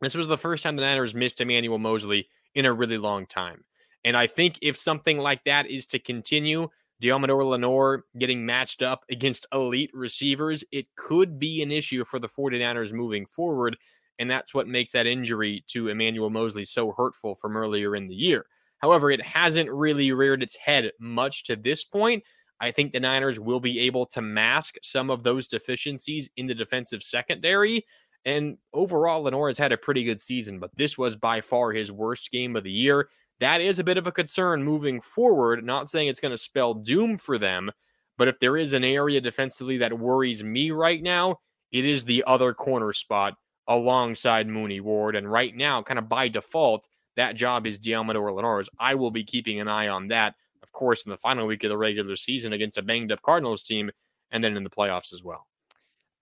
This 0.00 0.14
was 0.14 0.28
the 0.28 0.38
first 0.38 0.62
time 0.62 0.76
the 0.76 0.82
Niners 0.82 1.14
missed 1.14 1.40
Emmanuel 1.40 1.78
Moseley 1.78 2.28
in 2.54 2.66
a 2.66 2.72
really 2.72 2.98
long 2.98 3.26
time. 3.26 3.64
And 4.04 4.16
I 4.16 4.26
think 4.26 4.58
if 4.62 4.76
something 4.76 5.18
like 5.18 5.42
that 5.44 5.68
is 5.68 5.86
to 5.86 5.98
continue, 5.98 6.68
Deommodore 7.02 7.48
Lenoir 7.48 8.04
getting 8.18 8.46
matched 8.46 8.82
up 8.82 9.04
against 9.10 9.46
elite 9.52 9.90
receivers, 9.92 10.64
it 10.72 10.86
could 10.96 11.38
be 11.38 11.62
an 11.62 11.72
issue 11.72 12.04
for 12.04 12.18
the 12.18 12.28
49ers 12.28 12.92
moving 12.92 13.26
forward. 13.26 13.76
And 14.18 14.30
that's 14.30 14.54
what 14.54 14.66
makes 14.66 14.92
that 14.92 15.06
injury 15.06 15.64
to 15.68 15.88
Emmanuel 15.88 16.30
Moseley 16.30 16.64
so 16.64 16.92
hurtful 16.92 17.34
from 17.34 17.56
earlier 17.56 17.94
in 17.94 18.08
the 18.08 18.14
year. 18.14 18.46
However, 18.78 19.10
it 19.10 19.24
hasn't 19.24 19.70
really 19.70 20.12
reared 20.12 20.42
its 20.42 20.56
head 20.56 20.90
much 21.00 21.44
to 21.44 21.56
this 21.56 21.84
point. 21.84 22.22
I 22.60 22.70
think 22.70 22.92
the 22.92 23.00
Niners 23.00 23.38
will 23.38 23.60
be 23.60 23.80
able 23.80 24.06
to 24.06 24.22
mask 24.22 24.76
some 24.82 25.10
of 25.10 25.22
those 25.22 25.46
deficiencies 25.46 26.28
in 26.36 26.46
the 26.46 26.54
defensive 26.54 27.02
secondary. 27.02 27.84
And 28.24 28.58
overall, 28.72 29.22
Lenoir 29.22 29.48
has 29.48 29.58
had 29.58 29.72
a 29.72 29.76
pretty 29.76 30.04
good 30.04 30.20
season, 30.20 30.58
but 30.58 30.74
this 30.76 30.98
was 30.98 31.16
by 31.16 31.40
far 31.40 31.72
his 31.72 31.92
worst 31.92 32.30
game 32.30 32.56
of 32.56 32.64
the 32.64 32.70
year. 32.70 33.08
That 33.40 33.60
is 33.60 33.78
a 33.78 33.84
bit 33.84 33.98
of 33.98 34.06
a 34.06 34.12
concern 34.12 34.64
moving 34.64 35.00
forward. 35.00 35.64
Not 35.64 35.88
saying 35.88 36.08
it's 36.08 36.20
going 36.20 36.32
to 36.32 36.38
spell 36.38 36.74
doom 36.74 37.16
for 37.16 37.38
them, 37.38 37.70
but 38.16 38.28
if 38.28 38.38
there 38.40 38.56
is 38.56 38.72
an 38.72 38.84
area 38.84 39.20
defensively 39.20 39.78
that 39.78 39.96
worries 39.96 40.42
me 40.42 40.72
right 40.72 41.02
now, 41.02 41.38
it 41.70 41.84
is 41.84 42.04
the 42.04 42.24
other 42.26 42.52
corner 42.52 42.92
spot 42.92 43.34
alongside 43.68 44.48
Mooney 44.48 44.80
Ward. 44.80 45.14
And 45.14 45.30
right 45.30 45.54
now, 45.54 45.82
kind 45.82 45.98
of 45.98 46.08
by 46.08 46.26
default, 46.26 46.88
that 47.16 47.36
job 47.36 47.66
is 47.66 47.78
Deommodore 47.78 48.34
Lenoir's. 48.34 48.68
I 48.78 48.96
will 48.96 49.10
be 49.10 49.24
keeping 49.24 49.60
an 49.60 49.68
eye 49.68 49.88
on 49.88 50.08
that 50.08 50.34
of 50.68 50.72
course, 50.72 51.04
in 51.06 51.10
the 51.10 51.16
final 51.16 51.46
week 51.46 51.64
of 51.64 51.70
the 51.70 51.78
regular 51.78 52.14
season 52.14 52.52
against 52.52 52.76
a 52.76 52.82
banged 52.82 53.10
up 53.10 53.22
Cardinals 53.22 53.62
team, 53.62 53.90
and 54.30 54.44
then 54.44 54.56
in 54.56 54.62
the 54.62 54.70
playoffs 54.70 55.14
as 55.14 55.24
well. 55.24 55.46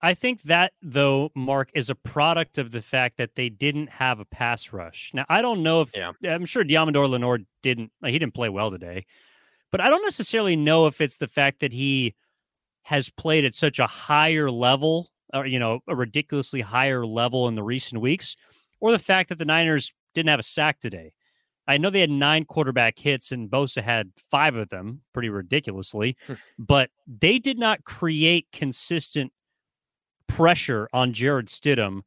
I 0.01 0.13
think 0.13 0.43
that, 0.43 0.73
though, 0.81 1.31
Marc, 1.35 1.71
is 1.73 1.89
a 1.89 1.95
product 1.95 2.57
of 2.57 2.71
the 2.71 2.81
fact 2.81 3.17
that 3.17 3.35
they 3.35 3.49
didn't 3.49 3.89
have 3.89 4.19
a 4.19 4.25
pass 4.25 4.71
rush. 4.71 5.11
Now, 5.13 5.25
I 5.27 5.41
don't 5.41 5.63
know 5.63 5.81
if 5.81 5.91
yeah. 5.93 6.11
I'm 6.23 6.45
sure 6.45 6.63
Deommodore 6.63 7.09
Lenoir 7.09 7.39
didn't, 7.63 7.91
like, 8.01 8.11
he 8.11 8.19
didn't 8.19 8.35
play 8.35 8.47
well 8.47 8.71
today, 8.71 9.05
but 9.71 9.81
I 9.81 9.89
don't 9.89 10.03
necessarily 10.03 10.55
know 10.55 10.85
if 10.85 11.01
it's 11.01 11.17
the 11.17 11.27
fact 11.27 11.59
that 11.59 11.73
he 11.73 12.15
has 12.83 13.09
played 13.09 13.43
at 13.43 13.55
such 13.55 13.79
a 13.79 13.87
higher 13.87 14.49
level, 14.49 15.09
or, 15.33 15.45
you 15.45 15.59
know, 15.59 15.79
a 15.87 15.95
ridiculously 15.95 16.61
higher 16.61 17.05
level 17.05 17.47
in 17.47 17.55
the 17.55 17.63
recent 17.63 17.99
weeks, 17.99 18.37
or 18.79 18.91
the 18.91 18.99
fact 18.99 19.29
that 19.29 19.39
the 19.39 19.45
Niners 19.45 19.91
didn't 20.13 20.29
have 20.29 20.39
a 20.39 20.43
sack 20.43 20.79
today. 20.79 21.11
I 21.67 21.77
know 21.77 21.89
they 21.89 22.01
had 22.01 22.09
nine 22.09 22.45
quarterback 22.45 22.97
hits 22.97 23.31
and 23.31 23.49
Bosa 23.49 23.83
had 23.83 24.11
five 24.31 24.55
of 24.55 24.69
them, 24.69 25.01
pretty 25.13 25.29
ridiculously, 25.29 26.15
hmm. 26.25 26.35
but 26.57 26.89
they 27.07 27.39
did 27.39 27.59
not 27.59 27.83
create 27.83 28.47
consistent 28.53 29.31
pressure 30.27 30.87
on 30.93 31.13
Jarrett 31.13 31.47
Stidham. 31.47 32.01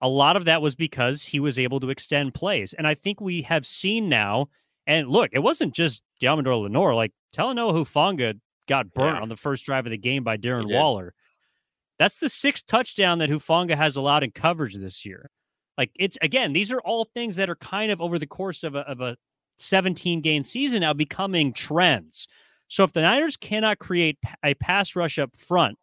A 0.00 0.08
lot 0.08 0.36
of 0.36 0.44
that 0.44 0.60
was 0.60 0.74
because 0.74 1.22
he 1.22 1.40
was 1.40 1.58
able 1.58 1.80
to 1.80 1.90
extend 1.90 2.34
plays. 2.34 2.72
And 2.72 2.86
I 2.86 2.94
think 2.94 3.20
we 3.20 3.42
have 3.42 3.66
seen 3.66 4.08
now, 4.08 4.48
and 4.86 5.08
look, 5.08 5.30
it 5.32 5.38
wasn't 5.38 5.74
just 5.74 6.02
Deommodore 6.20 6.62
Lenoir, 6.62 6.94
like 6.94 7.12
Talanoa 7.34 7.72
Hufanga 7.74 8.38
got 8.68 8.92
burnt 8.92 9.16
yeah. 9.16 9.22
on 9.22 9.28
the 9.28 9.36
first 9.36 9.64
drive 9.64 9.86
of 9.86 9.90
the 9.90 9.98
game 9.98 10.24
by 10.24 10.36
Darren 10.36 10.72
Waller. 10.72 11.14
That's 11.98 12.18
the 12.18 12.28
sixth 12.28 12.66
touchdown 12.66 13.18
that 13.18 13.30
Hufanga 13.30 13.76
has 13.76 13.96
allowed 13.96 14.22
in 14.22 14.32
coverage 14.32 14.74
this 14.74 15.06
year. 15.06 15.30
Like 15.78 15.90
it's 15.94 16.16
again, 16.22 16.52
these 16.52 16.72
are 16.72 16.80
all 16.80 17.04
things 17.04 17.36
that 17.36 17.50
are 17.50 17.56
kind 17.56 17.92
of 17.92 18.00
over 18.00 18.18
the 18.18 18.26
course 18.26 18.64
of 18.64 18.74
a, 18.74 18.80
of 18.80 19.00
a 19.00 19.16
17 19.58 20.20
game 20.20 20.42
season 20.42 20.80
now 20.80 20.92
becoming 20.92 21.52
trends. 21.52 22.26
So 22.68 22.84
if 22.84 22.92
the 22.92 23.02
Niners 23.02 23.36
cannot 23.36 23.78
create 23.78 24.18
a 24.44 24.54
pass 24.54 24.96
rush 24.96 25.18
up 25.18 25.36
front, 25.36 25.78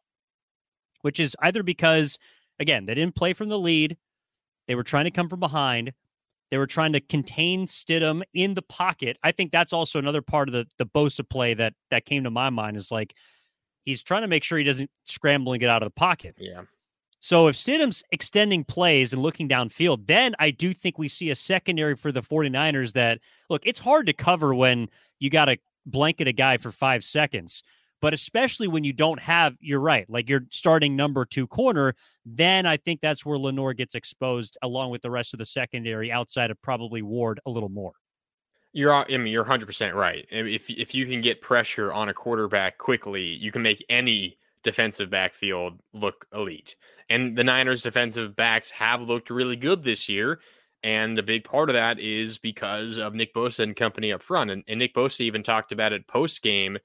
which 1.01 1.19
is 1.19 1.35
either 1.39 1.63
because 1.63 2.17
again, 2.59 2.85
they 2.85 2.93
didn't 2.93 3.15
play 3.15 3.33
from 3.33 3.49
the 3.49 3.59
lead, 3.59 3.97
they 4.67 4.75
were 4.75 4.83
trying 4.83 5.05
to 5.05 5.11
come 5.11 5.29
from 5.29 5.39
behind, 5.39 5.93
they 6.51 6.57
were 6.57 6.67
trying 6.67 6.93
to 6.93 6.99
contain 6.99 7.65
Stidham 7.67 8.21
in 8.33 8.53
the 8.53 8.61
pocket. 8.61 9.17
I 9.23 9.31
think 9.31 9.51
that's 9.51 9.73
also 9.73 9.99
another 9.99 10.21
part 10.21 10.49
of 10.49 10.53
the 10.53 10.65
the 10.77 10.85
Bosa 10.85 11.27
play 11.27 11.53
that 11.53 11.73
that 11.89 12.05
came 12.05 12.23
to 12.23 12.31
my 12.31 12.49
mind 12.49 12.77
is 12.77 12.91
like 12.91 13.13
He's 13.85 14.01
trying 14.01 14.21
to 14.21 14.27
make 14.27 14.43
sure 14.43 14.57
he 14.57 14.63
doesn't 14.63 14.89
scramble 15.03 15.53
and 15.53 15.59
get 15.59 15.69
out 15.69 15.83
of 15.83 15.87
the 15.87 15.91
pocket. 15.99 16.35
Yeah. 16.37 16.61
So 17.24 17.47
if 17.47 17.55
Stidham's 17.55 18.03
extending 18.11 18.65
plays 18.65 19.13
and 19.13 19.21
looking 19.21 19.47
downfield, 19.47 20.07
then 20.07 20.36
I 20.39 20.51
do 20.51 20.74
think 20.74 20.97
we 20.97 21.07
see 21.07 21.30
a 21.30 21.36
secondary 21.36 21.95
for 21.95 22.11
the 22.11 22.21
49ers 22.21 22.91
that 22.93 23.19
look, 23.49 23.65
it's 23.65 23.80
hard 23.80 24.07
to 24.07 24.13
cover 24.13 24.53
when 24.53 24.89
you 25.19 25.30
got 25.30 25.45
to 25.45 25.55
blanket 25.86 26.28
a 26.28 26.34
guy 26.34 26.57
for 26.57 26.69
five 26.69 27.01
seconds. 27.01 27.63
But 28.01 28.13
especially 28.13 28.67
when 28.67 28.84
you 28.84 28.91
don't 28.91 29.21
have, 29.21 29.55
you're 29.61 29.80
right, 29.80 30.05
like 30.09 30.28
you're 30.28 30.43
starting 30.51 30.97
number 30.97 31.24
two 31.24 31.47
corner, 31.47 31.95
then 32.26 32.65
I 32.65 32.76
think 32.76 32.99
that's 32.99 33.26
where 33.26 33.38
Lenoir 33.38 33.74
gets 33.74 33.95
exposed 33.95 34.57
along 34.61 34.91
with 34.91 35.01
the 35.01 35.09
rest 35.09 35.34
of 35.34 35.38
the 35.38 35.45
secondary 35.45 36.11
outside 36.11 36.51
of 36.51 36.61
probably 36.61 37.03
Ward 37.03 37.39
a 37.45 37.49
little 37.49 37.69
more. 37.69 37.93
You're, 38.74 38.93
I 38.93 39.05
mean, 39.07 39.28
you're 39.28 39.43
100 39.43 39.65
percent 39.65 39.95
right. 39.95 40.28
If 40.30 40.69
if 40.69 40.93
you 40.93 41.05
can 41.05 41.21
get 41.21 41.39
pressure 41.39 41.93
on 41.93 42.09
a 42.09 42.13
quarterback 42.13 42.80
quickly, 42.80 43.24
you 43.24 43.49
can 43.49 43.61
make 43.61 43.82
any 43.88 44.39
defensive 44.63 45.09
backfield 45.09 45.80
look 45.93 46.26
elite. 46.34 46.76
And 47.14 47.38
the 47.38 47.43
Niners 47.43 47.84
defensive 47.84 48.36
backs 48.36 48.72
have 48.72 49.03
looked 49.03 49.30
really 49.30 49.55
good 49.55 49.84
this 49.84 50.09
year. 50.09 50.39
And 50.82 51.18
a 51.20 51.24
big 51.24 51.43
part 51.43 51.70
of 51.70 51.76
that 51.76 51.99
is 51.99 52.39
because 52.39 52.97
of 52.97 53.14
Nick 53.14 53.36
Bosa 53.36 53.59
and 53.59 53.76
company 53.76 54.11
up 54.11 54.24
front. 54.24 54.49
And, 54.49 54.64
and 54.68 54.80
Nick 54.80 54.95
Bosa 54.95 55.22
even 55.22 55.43
talked 55.43 55.72
about 55.72 55.93
it 55.93 56.07
post 56.07 56.41
game, 56.41 56.80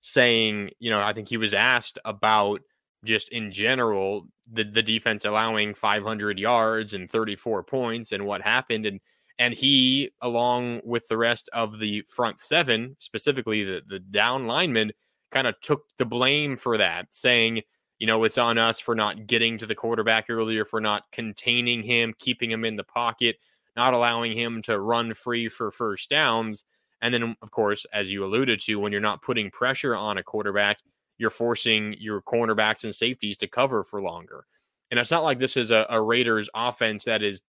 saying, 0.00 0.70
you 0.78 0.90
know, 0.90 1.00
I 1.00 1.12
think 1.12 1.28
he 1.28 1.36
was 1.36 1.52
asked 1.52 1.98
about 2.06 2.62
just 3.04 3.28
in 3.28 3.52
general 3.52 4.26
the, 4.50 4.64
the 4.64 4.82
defense 4.82 5.26
allowing 5.26 5.74
500 5.74 6.38
yards 6.38 6.94
and 6.94 7.10
34 7.10 7.62
points 7.64 8.12
and 8.12 8.24
what 8.24 8.40
happened. 8.40 8.86
And 8.86 9.00
and 9.38 9.52
he, 9.52 10.12
along 10.22 10.80
with 10.82 11.06
the 11.08 11.18
rest 11.18 11.50
of 11.52 11.78
the 11.78 12.02
front 12.08 12.40
seven, 12.40 12.96
specifically 13.00 13.64
the, 13.64 13.82
the 13.86 13.98
down 13.98 14.46
linemen, 14.46 14.92
kind 15.30 15.46
of 15.46 15.60
took 15.60 15.82
the 15.98 16.06
blame 16.06 16.56
for 16.56 16.78
that, 16.78 17.12
saying, 17.12 17.60
you 17.98 18.06
know, 18.06 18.24
it's 18.24 18.38
on 18.38 18.58
us 18.58 18.80
for 18.80 18.94
not 18.94 19.26
getting 19.26 19.58
to 19.58 19.66
the 19.66 19.74
quarterback 19.74 20.26
earlier, 20.28 20.64
for 20.64 20.80
not 20.80 21.04
containing 21.12 21.82
him, 21.82 22.14
keeping 22.18 22.50
him 22.50 22.64
in 22.64 22.76
the 22.76 22.84
pocket, 22.84 23.36
not 23.76 23.94
allowing 23.94 24.36
him 24.36 24.62
to 24.62 24.80
run 24.80 25.14
free 25.14 25.48
for 25.48 25.70
first 25.70 26.10
downs. 26.10 26.64
And 27.00 27.12
then, 27.12 27.36
of 27.42 27.50
course, 27.50 27.86
as 27.92 28.10
you 28.10 28.24
alluded 28.24 28.60
to, 28.60 28.76
when 28.76 28.92
you're 28.92 29.00
not 29.00 29.22
putting 29.22 29.50
pressure 29.50 29.94
on 29.94 30.18
a 30.18 30.22
quarterback, 30.22 30.78
you're 31.18 31.30
forcing 31.30 31.94
your 31.98 32.22
cornerbacks 32.22 32.84
and 32.84 32.94
safeties 32.94 33.36
to 33.38 33.46
cover 33.46 33.84
for 33.84 34.02
longer. 34.02 34.46
And 34.90 34.98
it's 34.98 35.10
not 35.10 35.22
like 35.22 35.38
this 35.38 35.56
is 35.56 35.70
a, 35.70 35.86
a 35.90 36.00
Raiders 36.00 36.48
offense 36.54 37.04
that 37.04 37.22
is 37.22 37.42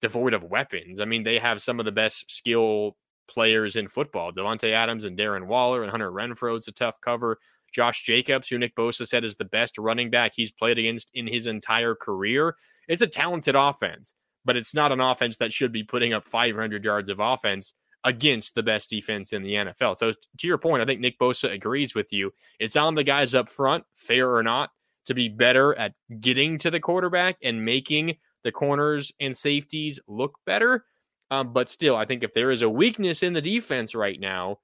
devoid 0.00 0.34
of 0.34 0.44
weapons. 0.44 1.00
I 1.00 1.04
mean, 1.04 1.22
they 1.22 1.38
have 1.38 1.62
some 1.62 1.78
of 1.78 1.86
the 1.86 1.92
best 1.92 2.30
skill 2.30 2.96
players 3.28 3.76
in 3.76 3.88
football. 3.88 4.32
Davante 4.32 4.72
Adams 4.72 5.04
and 5.04 5.18
Darren 5.18 5.46
Waller 5.46 5.82
and 5.82 5.90
Hunter 5.90 6.10
Renfrow 6.10 6.56
is 6.56 6.68
a 6.68 6.72
tough 6.72 7.00
cover. 7.00 7.38
Josh 7.74 8.04
Jacobs, 8.04 8.48
who 8.48 8.58
Nick 8.58 8.74
Bosa 8.76 9.06
said 9.06 9.24
is 9.24 9.36
the 9.36 9.44
best 9.44 9.78
running 9.78 10.10
back 10.10 10.32
he's 10.34 10.52
played 10.52 10.78
against 10.78 11.10
in 11.14 11.26
his 11.26 11.46
entire 11.46 11.94
career. 11.94 12.54
It's 12.88 13.02
a 13.02 13.06
talented 13.06 13.56
offense, 13.56 14.14
but 14.44 14.56
it's 14.56 14.74
not 14.74 14.92
an 14.92 15.00
offense 15.00 15.36
that 15.38 15.52
should 15.52 15.72
be 15.72 15.82
putting 15.82 16.12
up 16.12 16.24
500 16.24 16.84
yards 16.84 17.10
of 17.10 17.20
offense 17.20 17.74
against 18.04 18.54
the 18.54 18.62
best 18.62 18.90
defense 18.90 19.32
in 19.32 19.42
the 19.42 19.54
NFL. 19.54 19.98
So 19.98 20.12
to 20.12 20.46
your 20.46 20.58
point, 20.58 20.82
I 20.82 20.86
think 20.86 21.00
Nick 21.00 21.18
Bosa 21.18 21.52
agrees 21.52 21.94
with 21.94 22.12
you. 22.12 22.30
It's 22.60 22.76
on 22.76 22.94
the 22.94 23.04
guys 23.04 23.34
up 23.34 23.48
front, 23.48 23.84
fair 23.94 24.34
or 24.34 24.42
not, 24.42 24.70
to 25.06 25.14
be 25.14 25.28
better 25.28 25.76
at 25.78 25.94
getting 26.20 26.58
to 26.58 26.70
the 26.70 26.80
quarterback 26.80 27.36
and 27.42 27.64
making 27.64 28.16
the 28.44 28.52
corners 28.52 29.10
and 29.20 29.36
safeties 29.36 29.98
look 30.06 30.38
better. 30.46 30.84
Um, 31.30 31.52
but 31.52 31.68
still, 31.68 31.96
I 31.96 32.04
think 32.04 32.22
if 32.22 32.34
there 32.34 32.50
is 32.50 32.62
a 32.62 32.68
weakness 32.68 33.22
in 33.22 33.32
the 33.32 33.40
defense 33.40 33.94
right 33.94 34.20
now, 34.20 34.58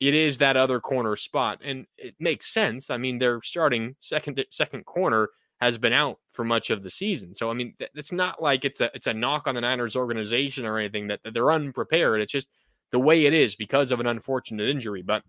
it 0.00 0.14
is 0.14 0.38
that 0.38 0.56
other 0.56 0.80
corner 0.80 1.16
spot, 1.16 1.60
and 1.64 1.86
it 1.96 2.14
makes 2.20 2.52
sense. 2.52 2.90
I 2.90 2.96
mean, 2.96 3.18
their 3.18 3.42
starting 3.42 3.96
second 4.00 4.44
second 4.50 4.84
corner 4.86 5.28
has 5.60 5.76
been 5.76 5.92
out 5.92 6.18
for 6.30 6.44
much 6.44 6.70
of 6.70 6.82
the 6.82 6.90
season, 6.90 7.34
so 7.34 7.50
I 7.50 7.54
mean, 7.54 7.74
it's 7.94 8.12
not 8.12 8.40
like 8.42 8.64
it's 8.64 8.80
a 8.80 8.90
it's 8.94 9.08
a 9.08 9.14
knock 9.14 9.46
on 9.46 9.54
the 9.54 9.60
Niners 9.60 9.96
organization 9.96 10.64
or 10.64 10.78
anything 10.78 11.08
that, 11.08 11.20
that 11.24 11.34
they're 11.34 11.52
unprepared. 11.52 12.20
It's 12.20 12.32
just 12.32 12.48
the 12.90 13.00
way 13.00 13.26
it 13.26 13.34
is 13.34 13.54
because 13.54 13.90
of 13.90 14.00
an 14.00 14.06
unfortunate 14.06 14.68
injury. 14.68 15.02
But 15.02 15.22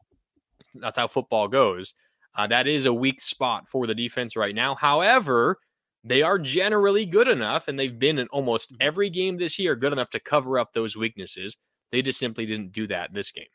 that's 0.75 0.97
how 0.97 1.07
football 1.07 1.47
goes. 1.47 1.93
Uh, 2.35 2.47
that 2.47 2.67
is 2.67 2.85
a 2.85 2.93
weak 2.93 3.21
spot 3.21 3.67
for 3.67 3.87
the 3.87 3.95
defense 3.95 4.35
right 4.35 4.53
now. 4.53 4.75
However, 4.75 5.57
they 6.03 6.21
are 6.21 6.39
generally 6.39 7.05
good 7.05 7.27
enough, 7.27 7.67
and 7.67 7.77
they've 7.77 7.97
been 7.97 8.19
in 8.19 8.27
almost 8.27 8.71
mm-hmm. 8.71 8.81
every 8.81 9.09
game 9.09 9.37
this 9.37 9.59
year 9.59 9.75
good 9.75 9.93
enough 9.93 10.09
to 10.11 10.19
cover 10.19 10.59
up 10.59 10.73
those 10.73 10.95
weaknesses. 10.95 11.57
They 11.91 12.01
just 12.01 12.19
simply 12.19 12.45
didn't 12.45 12.71
do 12.71 12.87
that 12.87 13.13
this 13.13 13.31
game. 13.31 13.45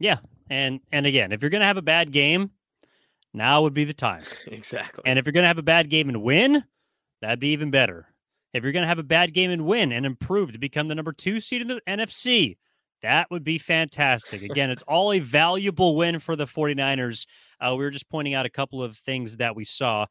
Yeah, 0.00 0.18
and 0.48 0.80
and 0.90 1.06
again, 1.06 1.30
if 1.30 1.42
you're 1.42 1.50
going 1.50 1.60
to 1.60 1.66
have 1.66 1.76
a 1.76 1.82
bad 1.82 2.10
game, 2.10 2.50
now 3.32 3.62
would 3.62 3.74
be 3.74 3.84
the 3.84 3.94
time. 3.94 4.22
exactly. 4.46 5.02
And 5.06 5.18
if 5.18 5.26
you're 5.26 5.32
going 5.32 5.44
to 5.44 5.48
have 5.48 5.58
a 5.58 5.62
bad 5.62 5.88
game 5.88 6.08
and 6.08 6.22
win, 6.22 6.64
that'd 7.20 7.38
be 7.38 7.52
even 7.52 7.70
better. 7.70 8.06
If 8.52 8.64
you're 8.64 8.72
going 8.72 8.82
to 8.82 8.88
have 8.88 8.98
a 8.98 9.04
bad 9.04 9.32
game 9.32 9.50
and 9.52 9.64
win 9.64 9.92
and 9.92 10.04
improve 10.04 10.52
to 10.52 10.58
become 10.58 10.86
the 10.86 10.96
number 10.96 11.12
two 11.12 11.38
seed 11.38 11.62
in 11.62 11.68
the 11.68 11.80
NFC, 11.86 12.56
that 13.02 13.30
would 13.30 13.44
be 13.44 13.58
fantastic. 13.58 14.42
Again, 14.42 14.70
it's 14.70 14.82
all 14.82 15.12
a 15.12 15.20
valuable 15.20 15.94
win 15.94 16.18
for 16.18 16.34
the 16.34 16.46
49ers. 16.46 17.26
Uh, 17.60 17.76
we 17.76 17.84
were 17.84 17.90
just 17.90 18.10
pointing 18.10 18.34
out 18.34 18.46
a 18.46 18.50
couple 18.50 18.82
of 18.82 18.96
things 18.96 19.36
that 19.36 19.54
we 19.54 19.64
saw 19.64 20.06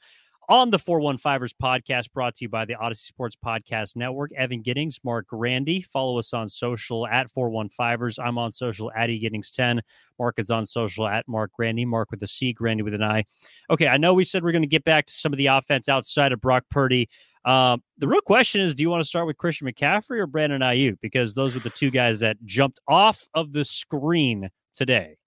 on 0.49 0.71
the 0.71 0.79
415ers 0.79 1.53
podcast 1.61 2.11
brought 2.11 2.35
to 2.35 2.45
you 2.45 2.49
by 2.49 2.65
the 2.65 2.73
Audacy 2.73 3.05
Sports 3.05 3.37
Podcast 3.43 3.95
Network. 3.95 4.31
Evan 4.35 4.63
Giddings, 4.63 4.99
Marc 5.03 5.27
Grandi. 5.27 5.81
Follow 5.81 6.17
us 6.17 6.33
on 6.33 6.49
social 6.49 7.05
at 7.05 7.31
415ers. 7.31 8.17
I'm 8.21 8.39
on 8.39 8.51
social 8.51 8.91
at 8.95 9.11
E 9.11 9.19
Giddings 9.19 9.51
10. 9.51 9.79
Marc 10.17 10.39
is 10.39 10.49
on 10.49 10.65
social 10.65 11.07
at 11.07 11.27
Marc 11.27 11.53
Grandi. 11.53 11.85
Marc 11.85 12.09
with 12.09 12.23
a 12.23 12.27
C, 12.27 12.51
Grandi 12.51 12.81
with 12.81 12.95
an 12.95 13.03
I. 13.03 13.25
Okay, 13.69 13.87
I 13.87 13.97
know 13.97 14.15
we 14.15 14.25
said 14.25 14.43
we're 14.43 14.51
going 14.51 14.63
to 14.63 14.67
get 14.67 14.83
back 14.83 15.05
to 15.05 15.13
some 15.13 15.31
of 15.31 15.37
the 15.37 15.45
offense 15.45 15.87
outside 15.87 16.31
of 16.31 16.41
Brock 16.41 16.65
Purdy. 16.71 17.09
Um, 17.45 17.83
the 17.99 18.07
real 18.07 18.21
question 18.21 18.59
is 18.59 18.73
do 18.73 18.81
you 18.81 18.89
want 18.89 19.01
to 19.01 19.07
start 19.07 19.27
with 19.27 19.37
Christian 19.37 19.67
McCaffrey 19.67 20.17
or 20.17 20.25
Brandon 20.25 20.61
Aiyuk? 20.61 20.97
Because 20.99 21.35
those 21.35 21.53
were 21.53 21.61
the 21.61 21.69
two 21.69 21.91
guys 21.91 22.21
that 22.21 22.37
jumped 22.43 22.79
off 22.87 23.27
of 23.35 23.53
the 23.53 23.63
screen 23.63 24.49
today. 24.73 25.18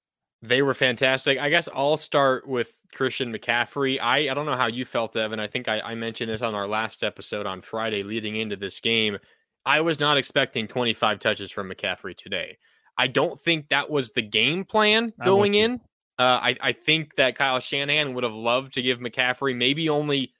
They 0.42 0.60
were 0.60 0.74
fantastic. 0.74 1.38
I 1.38 1.48
guess 1.50 1.68
I'll 1.72 1.96
start 1.96 2.48
with 2.48 2.72
Christian 2.92 3.32
McCaffrey. 3.32 4.00
I, 4.00 4.28
I 4.28 4.34
don't 4.34 4.46
know 4.46 4.56
how 4.56 4.66
you 4.66 4.84
felt, 4.84 5.16
Evan. 5.16 5.38
I 5.38 5.46
think 5.46 5.68
I, 5.68 5.80
I 5.80 5.94
mentioned 5.94 6.30
this 6.30 6.42
on 6.42 6.56
our 6.56 6.66
last 6.66 7.04
episode 7.04 7.46
on 7.46 7.62
Friday 7.62 8.02
leading 8.02 8.34
into 8.34 8.56
this 8.56 8.80
game. 8.80 9.18
I 9.64 9.80
was 9.82 10.00
not 10.00 10.18
expecting 10.18 10.66
25 10.66 11.20
touches 11.20 11.52
from 11.52 11.70
McCaffrey 11.70 12.16
today. 12.16 12.58
I 12.98 13.06
don't 13.06 13.38
think 13.40 13.68
that 13.68 13.88
was 13.88 14.10
the 14.10 14.22
game 14.22 14.64
plan 14.64 15.12
going 15.24 15.54
in. 15.54 15.80
Uh, 16.18 16.40
I, 16.42 16.56
I 16.60 16.72
think 16.72 17.14
that 17.16 17.36
Kyle 17.36 17.60
Shanahan 17.60 18.14
would 18.14 18.24
have 18.24 18.34
loved 18.34 18.74
to 18.74 18.82
give 18.82 18.98
McCaffrey 18.98 19.56
maybe 19.56 19.88
only 19.88 20.32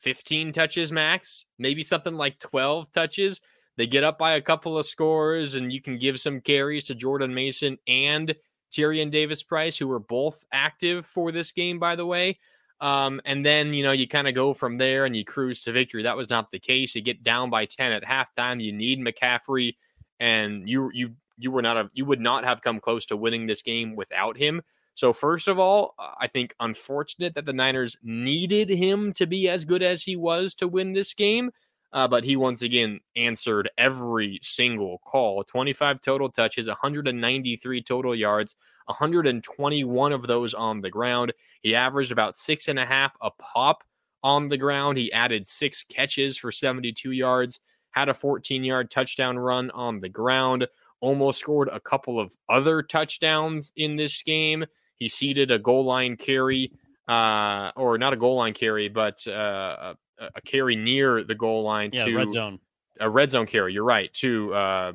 15 0.00 0.52
touches 0.52 0.90
max, 0.90 1.44
maybe 1.58 1.82
something 1.82 2.14
like 2.14 2.38
12 2.40 2.92
touches. 2.92 3.40
They 3.76 3.86
get 3.86 4.04
up 4.04 4.18
by 4.18 4.32
a 4.32 4.40
couple 4.40 4.78
of 4.78 4.86
scores, 4.86 5.54
and 5.54 5.72
you 5.72 5.80
can 5.80 5.98
give 5.98 6.18
some 6.20 6.40
carries 6.40 6.84
to 6.84 6.94
Jordan 6.94 7.34
Mason 7.34 7.78
and 7.86 8.34
Tyrion 8.74 9.10
Davis 9.10 9.42
Price, 9.42 9.76
who 9.76 9.88
were 9.88 10.00
both 10.00 10.44
active 10.52 11.06
for 11.06 11.30
this 11.32 11.52
game, 11.52 11.78
by 11.78 11.96
the 11.96 12.06
way. 12.06 12.38
Um, 12.80 13.20
and 13.24 13.46
then, 13.46 13.72
you 13.72 13.82
know, 13.82 13.92
you 13.92 14.08
kind 14.08 14.28
of 14.28 14.34
go 14.34 14.52
from 14.52 14.76
there 14.76 15.04
and 15.04 15.16
you 15.16 15.24
cruise 15.24 15.62
to 15.62 15.72
victory. 15.72 16.02
That 16.02 16.16
was 16.16 16.28
not 16.28 16.50
the 16.50 16.58
case. 16.58 16.94
You 16.94 17.02
get 17.02 17.22
down 17.22 17.48
by 17.48 17.66
10 17.66 17.92
at 17.92 18.04
halftime. 18.04 18.62
You 18.62 18.72
need 18.72 19.00
McCaffrey, 19.00 19.76
and 20.20 20.68
you 20.68 20.90
you 20.92 21.12
you 21.38 21.50
were 21.50 21.62
not 21.62 21.76
a 21.76 21.90
you 21.94 22.04
would 22.04 22.20
not 22.20 22.44
have 22.44 22.62
come 22.62 22.80
close 22.80 23.06
to 23.06 23.16
winning 23.16 23.46
this 23.46 23.62
game 23.62 23.96
without 23.96 24.36
him. 24.36 24.60
So 24.94 25.12
first 25.12 25.48
of 25.48 25.58
all, 25.58 25.94
I 25.98 26.26
think 26.26 26.54
unfortunate 26.60 27.34
that 27.34 27.46
the 27.46 27.52
Niners 27.52 27.96
needed 28.02 28.68
him 28.68 29.12
to 29.14 29.26
be 29.26 29.48
as 29.48 29.64
good 29.64 29.82
as 29.82 30.02
he 30.02 30.16
was 30.16 30.54
to 30.54 30.68
win 30.68 30.92
this 30.92 31.14
game. 31.14 31.50
Uh, 31.94 32.08
but 32.08 32.24
he 32.24 32.34
once 32.34 32.62
again 32.62 32.98
answered 33.14 33.70
every 33.78 34.40
single 34.42 34.98
call 35.04 35.44
25 35.44 36.00
total 36.00 36.28
touches, 36.28 36.66
193 36.66 37.82
total 37.82 38.16
yards, 38.16 38.56
121 38.86 40.12
of 40.12 40.26
those 40.26 40.54
on 40.54 40.80
the 40.80 40.90
ground. 40.90 41.32
He 41.62 41.76
averaged 41.76 42.10
about 42.10 42.36
six 42.36 42.66
and 42.66 42.80
a 42.80 42.84
half 42.84 43.16
a 43.22 43.30
pop 43.30 43.84
on 44.24 44.48
the 44.48 44.56
ground. 44.56 44.98
He 44.98 45.12
added 45.12 45.46
six 45.46 45.84
catches 45.84 46.36
for 46.36 46.50
72 46.50 47.12
yards, 47.12 47.60
had 47.90 48.08
a 48.08 48.14
14 48.14 48.64
yard 48.64 48.90
touchdown 48.90 49.38
run 49.38 49.70
on 49.70 50.00
the 50.00 50.08
ground, 50.08 50.66
almost 51.00 51.38
scored 51.38 51.68
a 51.72 51.78
couple 51.78 52.18
of 52.18 52.36
other 52.48 52.82
touchdowns 52.82 53.72
in 53.76 53.94
this 53.94 54.20
game. 54.22 54.64
He 54.96 55.08
ceded 55.08 55.52
a 55.52 55.60
goal 55.60 55.84
line 55.84 56.16
carry, 56.16 56.72
uh, 57.06 57.70
or 57.76 57.98
not 57.98 58.12
a 58.12 58.16
goal 58.16 58.36
line 58.36 58.54
carry, 58.54 58.88
but 58.88 59.24
uh, 59.28 59.94
a 60.34 60.40
carry 60.40 60.76
near 60.76 61.24
the 61.24 61.34
goal 61.34 61.62
line 61.62 61.90
yeah, 61.92 62.04
to 62.04 62.16
red 62.16 62.30
zone. 62.30 62.58
A 63.00 63.10
red 63.10 63.30
zone 63.30 63.46
carry. 63.46 63.72
You're 63.72 63.84
right. 63.84 64.12
To 64.14 64.54
uh, 64.54 64.92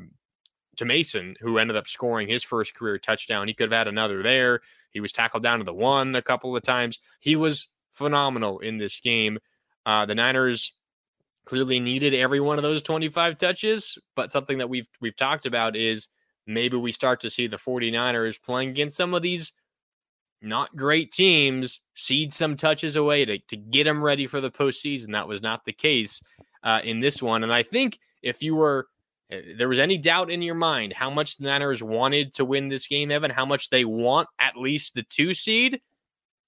to 0.77 0.85
Mason, 0.85 1.35
who 1.41 1.57
ended 1.57 1.75
up 1.75 1.87
scoring 1.87 2.27
his 2.27 2.43
first 2.43 2.73
career 2.73 2.97
touchdown. 2.97 3.47
He 3.47 3.53
could 3.53 3.71
have 3.71 3.77
had 3.77 3.87
another 3.87 4.23
there. 4.23 4.61
He 4.91 4.99
was 4.99 5.11
tackled 5.11 5.43
down 5.43 5.59
to 5.59 5.65
the 5.65 5.73
one 5.73 6.15
a 6.15 6.21
couple 6.21 6.55
of 6.55 6.63
times. 6.63 6.99
He 7.19 7.35
was 7.35 7.67
phenomenal 7.91 8.59
in 8.59 8.77
this 8.77 8.99
game. 8.99 9.39
Uh, 9.85 10.05
the 10.05 10.15
Niners 10.15 10.73
clearly 11.45 11.79
needed 11.79 12.13
every 12.13 12.39
one 12.39 12.57
of 12.57 12.63
those 12.63 12.81
25 12.81 13.37
touches, 13.37 13.97
but 14.15 14.31
something 14.31 14.59
that 14.59 14.69
we've 14.69 14.87
we've 15.01 15.15
talked 15.15 15.45
about 15.45 15.75
is 15.75 16.07
maybe 16.47 16.77
we 16.77 16.91
start 16.91 17.21
to 17.21 17.29
see 17.29 17.47
the 17.47 17.57
49ers 17.57 18.41
playing 18.41 18.69
against 18.69 18.97
some 18.97 19.13
of 19.13 19.21
these 19.21 19.51
not 20.41 20.75
great 20.75 21.11
teams 21.11 21.81
cede 21.95 22.33
some 22.33 22.55
touches 22.55 22.95
away 22.95 23.25
to, 23.25 23.39
to 23.39 23.57
get 23.57 23.83
them 23.83 24.01
ready 24.01 24.27
for 24.27 24.41
the 24.41 24.51
postseason. 24.51 25.11
That 25.11 25.27
was 25.27 25.41
not 25.41 25.65
the 25.65 25.73
case 25.73 26.21
uh, 26.63 26.79
in 26.83 26.99
this 26.99 27.21
one. 27.21 27.43
And 27.43 27.53
I 27.53 27.63
think 27.63 27.99
if 28.21 28.41
you 28.41 28.55
were 28.55 28.87
there 29.29 29.69
was 29.69 29.79
any 29.79 29.97
doubt 29.97 30.31
in 30.31 30.41
your 30.41 30.55
mind 30.55 30.91
how 30.91 31.09
much 31.09 31.37
the 31.37 31.43
Niners 31.43 31.83
wanted 31.83 32.33
to 32.35 32.45
win 32.45 32.67
this 32.67 32.87
game, 32.87 33.11
Evan, 33.11 33.29
how 33.29 33.45
much 33.45 33.69
they 33.69 33.85
want 33.85 34.27
at 34.39 34.57
least 34.57 34.95
the 34.95 35.03
two 35.03 35.35
seed, 35.35 35.79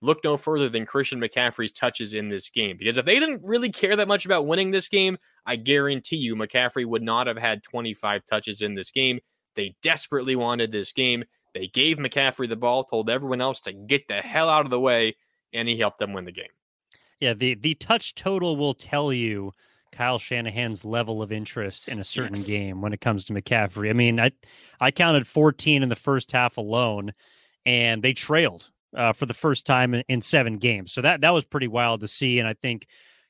look 0.02 0.24
no 0.24 0.36
further 0.36 0.68
than 0.68 0.86
Christian 0.86 1.22
McCaffrey's 1.22 1.72
touches 1.72 2.16
in 2.16 2.28
this 2.28 2.50
game. 2.50 2.78
Because 2.78 2.98
if 2.98 3.06
they 3.06 3.20
didn't 3.20 3.44
really 3.44 3.72
care 3.72 3.96
that 3.96 4.08
much 4.08 4.26
about 4.26 4.48
winning 4.48 4.72
this 4.72 4.88
game, 4.88 5.18
I 5.46 5.58
guarantee 5.58 6.18
you 6.18 6.36
McCaffrey 6.36 6.86
would 6.86 7.04
not 7.04 7.28
have 7.28 7.38
had 7.38 7.64
25 7.64 8.26
touches 8.26 8.64
in 8.64 8.74
this 8.74 8.89
game. 8.89 9.20
They 9.56 9.76
desperately 9.84 10.36
wanted 10.36 10.72
this 10.72 10.92
game. 10.92 11.24
They 11.54 11.68
gave 11.68 11.97
McCaffrey 11.97 12.47
the 12.47 12.56
ball, 12.56 12.84
told 12.84 13.10
everyone 13.10 13.41
else 13.41 13.60
to 13.62 13.74
get 13.74 14.08
the 14.08 14.22
hell 14.22 14.49
out 14.49 14.66
of 14.66 14.72
the 14.72 14.80
way, 14.80 15.16
and 15.54 15.68
he 15.68 15.78
helped 15.78 15.99
them 15.99 16.14
win 16.14 16.26
the 16.26 16.32
game. 16.32 16.45
Yeah, 17.20 17.34
the 17.34 17.56
the 17.56 17.76
touch 17.76 18.16
total 18.16 18.58
will 18.58 18.74
tell 18.74 19.14
you 19.14 19.52
Kyle 19.91 20.18
Shanahan's 20.18 20.86
level 20.86 21.22
of 21.22 21.32
interest 21.32 21.88
in 21.88 21.99
a 21.99 22.04
certain 22.04 22.38
yes. 22.38 22.47
game 22.47 22.82
when 22.82 22.93
it 22.93 23.02
comes 23.02 23.26
to 23.26 23.34
McCaffrey. 23.34 23.89
I 23.89 23.93
mean, 23.93 24.20
I 24.20 24.32
I 24.80 24.91
counted 24.91 25.28
14 25.28 25.84
in 25.84 25.89
the 25.89 25.95
first 25.95 26.32
half 26.32 26.58
alone, 26.58 27.14
and 27.66 28.02
they 28.02 28.14
trailed 28.14 28.70
uh, 28.95 29.14
for 29.14 29.26
the 29.26 29.34
first 29.34 29.66
time 29.66 29.93
in, 29.93 30.04
in, 30.08 30.22
seven 30.22 30.58
games. 30.58 30.93
So 30.93 31.02
that 31.02 31.22
that 31.22 31.32
was 31.32 31.45
pretty 31.45 31.68
wild 31.68 32.02
to 32.02 32.08
see, 32.08 32.39
and 32.39 32.47
I 32.47 32.54
think 32.54 32.88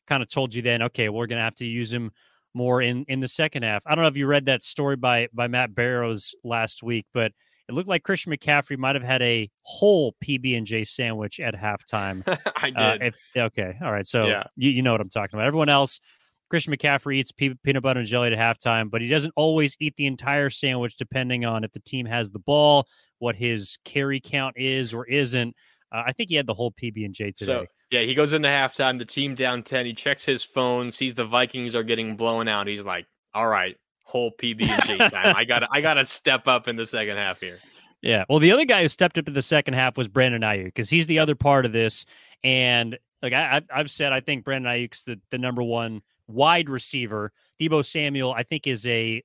kind 0.07 0.23
of 0.23 0.29
told 0.29 0.53
you 0.53 0.61
then, 0.61 0.81
okay, 0.83 1.09
we're 1.09 1.27
gonna 1.27 1.41
have 1.41 1.55
to 1.55 1.65
use 1.65 1.91
him 1.91 2.11
more 2.53 2.81
in 2.81 3.05
in 3.07 3.19
the 3.19 3.27
second 3.27 3.63
half. 3.63 3.83
I 3.85 3.95
don't 3.95 4.03
know 4.03 4.09
if 4.09 4.17
you 4.17 4.27
read 4.27 4.45
that 4.45 4.63
story 4.63 4.95
by 4.95 5.27
by 5.33 5.47
Matt 5.47 5.73
Barrows 5.75 6.35
last 6.43 6.83
week, 6.83 7.07
but 7.13 7.31
it 7.71 7.75
looked 7.75 7.87
like 7.87 8.03
Christian 8.03 8.33
McCaffrey 8.33 8.77
might 8.77 8.95
have 8.95 9.03
had 9.03 9.21
a 9.21 9.49
whole 9.63 10.13
PB 10.23 10.57
and 10.57 10.67
J 10.67 10.83
sandwich 10.83 11.39
at 11.39 11.55
halftime. 11.55 12.21
I 12.57 12.71
uh, 12.75 12.91
did. 12.91 13.01
Uh, 13.01 13.05
if, 13.05 13.15
okay, 13.37 13.77
all 13.81 13.91
right. 13.91 14.05
So 14.05 14.27
yeah. 14.27 14.43
you 14.55 14.69
you 14.69 14.81
know 14.81 14.91
what 14.91 15.01
I'm 15.01 15.09
talking 15.09 15.37
about. 15.37 15.47
Everyone 15.47 15.69
else, 15.69 16.01
Christian 16.49 16.75
McCaffrey 16.75 17.15
eats 17.15 17.31
pe- 17.31 17.55
peanut 17.63 17.81
butter 17.81 18.01
and 18.01 18.07
jelly 18.07 18.31
at 18.33 18.37
halftime, 18.37 18.91
but 18.91 19.01
he 19.01 19.07
doesn't 19.07 19.33
always 19.37 19.77
eat 19.79 19.95
the 19.95 20.05
entire 20.05 20.49
sandwich, 20.49 20.97
depending 20.97 21.45
on 21.45 21.63
if 21.63 21.71
the 21.71 21.79
team 21.79 22.05
has 22.05 22.29
the 22.29 22.39
ball, 22.39 22.87
what 23.19 23.35
his 23.37 23.77
carry 23.85 24.19
count 24.19 24.57
is 24.57 24.93
or 24.93 25.07
isn't. 25.07 25.55
Uh, 25.93 26.03
I 26.05 26.11
think 26.11 26.29
he 26.29 26.35
had 26.35 26.47
the 26.47 26.53
whole 26.53 26.71
PB 26.71 27.05
and 27.05 27.13
J 27.13 27.31
today. 27.31 27.45
So, 27.45 27.65
yeah, 27.89 28.01
he 28.01 28.13
goes 28.13 28.33
into 28.33 28.49
halftime, 28.49 28.99
the 28.99 29.05
team 29.05 29.33
down 29.33 29.63
ten. 29.63 29.85
He 29.85 29.93
checks 29.93 30.25
his 30.25 30.43
phone, 30.43 30.91
sees 30.91 31.13
the 31.13 31.25
Vikings 31.25 31.75
are 31.75 31.83
getting 31.83 32.17
blown 32.17 32.49
out. 32.49 32.67
He's 32.67 32.83
like, 32.83 33.07
"All 33.33 33.47
right, 33.47 33.77
whole 34.11 34.31
PB 34.31 34.67
and 34.67 34.83
J 34.83 34.97
time. 34.97 35.35
I 35.35 35.43
got 35.45 35.63
I 35.71 35.81
got 35.81 35.95
to 35.95 36.05
step 36.05 36.47
up 36.47 36.67
in 36.67 36.75
the 36.75 36.85
second 36.85 37.17
half 37.17 37.39
here." 37.39 37.59
Yeah. 38.03 38.25
Well, 38.27 38.39
the 38.39 38.51
other 38.51 38.65
guy 38.65 38.81
who 38.81 38.89
stepped 38.89 39.19
up 39.19 39.27
in 39.27 39.35
the 39.35 39.43
second 39.43 39.75
half 39.75 39.95
was 39.95 40.07
Brandon 40.07 40.41
Aiyuk 40.41 40.65
because 40.65 40.89
he's 40.89 41.05
the 41.05 41.19
other 41.19 41.35
part 41.35 41.67
of 41.67 41.71
this. 41.71 42.05
And 42.43 42.97
like 43.21 43.31
I, 43.31 43.61
have 43.69 43.91
said, 43.91 44.11
I 44.11 44.21
think 44.21 44.43
Brandon 44.43 44.73
Aiyuk's 44.73 45.03
the, 45.03 45.19
the 45.29 45.37
number 45.37 45.61
one 45.61 46.01
wide 46.27 46.67
receiver. 46.67 47.31
Deebo 47.59 47.85
Samuel, 47.85 48.33
I 48.33 48.41
think, 48.41 48.65
is 48.65 48.87
a 48.87 49.21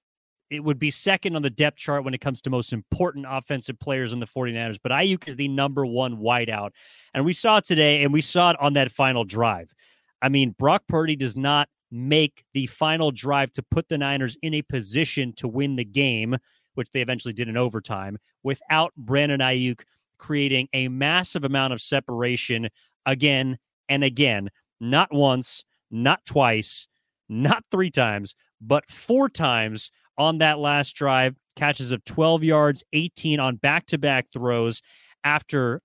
it 0.51 0.63
would 0.63 0.79
be 0.79 0.91
second 0.91 1.35
on 1.35 1.43
the 1.43 1.51
depth 1.51 1.79
chart 1.79 2.05
when 2.05 2.15
it 2.15 2.21
comes 2.21 2.41
to 2.43 2.51
most 2.51 2.73
important 2.73 3.27
offensive 3.29 3.79
players 3.81 4.13
in 4.13 4.21
the 4.21 4.27
49ers, 4.27 4.79
but 4.81 4.93
Aiyuk 4.93 5.27
is 5.27 5.37
the 5.37 5.49
number 5.49 5.85
one 5.85 6.19
wideout. 6.19 6.71
And 7.15 7.25
we 7.25 7.33
saw 7.33 7.57
it 7.57 7.65
today, 7.65 8.05
and 8.05 8.13
we 8.13 8.21
saw 8.21 8.51
it 8.51 8.57
on 8.61 8.75
that 8.75 8.93
final 8.93 9.25
drive. 9.25 9.75
I 10.23 10.29
mean, 10.29 10.55
Brock 10.57 10.85
Purdy 10.89 11.17
does 11.17 11.37
not 11.37 11.69
make 11.91 12.45
the 12.53 12.67
final 12.67 13.11
drive 13.11 13.53
to 13.53 13.63
put 13.63 13.89
the 13.89 13.99
Niners 13.99 14.37
in 14.43 14.55
a 14.55 14.63
position 14.63 15.33
to 15.35 15.49
win 15.49 15.77
the 15.77 15.85
game 15.85 16.37
which 16.77 16.91
they 16.91 17.01
eventually 17.01 17.35
did 17.35 17.49
in 17.49 17.57
overtime, 17.57 18.19
without 18.43 18.93
Brandon 18.97 19.41
Aiyuk 19.41 19.83
creating 20.19 20.69
a 20.73 20.89
massive 20.89 21.45
amount 21.45 21.73
of 21.73 21.81
separation 21.81 22.69
again 23.05 23.59
and 23.89 24.05
again, 24.05 24.51
not 24.81 25.13
once, 25.13 25.65
not 25.91 26.25
twice, 26.25 26.87
not 27.29 27.65
three 27.71 27.91
times, 27.91 28.35
but 28.61 28.89
four 28.91 29.29
times 29.29 29.91
on 30.19 30.39
that 30.39 30.59
last 30.59 30.95
drive. 30.95 31.35
Catches 31.57 31.93
of 31.93 32.05
12 32.05 32.45
yards, 32.45 32.85
18 32.93 33.41
on 33.41 33.57
back 33.57 33.87
to 33.87 33.99
back 33.99 34.27
throws. 34.33 34.83
After 35.25 35.81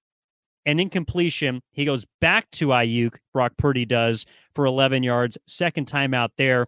an 0.65 0.79
incompletion, 0.79 1.61
he 1.71 1.85
goes 1.85 2.05
back 2.19 2.49
to 2.51 2.67
Aiyuk, 2.67 3.15
Brock 3.33 3.53
Purdy 3.57 3.85
does 3.85 4.25
for 4.53 4.65
11 4.65 5.03
yards. 5.03 5.37
Second 5.47 5.87
time 5.87 6.13
out 6.13 6.31
there. 6.37 6.67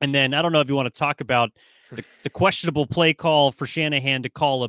And 0.00 0.14
then 0.14 0.34
I 0.34 0.42
don't 0.42 0.52
know 0.52 0.60
if 0.60 0.68
you 0.68 0.74
want 0.74 0.92
to 0.92 0.98
talk 0.98 1.20
about 1.20 1.50
the, 1.92 2.04
the 2.22 2.30
questionable 2.30 2.86
play 2.86 3.14
call 3.14 3.52
for 3.52 3.66
Shanahan 3.66 4.22
to 4.22 4.28
call 4.30 4.64
a 4.64 4.68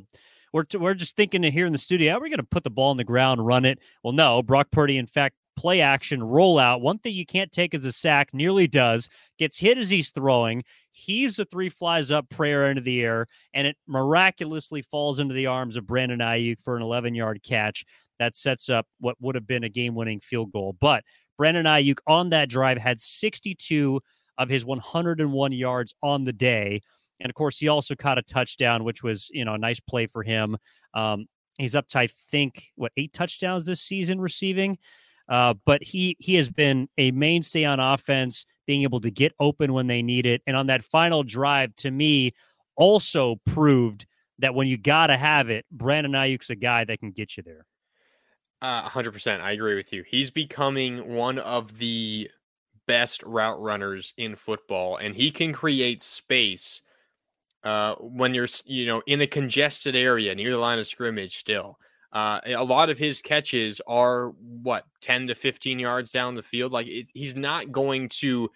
we're, 0.54 0.66
we're 0.80 0.94
just 0.94 1.16
thinking 1.16 1.42
here 1.44 1.66
in 1.66 1.74
the 1.74 1.80
studio, 1.80 2.14
are 2.14 2.22
we 2.22 2.30
going 2.30 2.38
to 2.38 2.44
put 2.44 2.64
the 2.64 2.70
ball 2.70 2.92
on 2.92 2.98
the 2.98 3.04
ground, 3.04 3.46
run 3.46 3.66
it? 3.66 3.80
Well, 4.04 4.14
no. 4.14 4.44
Brock 4.44 4.68
Purdy, 4.72 4.98
in 4.98 5.08
fact, 5.08 5.36
play 5.56 5.82
action, 5.82 6.24
roll 6.24 6.60
out. 6.60 6.82
One 6.82 7.00
thing 7.00 7.14
you 7.14 7.26
can't 7.26 7.52
take 7.52 7.74
as 7.74 7.86
a 7.86 7.92
sack, 7.92 8.30
nearly 8.34 8.68
does, 8.68 9.10
gets 9.38 9.58
hit 9.58 9.78
as 9.78 9.90
he's 9.90 10.12
throwing, 10.12 10.64
heaves 10.92 11.38
the 11.38 11.46
three 11.46 11.70
flies 11.70 12.12
up 12.12 12.30
prayer 12.30 12.70
into 12.70 12.82
the 12.82 13.02
air, 13.02 13.26
and 13.54 13.68
it 13.68 13.78
miraculously 13.88 14.82
falls 14.82 15.20
into 15.20 15.34
the 15.34 15.48
arms 15.48 15.76
of 15.76 15.88
Brandon 15.88 16.20
Aiyuk 16.20 16.60
for 16.60 16.76
an 16.76 16.84
11 16.84 17.16
yard 17.16 17.42
catch. 17.44 17.86
That 18.20 18.36
sets 18.36 18.70
up 18.70 18.88
what 19.00 19.16
would 19.20 19.36
have 19.36 19.48
been 19.48 19.64
a 19.64 19.70
game 19.70 19.96
winning 19.96 20.20
field 20.20 20.52
goal. 20.52 20.76
But 20.80 21.04
Brandon 21.38 21.66
Aiyuk 21.66 21.98
on 22.08 22.30
that 22.30 22.50
drive 22.50 22.78
had 22.78 23.00
62 23.00 24.02
of 24.38 24.50
his 24.50 24.66
101 24.66 25.52
yards 25.52 25.94
on 26.02 26.24
the 26.24 26.34
day. 26.34 26.82
And 27.20 27.30
of 27.30 27.36
course, 27.36 27.58
he 27.58 27.68
also 27.68 27.96
caught 27.96 28.18
a 28.18 28.24
touchdown, 28.24 28.84
which 28.84 29.04
was, 29.04 29.30
you 29.32 29.46
know, 29.46 29.54
a 29.54 29.58
nice 29.58 29.80
play 29.80 30.08
for 30.08 30.24
him. 30.24 30.58
Um, 30.94 31.28
he's 31.58 31.76
up 31.76 31.88
to, 31.90 32.00
I 32.00 32.08
think, 32.08 32.72
what, 32.76 32.92
eight 32.98 33.14
touchdowns 33.14 33.66
this 33.66 33.82
season 33.82 34.20
receiving. 34.20 34.78
Uh, 35.30 35.54
but 35.66 35.82
he 35.82 36.18
he 36.20 36.36
has 36.36 36.50
been 36.50 36.90
a 36.98 37.12
mainstay 37.12 37.64
on 37.64 37.80
offense, 37.80 38.46
being 38.68 38.84
able 38.84 39.00
to 39.00 39.10
get 39.10 39.32
open 39.40 39.72
when 39.72 39.88
they 39.88 40.02
need 40.02 40.26
it. 40.26 40.42
And 40.46 40.58
on 40.58 40.68
that 40.68 40.84
final 40.84 41.24
drive, 41.24 41.74
to 41.78 41.92
me, 41.92 42.34
also 42.76 43.38
proved 43.46 44.06
that 44.40 44.54
when 44.54 44.68
you 44.68 44.78
got 44.78 45.08
to 45.08 45.18
have 45.18 45.50
it, 45.50 45.66
Brandon 45.72 46.12
Aiyuk's 46.12 46.50
a 46.50 46.56
guy 46.56 46.84
that 46.84 47.00
can 47.00 47.12
get 47.12 47.38
you 47.38 47.44
there. 47.44 47.66
Uh, 48.64 48.88
100%. 48.90 49.42
I 49.42 49.52
agree 49.52 49.76
with 49.76 49.92
you. 49.92 50.04
He's 50.08 50.32
becoming 50.32 51.14
one 51.14 51.38
of 51.38 51.78
the 51.78 52.32
best 52.88 53.22
route 53.24 53.62
runners 53.62 54.14
in 54.18 54.38
football, 54.38 54.98
and 54.98 55.14
he 55.14 55.32
can 55.32 55.52
create 55.52 56.02
space 56.02 56.82
uh, 57.66 57.96
when 57.96 58.34
you're 58.34 58.48
you 58.66 58.86
know 58.86 59.02
in 59.06 59.22
a 59.22 59.28
congested 59.28 59.98
area 59.98 60.34
near 60.34 60.52
the 60.52 60.58
line 60.58 60.80
of 60.80 60.88
scrimmage 60.88 61.38
still. 61.38 61.78
Uh, 62.14 62.40
a 62.46 62.64
lot 62.64 62.90
of 62.90 62.98
his 62.98 63.22
catches 63.22 63.82
are 63.88 64.30
what 64.64 64.86
10 65.02 65.28
to 65.28 65.36
15 65.36 65.80
yards 65.80 66.12
down 66.14 66.36
the 66.36 66.44
field. 66.44 66.72
Like 66.72 66.88
it, 66.88 67.10
he's 67.14 67.36
not 67.36 67.72
going 67.74 68.08
to 68.10 68.50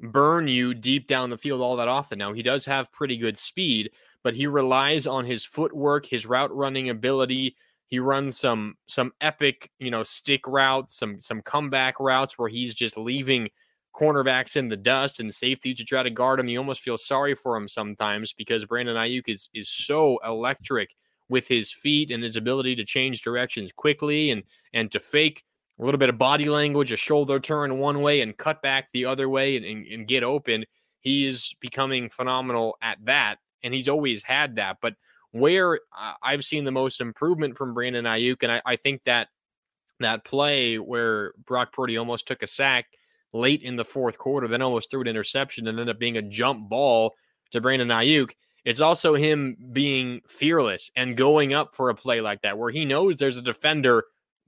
burn 0.00 0.48
you 0.48 0.74
deep 0.74 1.06
down 1.06 1.30
the 1.30 1.38
field 1.38 1.60
all 1.60 1.76
that 1.76 1.88
often. 1.88 2.18
Now 2.18 2.32
he 2.32 2.42
does 2.42 2.64
have 2.66 2.92
pretty 2.92 3.16
good 3.16 3.38
speed, 3.38 3.90
but 4.24 4.34
he 4.34 4.48
relies 4.48 5.06
on 5.06 5.24
his 5.24 5.44
footwork, 5.44 6.06
his 6.06 6.26
route 6.26 6.54
running 6.56 6.90
ability. 6.90 7.54
He 7.92 7.98
runs 7.98 8.40
some 8.40 8.76
some 8.86 9.12
epic, 9.20 9.70
you 9.78 9.90
know, 9.90 10.02
stick 10.02 10.46
routes, 10.46 10.96
some 10.96 11.20
some 11.20 11.42
comeback 11.42 12.00
routes 12.00 12.38
where 12.38 12.48
he's 12.48 12.74
just 12.74 12.96
leaving 12.96 13.50
cornerbacks 13.94 14.56
in 14.56 14.70
the 14.70 14.78
dust 14.78 15.20
and 15.20 15.32
safety 15.32 15.74
to 15.74 15.84
try 15.84 16.02
to 16.02 16.08
guard 16.08 16.40
him. 16.40 16.48
You 16.48 16.56
almost 16.56 16.80
feel 16.80 16.96
sorry 16.96 17.34
for 17.34 17.54
him 17.54 17.68
sometimes 17.68 18.32
because 18.32 18.64
Brandon 18.64 18.96
Aiyuk 18.96 19.28
is 19.28 19.50
is 19.52 19.68
so 19.68 20.18
electric 20.24 20.88
with 21.28 21.46
his 21.46 21.70
feet 21.70 22.10
and 22.10 22.24
his 22.24 22.36
ability 22.36 22.76
to 22.76 22.84
change 22.86 23.20
directions 23.20 23.70
quickly 23.76 24.30
and 24.30 24.42
and 24.72 24.90
to 24.90 24.98
fake 24.98 25.44
a 25.78 25.84
little 25.84 25.98
bit 25.98 26.08
of 26.08 26.16
body 26.16 26.48
language, 26.48 26.92
a 26.92 26.96
shoulder 26.96 27.38
turn 27.38 27.76
one 27.78 28.00
way 28.00 28.22
and 28.22 28.38
cut 28.38 28.62
back 28.62 28.88
the 28.92 29.04
other 29.04 29.28
way 29.28 29.58
and, 29.58 29.66
and, 29.66 29.86
and 29.86 30.08
get 30.08 30.22
open. 30.22 30.64
He 31.00 31.26
is 31.26 31.52
becoming 31.60 32.08
phenomenal 32.08 32.78
at 32.80 33.04
that, 33.04 33.36
and 33.62 33.74
he's 33.74 33.90
always 33.90 34.22
had 34.22 34.56
that. 34.56 34.78
But 34.80 34.94
where 35.32 35.80
I've 36.22 36.44
seen 36.44 36.64
the 36.64 36.70
most 36.70 37.00
improvement 37.00 37.58
from 37.58 37.74
Brandon 37.74 38.04
Aiyuk, 38.04 38.42
and 38.42 38.52
I, 38.52 38.62
I 38.64 38.76
think 38.76 39.02
that 39.04 39.28
that 40.00 40.24
play 40.24 40.78
where 40.78 41.32
Brock 41.44 41.72
Purdy 41.72 41.96
almost 41.96 42.26
took 42.26 42.42
a 42.42 42.46
sack– 42.46 42.86
late 43.32 43.62
in 43.62 43.76
the 43.76 43.84
fourth 43.84 44.18
quarter, 44.18 44.48
then 44.48 44.62
almost 44.62 44.90
threw 44.90 45.00
an 45.00 45.06
interception 45.06 45.66
and 45.66 45.78
ended 45.78 45.94
up 45.94 45.98
being 45.98 46.16
a 46.16 46.22
jump 46.22 46.68
ball 46.68 47.14
to 47.50 47.60
Brandon 47.60 47.88
Aiyuk. 47.88 48.30
It's 48.64 48.80
also 48.80 49.14
him 49.14 49.56
being 49.72 50.20
fearless 50.28 50.90
and 50.94 51.16
going 51.16 51.52
up 51.52 51.74
for 51.74 51.90
a 51.90 51.94
play 51.94 52.20
like 52.20 52.42
that, 52.42 52.58
where 52.58 52.70
he 52.70 52.84
knows 52.84 53.16
there's 53.16 53.36
a 53.36 53.42
defender 53.42 54.04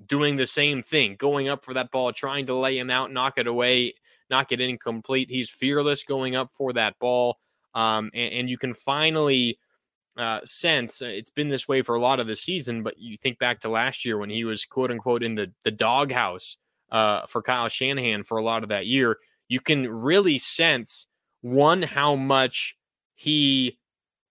doing 0.07 0.37
the 0.37 0.47
same 0.47 0.83
thing, 0.83 1.17
going 1.19 1.49
up 1.49 1.65
for 1.65 1.75
that 1.75 1.91
ball, 1.91 2.13
trying 2.13 2.47
to 2.47 2.55
lay 2.55 2.79
him 2.79 2.91
out, 2.91 3.13
knock 3.13 3.39
it 3.39 3.47
away, 3.47 3.95
knock 4.31 4.53
it 4.53 4.61
incomplete. 4.61 5.31
He's 5.31 5.51
fearless 5.51 6.05
going 6.05 6.37
up 6.37 6.51
for 6.53 6.73
that 6.75 6.99
ball. 6.99 7.39
Um, 7.75 8.11
and, 8.15 8.33
and, 8.35 8.51
you 8.51 8.57
can 8.57 8.73
finally 8.73 9.59
uh, 10.17 10.41
sense 10.45 11.03
uh, 11.03 11.07
it's 11.07 11.31
been 11.31 11.49
this 11.49 11.67
way 11.67 11.83
for 11.83 11.95
a 11.95 12.01
lot 12.01 12.21
of 12.21 12.27
the 12.27 12.37
season, 12.37 12.83
but 12.83 12.99
you 12.99 13.17
think 13.17 13.39
back 13.39 13.61
to 13.61 13.69
last 13.69 14.05
year 14.05 14.19
when 14.19 14.31
he 14.31 14.45
was 14.45 14.65
quote 14.65 14.91
unquote 14.91 15.23
in 15.23 15.35
the, 15.35 15.53
the 15.65 15.71
doghouse 15.71 16.57
uh, 16.93 17.27
for 17.27 17.43
Kyle 17.43 17.69
Shanahan 17.69 18.25
for 18.25 18.39
a 18.39 18.45
lot 18.45 18.63
of 18.63 18.69
that 18.69 18.87
year, 18.87 19.19
you 19.49 19.61
can 19.61 19.89
really 19.89 20.39
sense 20.39 21.07
one 21.43 21.83
how 21.83 22.15
much 22.15 22.77
he 23.15 23.79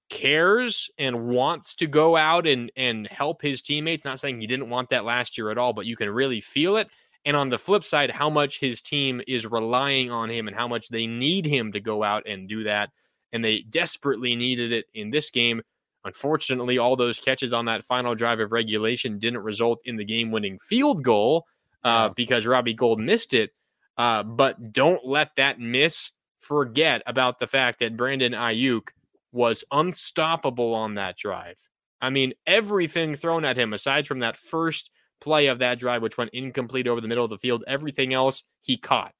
cares 0.09 0.91
and 0.97 1.27
wants 1.27 1.75
to 1.75 1.87
go 1.87 2.15
out 2.15 2.45
and 2.45 2.71
and 2.75 3.07
help 3.07 3.41
his 3.41 3.61
teammates. 3.61 4.05
Not 4.05 4.19
saying 4.19 4.39
he 4.39 4.47
didn't 4.47 4.69
want 4.69 4.89
that 4.89 5.05
last 5.05 5.37
year 5.37 5.49
at 5.51 5.57
all, 5.57 5.73
but 5.73 5.85
you 5.85 5.95
can 5.95 6.09
really 6.09 6.39
feel 6.39 6.77
it. 6.77 6.87
And 7.25 7.37
on 7.37 7.49
the 7.49 7.57
flip 7.57 7.83
side, 7.83 8.11
how 8.11 8.29
much 8.29 8.59
his 8.59 8.81
team 8.81 9.21
is 9.27 9.45
relying 9.45 10.11
on 10.11 10.29
him 10.29 10.47
and 10.47 10.55
how 10.55 10.67
much 10.67 10.89
they 10.89 11.07
need 11.07 11.45
him 11.45 11.71
to 11.71 11.79
go 11.79 12.03
out 12.03 12.27
and 12.27 12.49
do 12.49 12.63
that. 12.65 12.89
And 13.31 13.43
they 13.43 13.61
desperately 13.61 14.35
needed 14.35 14.71
it 14.71 14.85
in 14.93 15.09
this 15.09 15.29
game. 15.29 15.61
Unfortunately, 16.05 16.77
all 16.77 16.95
those 16.95 17.19
catches 17.19 17.53
on 17.53 17.65
that 17.65 17.83
final 17.85 18.15
drive 18.15 18.39
of 18.39 18.51
regulation 18.51 19.19
didn't 19.19 19.43
result 19.43 19.79
in 19.85 19.95
the 19.95 20.05
game 20.05 20.31
winning 20.31 20.59
field 20.59 21.03
goal 21.03 21.45
uh, 21.83 22.09
because 22.09 22.45
Robbie 22.45 22.73
Gould 22.73 22.99
missed 22.99 23.33
it. 23.33 23.51
Uh, 23.97 24.23
but 24.23 24.73
don't 24.73 25.05
let 25.05 25.29
that 25.37 25.59
miss 25.59 26.11
forget 26.39 27.01
about 27.05 27.39
the 27.39 27.47
fact 27.47 27.79
that 27.79 27.95
Brandon 27.95 28.33
Aiyuk 28.33 28.89
was 29.31 29.63
unstoppable 29.71 30.73
on 30.73 30.95
that 30.95 31.17
drive. 31.17 31.57
I 32.01 32.09
mean, 32.09 32.33
everything 32.45 33.15
thrown 33.15 33.45
at 33.45 33.57
him, 33.57 33.71
aside 33.71 34.05
from 34.05 34.19
that 34.19 34.35
first 34.35 34.89
play 35.21 35.47
of 35.47 35.59
that 35.59 35.79
drive, 35.79 36.01
which 36.01 36.17
went 36.17 36.31
incomplete 36.33 36.87
over 36.87 36.99
the 36.99 37.07
middle 37.07 37.23
of 37.23 37.29
the 37.29 37.37
field, 37.37 37.63
everything 37.65 38.13
else 38.13 38.43
he 38.59 38.77
caught. 38.77 39.13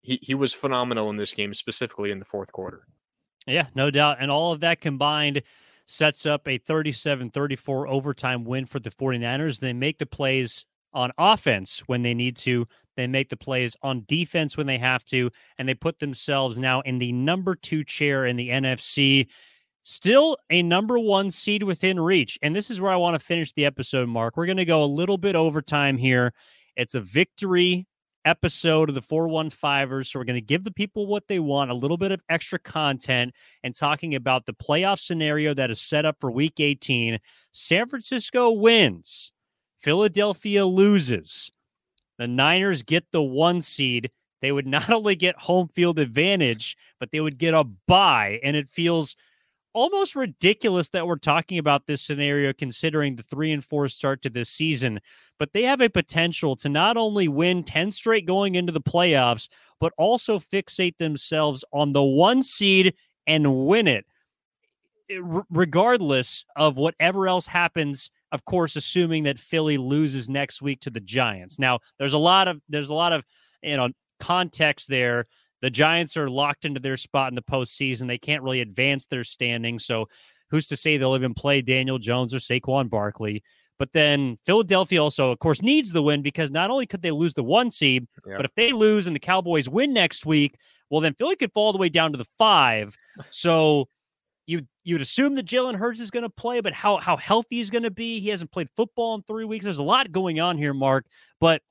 He, 0.00 0.18
he 0.22 0.34
was 0.34 0.54
phenomenal 0.54 1.10
in 1.10 1.18
this 1.18 1.34
game, 1.34 1.52
specifically 1.52 2.10
in 2.10 2.18
the 2.18 2.24
fourth 2.24 2.50
quarter. 2.50 2.86
Yeah, 3.46 3.66
no 3.74 3.90
doubt. 3.90 4.18
And 4.20 4.30
all 4.30 4.52
of 4.52 4.60
that 4.60 4.80
combined 4.80 5.42
sets 5.90 6.24
up 6.24 6.46
a 6.46 6.58
37 6.58 7.30
34 7.30 7.88
overtime 7.88 8.44
win 8.44 8.64
for 8.64 8.78
the 8.78 8.90
49ers. 8.90 9.58
They 9.58 9.72
make 9.72 9.98
the 9.98 10.06
plays 10.06 10.64
on 10.92 11.12
offense 11.18 11.80
when 11.86 12.02
they 12.02 12.14
need 12.14 12.36
to, 12.36 12.66
they 12.96 13.06
make 13.06 13.28
the 13.28 13.36
plays 13.36 13.76
on 13.82 14.04
defense 14.08 14.56
when 14.56 14.66
they 14.66 14.78
have 14.78 15.04
to, 15.06 15.30
and 15.58 15.68
they 15.68 15.74
put 15.74 15.98
themselves 15.98 16.58
now 16.58 16.80
in 16.82 16.98
the 16.98 17.12
number 17.12 17.54
two 17.54 17.84
chair 17.84 18.26
in 18.26 18.36
the 18.36 18.48
NFC. 18.48 19.26
Still 19.82 20.36
a 20.50 20.62
number 20.62 20.98
one 20.98 21.30
seed 21.30 21.62
within 21.62 21.98
reach. 21.98 22.38
And 22.42 22.54
this 22.54 22.70
is 22.70 22.80
where 22.80 22.92
I 22.92 22.96
want 22.96 23.18
to 23.18 23.24
finish 23.24 23.52
the 23.52 23.64
episode, 23.64 24.08
Marc. 24.08 24.36
We're 24.36 24.46
going 24.46 24.58
to 24.58 24.64
go 24.64 24.84
a 24.84 24.86
little 24.86 25.18
bit 25.18 25.34
overtime 25.34 25.96
here. 25.96 26.32
It's 26.76 26.94
a 26.94 27.00
victory 27.00 27.86
episode 28.24 28.88
of 28.88 28.94
the 28.94 29.02
415ers. 29.02 30.06
So 30.06 30.18
we're 30.18 30.24
going 30.24 30.34
to 30.34 30.40
give 30.40 30.64
the 30.64 30.70
people 30.70 31.06
what 31.06 31.28
they 31.28 31.38
want, 31.38 31.70
a 31.70 31.74
little 31.74 31.96
bit 31.96 32.12
of 32.12 32.22
extra 32.28 32.58
content, 32.58 33.34
and 33.62 33.74
talking 33.74 34.14
about 34.14 34.46
the 34.46 34.52
playoff 34.52 34.98
scenario 34.98 35.54
that 35.54 35.70
is 35.70 35.80
set 35.80 36.04
up 36.04 36.16
for 36.20 36.30
week 36.30 36.60
18. 36.60 37.18
San 37.52 37.86
Francisco 37.86 38.50
wins, 38.50 39.32
Philadelphia 39.80 40.66
loses. 40.66 41.50
The 42.18 42.26
Niners 42.26 42.82
get 42.82 43.06
the 43.12 43.22
one 43.22 43.62
seed. 43.62 44.10
They 44.42 44.52
would 44.52 44.66
not 44.66 44.90
only 44.90 45.16
get 45.16 45.36
home 45.36 45.68
field 45.68 45.98
advantage, 45.98 46.76
but 46.98 47.10
they 47.10 47.20
would 47.20 47.38
get 47.38 47.54
a 47.54 47.64
bye. 47.64 48.40
And 48.42 48.56
it 48.56 48.68
feels 48.68 49.16
almost 49.72 50.16
ridiculous 50.16 50.88
that 50.90 51.06
we're 51.06 51.16
talking 51.16 51.58
about 51.58 51.86
this 51.86 52.02
scenario 52.02 52.52
considering 52.52 53.16
the 53.16 53.22
three 53.22 53.52
and 53.52 53.64
four 53.64 53.88
start 53.88 54.22
to 54.22 54.30
this 54.30 54.50
season. 54.50 55.00
But 55.38 55.52
they 55.52 55.62
have 55.64 55.80
a 55.80 55.88
potential 55.88 56.56
to 56.56 56.68
not 56.68 56.96
only 56.96 57.28
win 57.28 57.62
10 57.62 57.92
straight 57.92 58.26
going 58.26 58.54
into 58.54 58.72
the 58.72 58.80
playoffs, 58.80 59.48
but 59.78 59.92
also 59.96 60.38
fixate 60.38 60.96
themselves 60.96 61.64
on 61.72 61.92
the 61.92 62.02
one 62.02 62.42
seed 62.42 62.94
and 63.26 63.66
win 63.66 63.86
it. 63.86 64.04
Eh, 65.10 65.20
regardless 65.50 66.44
of 66.56 66.76
whatever 66.76 67.28
else 67.28 67.46
happens, 67.46 68.10
of 68.32 68.44
course, 68.44 68.76
assuming 68.76 69.24
that 69.24 69.38
Philly 69.38 69.78
loses 69.78 70.28
next 70.28 70.62
week 70.62 70.80
to 70.80 70.90
the 70.90 71.00
Giants. 71.00 71.58
Now, 71.58 71.80
there's 71.98 72.12
a 72.12 72.18
lot 72.18 72.48
of 72.48 72.60
there's 72.68 72.90
a 72.90 72.94
lot 72.94 73.12
of 73.12 73.24
you 73.62 73.76
know 73.76 73.90
context 74.20 74.88
there 74.88 75.26
the 75.62 75.70
Giants 75.70 76.16
are 76.16 76.30
locked 76.30 76.64
into 76.64 76.80
their 76.80 76.96
spot 76.96 77.30
in 77.30 77.34
the 77.34 77.42
postseason. 77.42 78.06
They 78.06 78.18
can't 78.18 78.42
really 78.42 78.60
advance 78.60 79.06
their 79.06 79.24
standing. 79.24 79.78
So 79.78 80.08
who's 80.50 80.66
to 80.68 80.76
say 80.76 80.96
they'll 80.96 81.14
even 81.14 81.34
play 81.34 81.62
Daniel 81.62 81.98
Jones 81.98 82.34
or 82.34 82.38
Saquon 82.38 82.88
Barkley? 82.88 83.42
But 83.78 83.92
then 83.94 84.38
Philadelphia 84.44 85.02
also, 85.02 85.30
of 85.30 85.38
course, 85.38 85.62
needs 85.62 85.92
the 85.92 86.02
win 86.02 86.20
because 86.20 86.50
not 86.50 86.70
only 86.70 86.86
could 86.86 87.00
they 87.00 87.10
lose 87.10 87.32
the 87.32 87.42
one 87.42 87.70
seed, 87.70 88.06
yep. 88.26 88.36
but 88.36 88.44
if 88.44 88.54
they 88.54 88.72
lose 88.72 89.06
and 89.06 89.16
the 89.16 89.20
Cowboys 89.20 89.70
win 89.70 89.94
next 89.94 90.26
week, 90.26 90.56
well, 90.90 91.00
then 91.00 91.14
Philly 91.14 91.36
could 91.36 91.52
fall 91.52 91.66
all 91.66 91.72
the 91.72 91.78
way 91.78 91.88
down 91.88 92.12
to 92.12 92.18
the 92.18 92.26
five. 92.38 92.96
So 93.30 93.88
you 94.46 94.60
you'd 94.82 95.00
assume 95.00 95.34
that 95.36 95.46
Jalen 95.46 95.76
Hurts 95.76 96.00
is 96.00 96.10
going 96.10 96.22
to 96.24 96.30
play, 96.30 96.60
but 96.60 96.72
how 96.72 96.98
how 96.98 97.16
healthy 97.16 97.56
he's 97.56 97.70
going 97.70 97.84
to 97.84 97.90
be? 97.90 98.18
He 98.18 98.28
hasn't 98.28 98.50
played 98.50 98.68
football 98.76 99.14
in 99.14 99.22
three 99.22 99.44
weeks. 99.44 99.64
There's 99.64 99.78
a 99.78 99.82
lot 99.82 100.10
going 100.10 100.40
on 100.40 100.58
here, 100.58 100.74
Marc. 100.74 101.06
But 101.38 101.62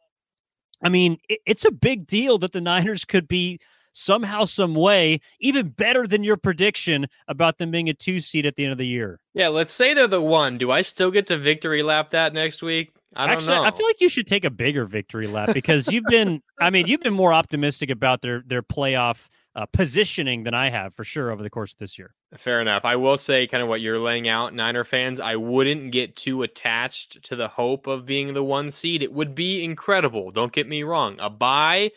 I 0.83 0.89
mean, 0.89 1.17
it, 1.27 1.39
it's 1.45 1.65
a 1.65 1.71
big 1.71 2.07
deal 2.07 2.37
that 2.39 2.53
the 2.53 2.61
Niners 2.61 3.05
could 3.05 3.27
be 3.27 3.59
somehow, 3.93 4.45
some 4.45 4.75
way, 4.75 5.19
even 5.39 5.69
better 5.69 6.07
than 6.07 6.23
your 6.23 6.37
prediction 6.37 7.07
about 7.27 7.57
them 7.57 7.71
being 7.71 7.89
a 7.89 7.93
two 7.93 8.19
seed 8.19 8.45
at 8.45 8.55
the 8.55 8.63
end 8.63 8.71
of 8.71 8.77
the 8.77 8.87
year. 8.87 9.19
Yeah, 9.33 9.49
let's 9.49 9.71
say 9.71 9.93
they're 9.93 10.07
the 10.07 10.21
one. 10.21 10.57
Do 10.57 10.71
I 10.71 10.81
still 10.81 11.11
get 11.11 11.27
to 11.27 11.37
victory 11.37 11.83
lap 11.83 12.11
that 12.11 12.33
next 12.33 12.61
week? 12.61 12.91
I 13.15 13.25
don't 13.25 13.35
Actually, 13.35 13.55
know. 13.55 13.63
I 13.63 13.71
feel 13.71 13.87
like 13.87 14.01
you 14.01 14.09
should 14.09 14.27
take 14.27 14.45
a 14.45 14.51
bigger 14.51 14.85
victory 14.85 15.25
lap 15.25 15.51
because 15.53 15.91
you've 15.91 16.05
been, 16.09 16.41
I 16.59 16.69
mean, 16.69 16.87
you've 16.87 17.01
been 17.01 17.13
more 17.13 17.33
optimistic 17.33 17.89
about 17.89 18.21
their 18.21 18.43
their 18.45 18.61
playoff 18.61 19.29
uh, 19.55 19.65
positioning 19.65 20.43
than 20.43 20.53
I 20.53 20.69
have 20.69 20.93
for 20.93 21.03
sure 21.03 21.31
over 21.31 21.41
the 21.41 21.49
course 21.49 21.73
of 21.73 21.79
this 21.79 21.97
year. 21.97 22.13
Fair 22.37 22.61
enough. 22.61 22.85
I 22.85 22.95
will 22.97 23.17
say, 23.17 23.47
kind 23.47 23.63
of 23.63 23.69
what 23.69 23.81
you're 23.81 23.99
laying 23.99 24.27
out, 24.27 24.53
Niner 24.53 24.83
fans. 24.83 25.19
I 25.19 25.35
wouldn't 25.37 25.91
get 25.91 26.15
too 26.15 26.43
attached 26.43 27.23
to 27.23 27.35
the 27.35 27.47
hope 27.47 27.87
of 27.87 28.05
being 28.05 28.33
the 28.33 28.43
one 28.43 28.69
seed. 28.69 29.01
It 29.01 29.11
would 29.11 29.33
be 29.33 29.63
incredible. 29.63 30.29
Don't 30.29 30.51
get 30.51 30.67
me 30.67 30.83
wrong. 30.83 31.17
A 31.19 31.31
bye 31.31 31.91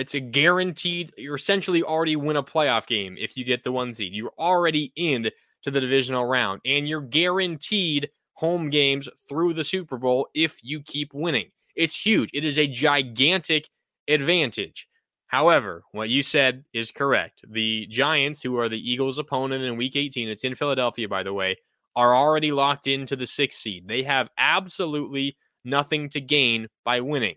it's 0.00 0.14
a 0.14 0.20
guaranteed. 0.20 1.12
You're 1.16 1.36
essentially 1.36 1.82
already 1.82 2.16
win 2.16 2.36
a 2.36 2.42
playoff 2.42 2.86
game 2.86 3.16
if 3.18 3.36
you 3.36 3.44
get 3.44 3.64
the 3.64 3.72
one 3.72 3.92
seed. 3.92 4.14
You're 4.14 4.32
already 4.38 4.92
in 4.96 5.30
to 5.62 5.70
the 5.70 5.80
divisional 5.80 6.24
round, 6.24 6.60
and 6.64 6.88
you're 6.88 7.02
guaranteed 7.02 8.08
home 8.34 8.70
games 8.70 9.08
through 9.28 9.52
the 9.52 9.64
Super 9.64 9.98
Bowl 9.98 10.28
if 10.34 10.58
you 10.62 10.80
keep 10.80 11.12
winning. 11.12 11.50
It's 11.76 11.94
huge. 11.94 12.30
It 12.32 12.44
is 12.44 12.58
a 12.58 12.66
gigantic 12.66 13.68
advantage. 14.08 14.88
However, 15.26 15.82
what 15.92 16.08
you 16.08 16.22
said 16.22 16.64
is 16.72 16.90
correct. 16.90 17.44
The 17.48 17.86
Giants, 17.86 18.42
who 18.42 18.58
are 18.58 18.68
the 18.68 18.90
Eagles' 18.90 19.18
opponent 19.18 19.62
in 19.62 19.76
Week 19.76 19.94
18, 19.94 20.28
it's 20.28 20.44
in 20.44 20.54
Philadelphia, 20.54 21.08
by 21.08 21.22
the 21.22 21.34
way, 21.34 21.56
are 21.94 22.16
already 22.16 22.50
locked 22.50 22.86
into 22.86 23.16
the 23.16 23.26
sixth 23.26 23.60
seed. 23.60 23.86
They 23.86 24.02
have 24.02 24.30
absolutely 24.38 25.36
nothing 25.64 26.08
to 26.10 26.20
gain 26.20 26.68
by 26.84 27.00
winning. 27.00 27.36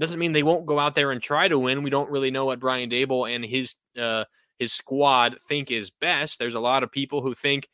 Doesn't 0.00 0.18
mean 0.18 0.32
they 0.32 0.42
won't 0.42 0.64
go 0.64 0.78
out 0.78 0.94
there 0.94 1.12
and 1.12 1.22
try 1.22 1.46
to 1.46 1.58
win. 1.58 1.82
We 1.82 1.90
don't 1.90 2.10
really 2.10 2.30
know 2.30 2.46
what 2.46 2.58
Brian 2.58 2.88
Daboll 2.88 3.32
and 3.32 3.44
his 3.44 3.76
uh, 4.00 4.24
his 4.58 4.72
squad 4.72 5.36
think 5.46 5.70
is 5.70 5.90
best. 5.90 6.38
There's 6.38 6.54
a 6.54 6.60
lot 6.60 6.82
of 6.82 6.90
people 6.90 7.20
who 7.20 7.34
think 7.34 7.68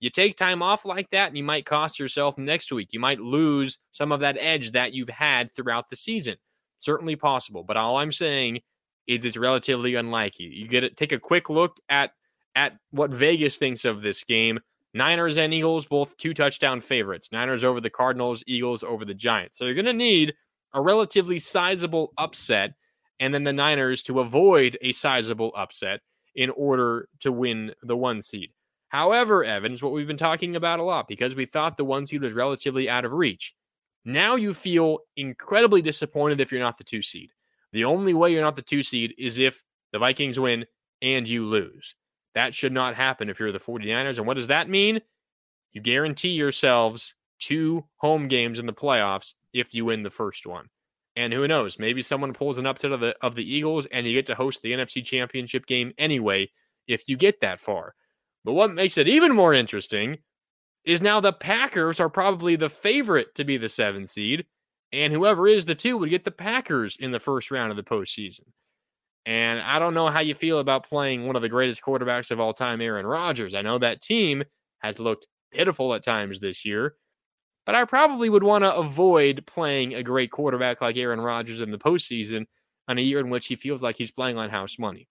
you 0.00 0.10
take 0.10 0.36
time 0.36 0.62
off 0.62 0.84
like 0.84 1.08
that 1.10 1.28
and 1.28 1.36
you 1.36 1.44
might 1.44 1.66
cost 1.66 1.98
yourself 1.98 2.36
next 2.36 2.72
week. 2.72 2.88
You 2.90 2.98
might 2.98 3.20
lose 3.20 3.78
some 3.92 4.10
of 4.10 4.20
that 4.20 4.36
edge 4.38 4.72
that 4.72 4.92
you've 4.92 5.08
had 5.08 5.54
throughout 5.54 5.88
the 5.90 5.96
season. 5.96 6.36
Certainly 6.80 7.16
possible, 7.16 7.62
but 7.62 7.76
all 7.76 7.98
I'm 7.98 8.12
saying 8.12 8.60
is 9.06 9.24
it's 9.24 9.36
relatively 9.36 9.94
unlikely. 9.94 10.46
You 10.46 10.66
get 10.66 10.84
it. 10.84 10.96
Take 10.96 11.12
a 11.12 11.18
quick 11.20 11.50
look 11.50 11.78
at 11.88 12.12
at 12.56 12.78
what 12.90 13.10
Vegas 13.10 13.58
thinks 13.58 13.84
of 13.84 14.02
this 14.02 14.24
game. 14.24 14.58
Niners 14.92 15.36
and 15.36 15.54
Eagles 15.54 15.86
both 15.86 16.16
two 16.16 16.34
touchdown 16.34 16.80
favorites. 16.80 17.28
Niners 17.30 17.62
over 17.62 17.80
the 17.80 17.90
Cardinals, 17.90 18.42
Eagles 18.48 18.82
over 18.82 19.04
the 19.04 19.14
Giants. 19.14 19.56
So 19.56 19.66
you're 19.66 19.74
going 19.74 19.84
to 19.84 19.92
need 19.92 20.34
a 20.72 20.80
relatively 20.80 21.38
sizable 21.38 22.12
upset, 22.18 22.72
and 23.18 23.34
then 23.34 23.44
the 23.44 23.52
Niners 23.52 24.02
to 24.04 24.20
avoid 24.20 24.78
a 24.80 24.92
sizable 24.92 25.52
upset 25.56 26.00
in 26.34 26.50
order 26.50 27.08
to 27.20 27.32
win 27.32 27.72
the 27.82 27.96
one 27.96 28.22
seed. 28.22 28.50
However, 28.88 29.44
Evans, 29.44 29.82
what 29.82 29.92
we've 29.92 30.06
been 30.06 30.16
talking 30.16 30.56
about 30.56 30.80
a 30.80 30.84
lot 30.84 31.06
because 31.06 31.34
we 31.34 31.46
thought 31.46 31.76
the 31.76 31.84
one 31.84 32.06
seed 32.06 32.22
was 32.22 32.32
relatively 32.32 32.88
out 32.88 33.04
of 33.04 33.12
reach. 33.12 33.54
Now 34.04 34.34
you 34.34 34.54
feel 34.54 35.00
incredibly 35.16 35.82
disappointed 35.82 36.40
if 36.40 36.50
you're 36.50 36.60
not 36.60 36.78
the 36.78 36.84
two 36.84 37.02
seed. 37.02 37.30
The 37.72 37.84
only 37.84 38.14
way 38.14 38.32
you're 38.32 38.42
not 38.42 38.56
the 38.56 38.62
two 38.62 38.82
seed 38.82 39.14
is 39.18 39.38
if 39.38 39.62
the 39.92 39.98
Vikings 39.98 40.40
win 40.40 40.66
and 41.02 41.28
you 41.28 41.44
lose. 41.44 41.94
That 42.34 42.54
should 42.54 42.72
not 42.72 42.94
happen 42.94 43.28
if 43.28 43.38
you're 43.38 43.52
the 43.52 43.60
49ers. 43.60 44.18
And 44.18 44.26
what 44.26 44.36
does 44.36 44.48
that 44.48 44.68
mean? 44.68 45.00
You 45.72 45.80
guarantee 45.80 46.30
yourselves 46.30 47.14
two 47.38 47.84
home 47.96 48.28
games 48.28 48.58
in 48.58 48.66
the 48.66 48.72
playoffs 48.72 49.34
if 49.52 49.74
you 49.74 49.84
win 49.84 50.02
the 50.02 50.10
first 50.10 50.46
one. 50.46 50.68
And 51.16 51.32
who 51.32 51.46
knows, 51.48 51.78
maybe 51.78 52.02
someone 52.02 52.32
pulls 52.32 52.58
an 52.58 52.66
upset 52.66 52.92
of 52.92 53.00
the 53.00 53.14
of 53.20 53.34
the 53.34 53.54
Eagles 53.54 53.86
and 53.86 54.06
you 54.06 54.14
get 54.14 54.26
to 54.26 54.34
host 54.34 54.62
the 54.62 54.72
NFC 54.72 55.04
Championship 55.04 55.66
game 55.66 55.92
anyway 55.98 56.50
if 56.86 57.08
you 57.08 57.16
get 57.16 57.40
that 57.40 57.60
far. 57.60 57.94
But 58.44 58.52
what 58.52 58.72
makes 58.72 58.96
it 58.96 59.08
even 59.08 59.34
more 59.34 59.52
interesting 59.52 60.18
is 60.84 61.02
now 61.02 61.20
the 61.20 61.32
Packers 61.32 62.00
are 62.00 62.08
probably 62.08 62.56
the 62.56 62.70
favorite 62.70 63.34
to 63.34 63.44
be 63.44 63.56
the 63.56 63.68
seven 63.68 64.06
seed, 64.06 64.46
and 64.92 65.12
whoever 65.12 65.46
is 65.46 65.64
the 65.64 65.74
two 65.74 65.98
would 65.98 66.10
get 66.10 66.24
the 66.24 66.30
Packers 66.30 66.96
in 66.98 67.10
the 67.10 67.20
first 67.20 67.50
round 67.50 67.70
of 67.70 67.76
the 67.76 67.82
postseason. 67.82 68.46
And 69.26 69.60
I 69.60 69.78
don't 69.78 69.94
know 69.94 70.08
how 70.08 70.20
you 70.20 70.34
feel 70.34 70.60
about 70.60 70.88
playing 70.88 71.26
one 71.26 71.36
of 71.36 71.42
the 71.42 71.48
greatest 71.48 71.82
quarterbacks 71.82 72.30
of 72.30 72.40
all 72.40 72.54
time, 72.54 72.80
Aaron 72.80 73.06
Rodgers. 73.06 73.54
I 73.54 73.62
know 73.62 73.78
that 73.78 74.00
team 74.00 74.42
has 74.78 74.98
looked 74.98 75.26
pitiful 75.52 75.92
at 75.94 76.02
times 76.02 76.40
this 76.40 76.64
year, 76.64 76.94
but 77.66 77.74
I 77.74 77.84
probably 77.84 78.28
would 78.28 78.42
want 78.42 78.64
to 78.64 78.74
avoid 78.74 79.44
playing 79.46 79.94
a 79.94 80.02
great 80.02 80.30
quarterback 80.30 80.80
like 80.80 80.96
Aaron 80.96 81.20
Rodgers 81.20 81.60
in 81.60 81.70
the 81.70 81.78
postseason 81.78 82.46
on 82.88 82.98
a 82.98 83.02
year 83.02 83.20
in 83.20 83.30
which 83.30 83.46
he 83.46 83.56
feels 83.56 83.82
like 83.82 83.96
he's 83.96 84.10
playing 84.10 84.38
on 84.38 84.50
house 84.50 84.78
money. 84.78 85.08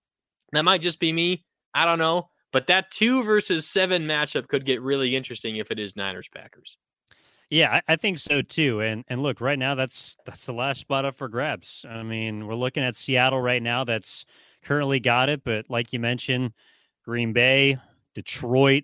That 0.52 0.66
might 0.66 0.82
just 0.82 1.00
be 1.00 1.14
me. 1.14 1.46
I 1.74 1.86
don't 1.86 2.00
know. 2.00 2.30
But 2.52 2.68
that 2.68 2.92
two 2.92 3.24
versus 3.24 3.68
seven 3.68 4.04
matchup 4.04 4.48
could 4.48 4.66
get 4.66 4.82
really 4.82 5.16
interesting 5.16 5.58
if 5.58 5.70
it 5.70 5.80
is 5.80 5.96
Niners 5.96 6.28
Packers. 6.34 6.78
Yeah, 7.50 7.82
I, 7.88 7.96
think 7.96 8.20
so 8.20 8.42
too. 8.44 8.82
And 8.82 9.04
and 9.08 9.24
look, 9.24 9.42
right 9.42 9.58
now 9.58 9.74
that's 9.74 10.16
that's 10.26 10.46
the 10.46 10.54
last 10.54 10.80
spot 10.80 11.06
up 11.06 11.16
for 11.16 11.28
grabs. 11.28 11.84
I 11.90 12.04
mean, 12.04 12.46
we're 12.46 12.56
looking 12.56 12.84
at 12.84 12.96
Seattle 12.96 13.42
right 13.42 13.62
now. 13.62 13.84
That's 13.84 14.26
currently 14.64 15.00
got 15.00 15.30
it, 15.30 15.44
but 15.44 15.68
like 15.68 15.92
you 15.92 16.00
mentioned, 16.00 16.54
Green 17.04 17.34
Bay, 17.34 17.78
Detroit. 18.14 18.84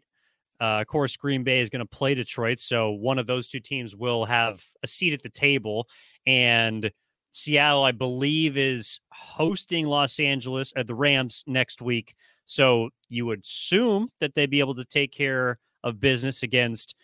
Uh, 0.60 0.80
of 0.82 0.88
course, 0.88 1.18
Green 1.18 1.44
Bay 1.44 1.60
is 1.60 1.70
going 1.70 1.82
to 1.82 1.86
play 1.86 2.14
Detroit, 2.14 2.60
so 2.60 2.92
one 2.92 3.20
of 3.20 3.28
those 3.28 3.50
two 3.50 3.60
teams 3.60 3.96
will 3.96 4.26
have 4.26 4.64
a 4.84 4.88
seat 4.88 5.14
at 5.14 5.22
the 5.22 5.30
table. 5.30 5.88
And 6.26 6.92
Seattle, 7.32 7.84
I 7.84 7.92
believe, 7.92 8.56
is 8.56 9.00
hosting 9.12 9.86
Los 9.88 10.20
Angeles 10.20 10.72
at 10.76 10.82
uh, 10.82 10.84
the 10.84 10.96
Rams 10.96 11.44
next 11.48 11.82
week. 11.82 12.16
So 12.46 12.90
you 13.10 13.26
would 13.26 13.42
assume 13.44 14.10
that 14.20 14.36
they'd 14.36 14.50
be 14.50 14.62
able 14.62 14.76
to 14.76 14.86
take 14.86 15.12
care 15.12 15.60
of 15.84 16.00
business 16.00 16.44
against 16.44 16.96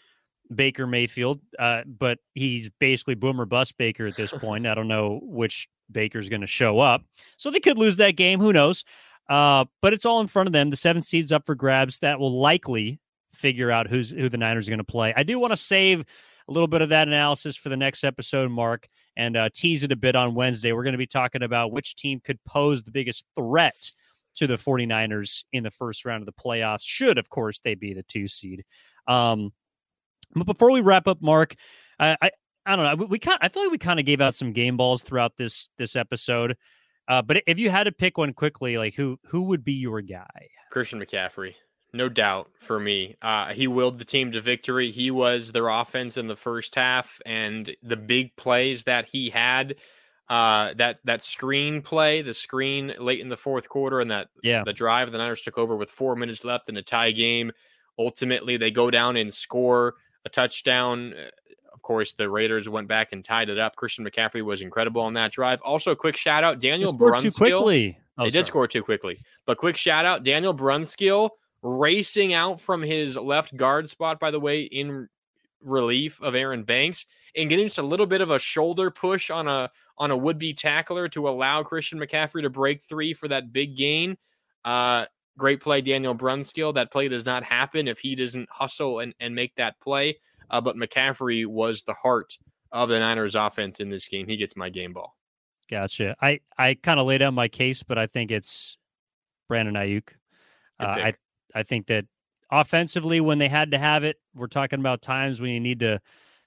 Baker 0.53 0.87
Mayfield, 0.87 1.41
uh, 1.59 1.81
but 1.85 2.19
he's 2.33 2.69
basically 2.79 3.15
boomer 3.15 3.45
bust 3.45 3.77
Baker 3.77 4.07
at 4.07 4.15
this 4.15 4.31
point. 4.39 4.67
I 4.67 4.73
don't 4.73 4.87
know 4.87 5.19
which 5.23 5.67
Baker's 5.91 6.29
going 6.29 6.41
to 6.41 6.47
show 6.47 6.79
up, 6.79 7.03
so 7.37 7.51
they 7.51 7.59
could 7.59 7.77
lose 7.77 7.97
that 7.97 8.15
game. 8.15 8.39
Who 8.39 8.53
knows? 8.53 8.83
Uh, 9.29 9.65
but 9.81 9.93
it's 9.93 10.05
all 10.05 10.19
in 10.19 10.27
front 10.27 10.47
of 10.47 10.53
them. 10.53 10.69
The 10.69 10.75
seven 10.75 11.01
seeds 11.01 11.31
up 11.31 11.45
for 11.45 11.55
grabs. 11.55 11.99
That 11.99 12.19
will 12.19 12.39
likely 12.39 12.99
figure 13.41 13.71
out 13.71 13.89
who's 13.89 14.11
who 14.11 14.29
the 14.29 14.37
Niners 14.37 14.67
are 14.67 14.71
going 14.71 14.77
to 14.77 14.83
play. 14.83 15.13
I 15.15 15.23
do 15.23 15.39
want 15.39 15.51
to 15.51 15.57
save 15.57 16.01
a 16.47 16.51
little 16.51 16.67
bit 16.67 16.81
of 16.81 16.89
that 16.89 17.07
analysis 17.07 17.55
for 17.55 17.69
the 17.69 17.77
next 17.77 18.03
episode, 18.03 18.51
Marc, 18.51 18.87
and 19.17 19.37
uh, 19.37 19.49
tease 19.53 19.83
it 19.83 19.91
a 19.91 19.95
bit 19.95 20.15
on 20.15 20.35
Wednesday. 20.35 20.71
We're 20.71 20.83
going 20.83 20.93
to 20.93 20.97
be 20.97 21.07
talking 21.07 21.43
about 21.43 21.71
which 21.71 21.95
team 21.95 22.19
could 22.23 22.43
pose 22.45 22.83
the 22.83 22.91
biggest 22.91 23.25
threat 23.35 23.91
to 24.35 24.47
the 24.47 24.55
49ers 24.55 25.43
in 25.51 25.63
the 25.63 25.71
first 25.71 26.05
round 26.05 26.21
of 26.21 26.25
the 26.25 26.33
playoffs, 26.33 26.83
should, 26.83 27.17
of 27.17 27.29
course, 27.29 27.59
they 27.59 27.75
be 27.75 27.93
the 27.93 28.03
two 28.03 28.27
seed. 28.27 28.63
Um, 29.07 29.51
but 30.33 30.45
before 30.45 30.71
we 30.71 30.81
wrap 30.81 31.07
up, 31.07 31.21
Marc, 31.21 31.55
I, 31.99 32.15
I, 32.21 32.31
I 32.65 32.75
don't 32.75 32.85
know. 32.85 32.95
We, 32.95 33.05
we 33.11 33.19
kind 33.19 33.39
I 33.41 33.49
feel 33.49 33.63
like 33.63 33.71
we 33.71 33.77
kind 33.77 33.99
of 33.99 34.05
gave 34.05 34.21
out 34.21 34.35
some 34.35 34.53
game 34.53 34.77
balls 34.77 35.03
throughout 35.03 35.35
this 35.37 35.69
this 35.77 35.95
episode. 35.95 36.55
Uh, 37.07 37.21
but 37.21 37.43
if 37.47 37.59
you 37.59 37.69
had 37.69 37.85
to 37.85 37.91
pick 37.91 38.17
one 38.17 38.33
quickly, 38.33 38.77
like 38.77 38.93
who 38.93 39.19
who 39.25 39.43
would 39.43 39.63
be 39.63 39.73
your 39.73 40.01
guy? 40.01 40.47
Christian 40.69 41.03
McCaffrey, 41.03 41.55
no 41.93 42.07
doubt 42.09 42.49
for 42.59 42.79
me. 42.79 43.15
Uh, 43.21 43.53
he 43.53 43.67
willed 43.67 43.99
the 43.99 44.05
team 44.05 44.31
to 44.31 44.41
victory. 44.41 44.91
He 44.91 45.11
was 45.11 45.51
their 45.51 45.67
offense 45.67 46.17
in 46.17 46.27
the 46.27 46.35
first 46.35 46.75
half, 46.75 47.19
and 47.25 47.75
the 47.83 47.97
big 47.97 48.35
plays 48.35 48.83
that 48.83 49.07
he 49.07 49.29
had. 49.29 49.75
Uh, 50.29 50.73
that 50.75 50.99
that 51.03 51.21
screen 51.21 51.81
play, 51.81 52.21
the 52.21 52.33
screen 52.33 52.93
late 52.97 53.19
in 53.19 53.27
the 53.27 53.35
fourth 53.35 53.67
quarter, 53.67 53.99
and 53.99 54.09
that 54.09 54.29
yeah, 54.41 54.63
the 54.63 54.71
drive 54.71 55.11
the 55.11 55.17
Niners 55.17 55.41
took 55.41 55.57
over 55.57 55.75
with 55.75 55.89
four 55.89 56.15
minutes 56.15 56.45
left 56.45 56.69
in 56.69 56.77
a 56.77 56.81
tie 56.81 57.11
game. 57.11 57.51
Ultimately, 57.99 58.55
they 58.55 58.71
go 58.71 58.89
down 58.89 59.17
and 59.17 59.33
score 59.33 59.95
a 60.23 60.29
touchdown. 60.29 61.13
Uh, 61.13 61.29
of 61.73 61.81
course, 61.81 62.13
the 62.13 62.29
Raiders 62.29 62.69
went 62.69 62.87
back 62.87 63.11
and 63.11 63.25
tied 63.25 63.49
it 63.49 63.59
up. 63.59 63.75
Christian 63.75 64.05
McCaffrey 64.05 64.41
was 64.41 64.61
incredible 64.61 65.01
on 65.01 65.13
that 65.15 65.33
drive. 65.33 65.61
Also, 65.63 65.95
quick 65.95 66.15
shout 66.15 66.45
out 66.45 66.61
Daniel 66.61 66.93
Brunskill. 66.93 67.21
Too 67.23 67.31
quickly. 67.31 67.99
Oh, 68.17 68.23
they 68.23 68.29
sorry. 68.29 68.39
did 68.39 68.45
score 68.45 68.67
too 68.67 68.83
quickly, 68.83 69.19
but 69.45 69.57
quick 69.57 69.75
shout 69.75 70.05
out 70.05 70.23
Daniel 70.23 70.55
Brunskill 70.55 71.31
racing 71.61 72.33
out 72.33 72.59
from 72.61 72.81
his 72.81 73.15
left 73.17 73.55
guard 73.55 73.89
spot. 73.89 74.19
By 74.19 74.31
the 74.31 74.39
way, 74.39 74.63
in 74.63 75.07
relief 75.61 76.21
of 76.21 76.35
Aaron 76.35 76.63
Banks 76.63 77.05
and 77.35 77.49
getting 77.49 77.67
just 77.67 77.77
a 77.77 77.83
little 77.83 78.07
bit 78.07 78.21
of 78.21 78.31
a 78.31 78.39
shoulder 78.39 78.91
push 78.91 79.29
on 79.29 79.47
a 79.47 79.69
on 79.97 80.11
a 80.11 80.17
would 80.17 80.39
be 80.39 80.53
tackler 80.53 81.07
to 81.09 81.29
allow 81.29 81.63
Christian 81.63 81.99
McCaffrey 81.99 82.41
to 82.41 82.49
break 82.49 82.81
three 82.81 83.13
for 83.13 83.27
that 83.27 83.53
big 83.53 83.77
gain. 83.77 84.17
Uh, 84.65 85.05
Great 85.37 85.61
play, 85.61 85.81
Daniel 85.81 86.13
Brunskill. 86.13 86.73
That 86.73 86.91
play 86.91 87.07
does 87.07 87.25
not 87.25 87.43
happen 87.43 87.87
if 87.87 87.99
he 87.99 88.15
doesn't 88.15 88.49
hustle 88.51 88.99
and, 88.99 89.15
and 89.19 89.33
make 89.33 89.55
that 89.55 89.79
play. 89.79 90.19
Uh, 90.49 90.59
but 90.59 90.75
McCaffrey 90.75 91.45
was 91.45 91.83
the 91.83 91.93
heart 91.93 92.37
of 92.71 92.89
the 92.89 92.99
Niners 92.99 93.35
offense 93.35 93.79
in 93.79 93.89
this 93.89 94.07
game. 94.07 94.27
He 94.27 94.35
gets 94.35 94.57
my 94.57 94.69
game 94.69 94.93
ball. 94.93 95.15
Gotcha. 95.69 96.15
I, 96.21 96.41
I 96.57 96.73
kind 96.75 96.99
of 96.99 97.07
laid 97.07 97.21
out 97.21 97.33
my 97.33 97.47
case, 97.47 97.81
but 97.81 97.97
I 97.97 98.07
think 98.07 98.29
it's 98.29 98.77
Brandon 99.47 99.75
Aiyuk. 99.75 100.09
Uh, 100.79 100.85
I 100.85 101.13
I 101.55 101.63
think 101.63 101.87
that 101.87 102.05
offensively, 102.51 103.21
when 103.21 103.37
they 103.37 103.49
had 103.49 103.71
to 103.71 103.77
have 103.77 104.03
it, 104.03 104.17
we're 104.35 104.47
talking 104.47 104.79
about 104.79 105.01
times 105.01 105.41
when 105.41 105.51
you 105.51 105.59
need 105.59 105.79
to, 105.79 105.99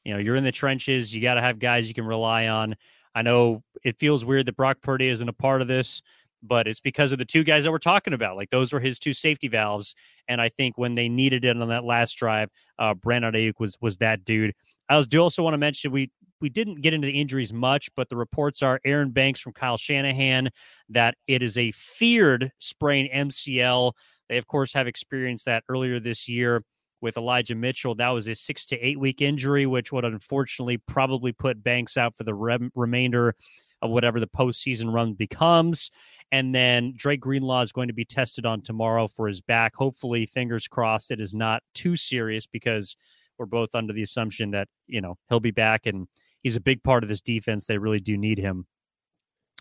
you 0.04 0.12
know, 0.12 0.18
you're 0.18 0.36
in 0.36 0.44
the 0.44 0.52
trenches. 0.52 1.14
You 1.14 1.22
got 1.22 1.34
to 1.34 1.40
have 1.40 1.58
guys 1.58 1.88
you 1.88 1.94
can 1.94 2.06
rely 2.06 2.48
on. 2.48 2.76
I 3.14 3.22
know 3.22 3.62
it 3.84 3.98
feels 3.98 4.24
weird 4.24 4.46
that 4.46 4.56
Brock 4.56 4.78
Purdy 4.82 5.08
isn't 5.08 5.28
a 5.28 5.32
part 5.32 5.62
of 5.62 5.68
this 5.68 6.02
but 6.44 6.68
it's 6.68 6.80
because 6.80 7.10
of 7.10 7.18
the 7.18 7.24
two 7.24 7.42
guys 7.42 7.64
that 7.64 7.72
we're 7.72 7.78
talking 7.78 8.12
about. 8.12 8.36
Like 8.36 8.50
those 8.50 8.72
were 8.72 8.80
his 8.80 8.98
two 8.98 9.12
safety 9.12 9.48
valves, 9.48 9.94
and 10.28 10.40
I 10.40 10.50
think 10.50 10.78
when 10.78 10.92
they 10.92 11.08
needed 11.08 11.44
it 11.44 11.56
on 11.56 11.68
that 11.68 11.84
last 11.84 12.14
drive, 12.14 12.50
uh, 12.78 12.94
Brandon 12.94 13.32
Aiyuk 13.32 13.58
was 13.58 13.76
was 13.80 13.96
that 13.98 14.24
dude. 14.24 14.54
I 14.88 14.96
was 14.96 15.06
do 15.06 15.20
also 15.20 15.42
want 15.42 15.54
to 15.54 15.58
mention 15.58 15.90
we 15.90 16.10
we 16.40 16.50
didn't 16.50 16.82
get 16.82 16.92
into 16.92 17.06
the 17.06 17.18
injuries 17.18 17.52
much, 17.52 17.88
but 17.96 18.08
the 18.10 18.16
reports 18.16 18.62
are 18.62 18.78
Aaron 18.84 19.10
Banks 19.10 19.40
from 19.40 19.52
Kyle 19.52 19.78
Shanahan 19.78 20.50
that 20.90 21.16
it 21.26 21.42
is 21.42 21.56
a 21.56 21.72
feared 21.72 22.52
sprain 22.58 23.08
MCL. 23.12 23.92
They 24.28 24.38
of 24.38 24.46
course 24.46 24.72
have 24.72 24.86
experienced 24.86 25.44
that 25.46 25.64
earlier 25.68 26.00
this 26.00 26.28
year 26.28 26.64
with 27.00 27.16
Elijah 27.16 27.54
Mitchell. 27.54 27.94
That 27.94 28.08
was 28.08 28.26
a 28.26 28.34
six 28.34 28.64
to 28.66 28.78
eight 28.78 28.98
week 28.98 29.20
injury, 29.20 29.66
which 29.66 29.92
would 29.92 30.04
unfortunately 30.04 30.78
probably 30.78 31.32
put 31.32 31.62
Banks 31.62 31.96
out 31.96 32.16
for 32.16 32.24
the 32.24 32.34
re- 32.34 32.70
remainder 32.74 33.34
of 33.82 33.90
whatever 33.90 34.18
the 34.18 34.26
postseason 34.26 34.92
run 34.92 35.12
becomes. 35.12 35.90
And 36.32 36.54
then 36.54 36.94
Dre 36.96 37.16
Greenlaw 37.16 37.60
is 37.60 37.72
going 37.72 37.88
to 37.88 37.94
be 37.94 38.06
tested 38.06 38.46
on 38.46 38.62
tomorrow 38.62 39.06
for 39.06 39.28
his 39.28 39.42
back. 39.42 39.76
Hopefully, 39.76 40.24
fingers 40.26 40.66
crossed, 40.66 41.10
it 41.10 41.20
is 41.20 41.34
not 41.34 41.62
too 41.74 41.94
serious 41.94 42.46
because 42.46 42.96
we're 43.38 43.46
both 43.46 43.74
under 43.74 43.92
the 43.92 44.02
assumption 44.02 44.50
that, 44.52 44.68
you 44.86 45.00
know, 45.00 45.18
he'll 45.28 45.40
be 45.40 45.50
back 45.50 45.86
and 45.86 46.08
he's 46.42 46.56
a 46.56 46.60
big 46.60 46.82
part 46.82 47.02
of 47.02 47.08
this 47.08 47.20
defense. 47.20 47.66
They 47.66 47.78
really 47.78 48.00
do 48.00 48.16
need 48.16 48.38
him. 48.38 48.66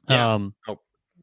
Yeah. 0.10 0.34
Um, 0.34 0.56
oh, 0.68 0.80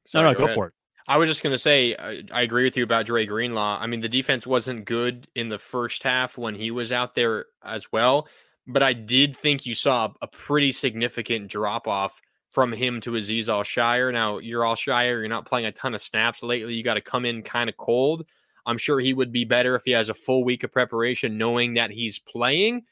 sorry, 0.07 0.25
no, 0.25 0.33
no, 0.33 0.39
go, 0.39 0.47
go 0.49 0.55
for 0.55 0.67
it. 0.67 0.75
I 1.09 1.17
was 1.17 1.29
just 1.29 1.43
going 1.43 1.55
to 1.55 1.59
say, 1.59 1.97
I, 1.97 2.43
agree 2.43 2.65
with 2.65 2.77
you 2.77 2.85
about 2.85 3.07
Dre 3.07 3.27
Greenlaw. 3.27 3.79
I 3.81 3.87
mean, 3.87 4.01
the 4.01 4.09
defense 4.09 4.47
wasn't 4.47 4.85
good 4.85 5.27
in 5.35 5.49
the 5.49 5.59
first 5.59 6.03
half 6.03 6.39
when 6.39 6.55
he 6.55 6.71
was 6.71 6.93
out 6.93 7.15
there 7.15 7.47
as 7.65 7.91
well, 7.91 8.29
but 8.67 8.83
I 8.83 8.93
did 8.93 9.37
think 9.37 9.67
you 9.67 9.75
saw 9.75 10.13
a 10.21 10.27
pretty 10.27 10.73
significant 10.73 11.49
drop 11.49 11.89
off 11.89 12.21
from 12.51 12.73
him 12.73 13.01
to 13.01 13.13
Azeez 13.13 13.49
Al-Shaair. 13.49 14.13
Now, 14.13 14.39
you're 14.39 14.67
Al-Shaair, 14.67 15.21
you're 15.21 15.29
not 15.29 15.47
playing 15.47 15.67
a 15.67 15.73
ton 15.73 15.95
of 15.95 16.03
snaps 16.03 16.43
lately. 16.43 16.75
You 16.75 16.83
got 16.83 16.95
to 16.95 17.01
come 17.01 17.25
in 17.25 17.43
kind 17.43 17.71
of 17.71 17.77
cold. 17.77 18.27
I'm 18.67 18.79
sure 18.79 19.01
he 19.01 19.15
would 19.15 19.33
be 19.33 19.45
better 19.45 19.75
if 19.75 19.85
he 19.85 19.93
has 19.93 20.09
a 20.09 20.15
full 20.15 20.45
week 20.45 20.65
of 20.65 20.73
preparation 20.73 21.39
knowing 21.39 21.75
that 21.75 21.91
he's 21.91 22.19
playing. 22.19 22.83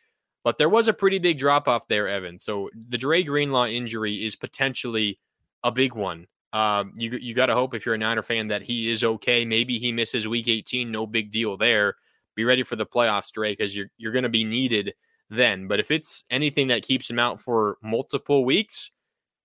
But 0.45 0.57
there 0.57 0.69
was 0.69 0.89
a 0.89 0.93
pretty 0.93 1.19
big 1.19 1.39
drop 1.39 1.69
off 1.69 1.89
there, 1.89 2.09
Evan. 2.09 2.39
So 2.39 2.71
the 2.89 2.97
Dre 2.97 3.23
Greenlaw 3.23 3.67
injury 3.67 4.25
is 4.25 4.37
potentially 4.37 5.19
a 5.63 5.71
big 5.71 5.95
one. 5.95 6.27
Um, 6.53 6.93
you 6.97 7.11
you 7.11 7.35
got 7.35 7.47
to 7.47 7.55
hope 7.55 7.75
if 7.75 7.85
you're 7.85 7.95
a 7.95 7.99
Niner 7.99 8.23
fan 8.23 8.49
that 8.49 8.63
he 8.63 8.91
is 8.91 9.05
okay. 9.05 9.45
Maybe 9.45 9.79
he 9.79 9.93
misses 9.93 10.27
week 10.27 10.49
18, 10.49 10.91
no 10.91 11.07
big 11.07 11.31
deal 11.31 11.57
there. 11.57 11.97
Be 12.35 12.45
ready 12.45 12.63
for 12.63 12.77
the 12.77 12.87
playoffs, 12.87 13.33
Dre, 13.33 13.53
because 13.53 13.77
you're 13.77 13.91
you're 13.99 14.13
going 14.13 14.23
to 14.23 14.29
be 14.29 14.45
needed 14.45 14.95
then. 15.31 15.69
But 15.69 15.81
if 15.81 15.91
it's 15.91 16.25
anything 16.31 16.69
that 16.69 16.83
keeps 16.83 17.11
him 17.11 17.19
out 17.19 17.41
for 17.41 17.77
multiple 17.83 18.45
weeks, 18.45 18.93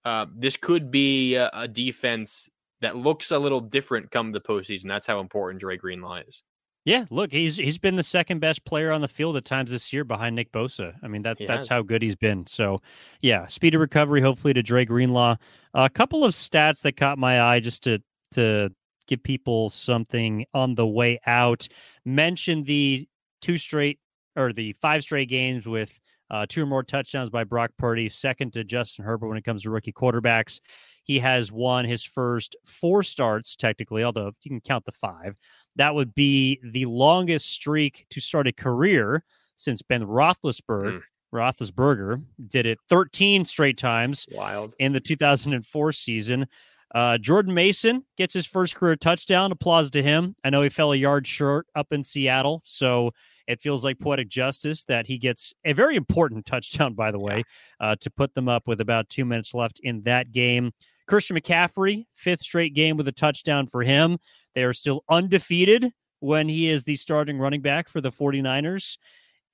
uh, 0.06 0.28
this 0.36 0.56
could 0.56 0.91
be 0.91 1.36
a, 1.36 1.49
a, 1.54 1.68
defense 1.68 2.49
that 2.82 2.97
looks 2.97 3.32
a 3.32 3.39
little 3.39 3.62
different 3.62 4.12
come 4.12 4.32
the 4.32 4.41
postseason. 4.41 4.88
That's 4.88 5.08
how 5.08 5.20
important 5.20 5.62
Dre 5.62 5.78
Greenlaw 5.78 6.22
is. 6.28 6.43
Yeah, 6.86 7.06
look, 7.10 7.32
he's 7.32 7.56
he's 7.56 7.78
been 7.78 7.96
the 7.96 8.04
second 8.04 8.40
best 8.40 8.66
player 8.66 8.92
on 8.92 9.00
the 9.00 9.08
field 9.08 9.38
at 9.38 9.46
times 9.46 9.72
this 9.72 9.94
year 9.94 10.04
behind 10.04 10.36
Nick 10.36 10.52
Bosa. 10.52 10.94
I 11.02 11.08
mean 11.08 11.22
that 11.22 11.38
he 11.40 11.46
that's 11.46 11.68
has. 11.68 11.70
how 11.70 11.82
good 11.82 12.02
he's 12.02 12.18
been. 12.18 12.46
So, 12.46 12.82
yeah, 13.22 13.48
speed 13.48 13.74
of 13.76 13.82
recovery 13.82 14.22
hopefully 14.22 14.54
to 14.54 14.62
Dre 14.62 14.84
Greenlaw. 14.84 15.38
a 15.74 15.90
couple 15.90 16.26
of 16.26 16.34
stats 16.34 16.82
that 16.82 16.98
caught 16.98 17.18
my 17.18 17.42
eye 17.42 17.62
just 17.62 17.84
to 17.84 18.00
to 18.32 18.70
give 19.08 19.24
people 19.24 19.70
something 19.70 20.46
on 20.54 20.76
the 20.76 20.88
way 20.88 21.20
out. 21.26 21.68
Mention 22.06 22.64
the 22.64 23.08
two 23.42 23.58
straight 23.58 24.00
or 24.36 24.52
the 24.52 24.74
five 24.74 25.04
straight 25.04 25.30
games 25.30 25.66
with 25.66 26.00
uh, 26.30 26.46
two 26.50 26.64
or 26.64 26.66
more 26.66 26.84
touchdowns 26.84 27.30
by 27.30 27.44
Brock 27.44 27.72
Purdy, 27.78 28.10
second 28.10 28.54
to 28.54 28.64
Justin 28.64 29.06
Herbert 29.06 29.28
when 29.28 29.38
it 29.38 29.44
comes 29.44 29.64
to 29.64 29.70
rookie 29.70 29.94
quarterbacks. 29.94 30.60
He 31.04 31.20
has 31.20 31.51
won 31.51 31.86
his 31.86 32.04
first 32.04 32.56
four 32.66 33.04
starts, 33.04 33.56
technically, 33.56 34.04
although 34.04 34.32
you 34.41 34.49
can 34.49 34.62
count 34.62 34.86
the 34.86 34.91
five. 34.91 35.36
That 35.76 35.95
would 35.95 36.16
be 36.16 36.60
the 36.64 36.86
longest 36.86 37.51
streak 37.51 38.06
to 38.12 38.22
start 38.22 38.47
a 38.47 38.54
career 38.54 39.24
since 39.56 39.82
Ben 39.82 40.06
Roethlisberger. 40.06 40.99
Mm. 40.99 41.01
Roethlisberger 41.34 42.24
did 42.47 42.66
it 42.66 42.78
13 42.89 43.43
straight 43.43 43.78
times. 43.78 44.28
Wild. 44.32 44.76
In 44.80 44.93
the 44.93 44.99
2004 44.99 45.91
season. 45.91 46.47
Uh, 46.93 47.18
Jordan 47.18 47.56
Mason 47.56 48.04
gets 48.18 48.36
his 48.36 48.45
first 48.45 48.76
career 48.76 48.95
touchdown. 48.95 49.51
Applause 49.51 49.89
to 49.91 50.04
him. 50.04 50.36
I 50.43 50.51
know 50.51 50.62
he 50.62 50.70
fell 50.70 50.93
a 50.93 50.95
yard 50.95 51.26
short 51.26 51.66
up 51.76 51.88
in 51.91 52.04
Seattle, 52.04 52.62
so 52.64 53.12
it 53.47 53.62
feels 53.62 53.84
like 53.84 53.99
poetic 53.99 54.30
justice 54.30 54.84
that 54.86 55.08
he 55.08 55.18
gets 55.18 55.54
a 55.66 55.74
very 55.74 55.95
important 55.95 56.45
touchdown, 56.45 56.93
by 56.93 57.12
the 57.12 57.20
way, 57.20 57.43
uh, 57.80 57.95
to 57.99 58.10
put 58.10 58.36
them 58.36 58.47
up 58.47 58.68
with 58.68 58.80
about 58.80 59.10
two 59.10 59.26
minutes 59.26 59.54
left 59.54 59.80
in 59.82 60.04
that 60.04 60.32
game. 60.32 60.72
Christian 61.08 61.38
McCaffrey, 61.38 62.06
fifth 62.14 62.41
straight 62.41 62.74
game 62.74 62.97
with 62.97 63.08
a 63.08 63.12
touchdown 63.12 63.68
for 63.68 63.84
him. 63.84 64.18
They 64.56 64.64
are 64.64 64.74
still 64.74 65.04
undefeated 65.10 65.91
when 66.20 66.47
he 66.47 66.70
is 66.70 66.84
the 66.84 66.95
starting 66.95 67.38
running 67.38 67.62
back 67.62 67.89
for 67.89 68.01
the 68.01 68.12
49ers. 68.12 68.97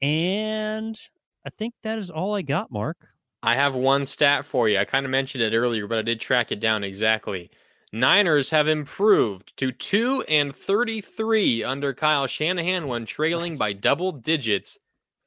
And 0.02 1.00
I 1.46 1.50
think 1.58 1.74
that 1.84 1.98
is 1.98 2.12
all 2.12 2.36
I 2.36 2.42
got, 2.42 2.72
Marc. 2.72 2.98
I 3.42 3.56
have 3.56 3.76
one 3.76 4.06
stat 4.06 4.46
for 4.46 4.68
you. 4.68 4.78
I 4.78 4.86
kind 4.86 5.06
of 5.06 5.12
mentioned 5.12 5.44
it 5.44 5.56
earlier, 5.56 5.88
but 5.88 5.98
I 5.98 6.02
did 6.02 6.20
track 6.20 6.52
it 6.52 6.60
down 6.60 6.84
exactly. 6.84 7.50
Niners 7.92 8.50
have 8.52 8.68
improved 8.68 9.58
to 9.58 9.72
2 9.72 10.26
and 10.28 10.56
33 10.56 11.64
under 11.64 11.94
Kyle 11.94 12.28
Shanahan 12.28 12.88
when 12.88 13.06
trailing 13.06 13.58
by 13.58 13.74
double 13.74 14.12
digits 14.12 14.78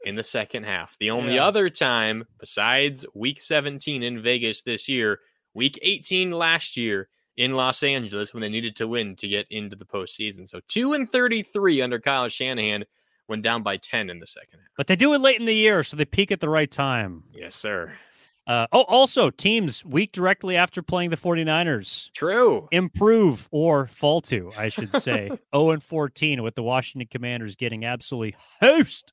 in 0.04 0.14
the 0.14 0.22
second 0.22 0.64
half. 0.64 0.96
The 1.00 1.10
only 1.10 1.36
yeah. 1.36 1.46
other 1.46 1.70
time 1.70 2.24
besides 2.38 3.04
week 3.14 3.40
17 3.40 4.02
in 4.02 4.22
Vegas 4.22 4.62
this 4.62 4.88
year, 4.88 5.20
week 5.54 5.78
18 5.82 6.30
last 6.30 6.76
year 6.76 7.08
in 7.36 7.52
Los 7.52 7.82
Angeles 7.82 8.34
when 8.34 8.40
they 8.40 8.48
needed 8.48 8.76
to 8.76 8.88
win 8.88 9.16
to 9.16 9.28
get 9.28 9.46
into 9.50 9.76
the 9.76 9.84
postseason. 9.84 10.48
So 10.48 10.60
2 10.68 10.94
and 10.94 11.08
33 11.08 11.82
under 11.82 11.98
Kyle 11.98 12.28
Shanahan 12.28 12.84
went 13.28 13.42
down 13.42 13.62
by 13.62 13.76
10 13.78 14.10
in 14.10 14.18
the 14.18 14.26
second 14.26 14.60
half. 14.60 14.68
But 14.76 14.86
they 14.86 14.96
do 14.96 15.14
it 15.14 15.20
late 15.20 15.40
in 15.40 15.46
the 15.46 15.54
year, 15.54 15.82
so 15.82 15.96
they 15.96 16.04
peak 16.04 16.30
at 16.30 16.40
the 16.40 16.48
right 16.48 16.70
time. 16.70 17.24
Yes, 17.32 17.54
sir. 17.54 17.92
Uh, 18.46 18.66
oh, 18.72 18.82
also, 18.82 19.30
teams 19.30 19.84
week 19.84 20.10
directly 20.10 20.56
after 20.56 20.82
playing 20.82 21.10
the 21.10 21.16
49ers. 21.16 22.10
True. 22.12 22.68
Improve 22.72 23.48
or 23.52 23.86
fall 23.86 24.20
to, 24.22 24.50
I 24.58 24.68
should 24.68 24.92
say. 25.00 25.30
0 25.54 25.70
and 25.70 25.82
14 25.82 26.42
with 26.42 26.56
the 26.56 26.62
Washington 26.62 27.08
Commanders 27.10 27.54
getting 27.54 27.84
absolutely 27.84 28.34
host 28.60 29.12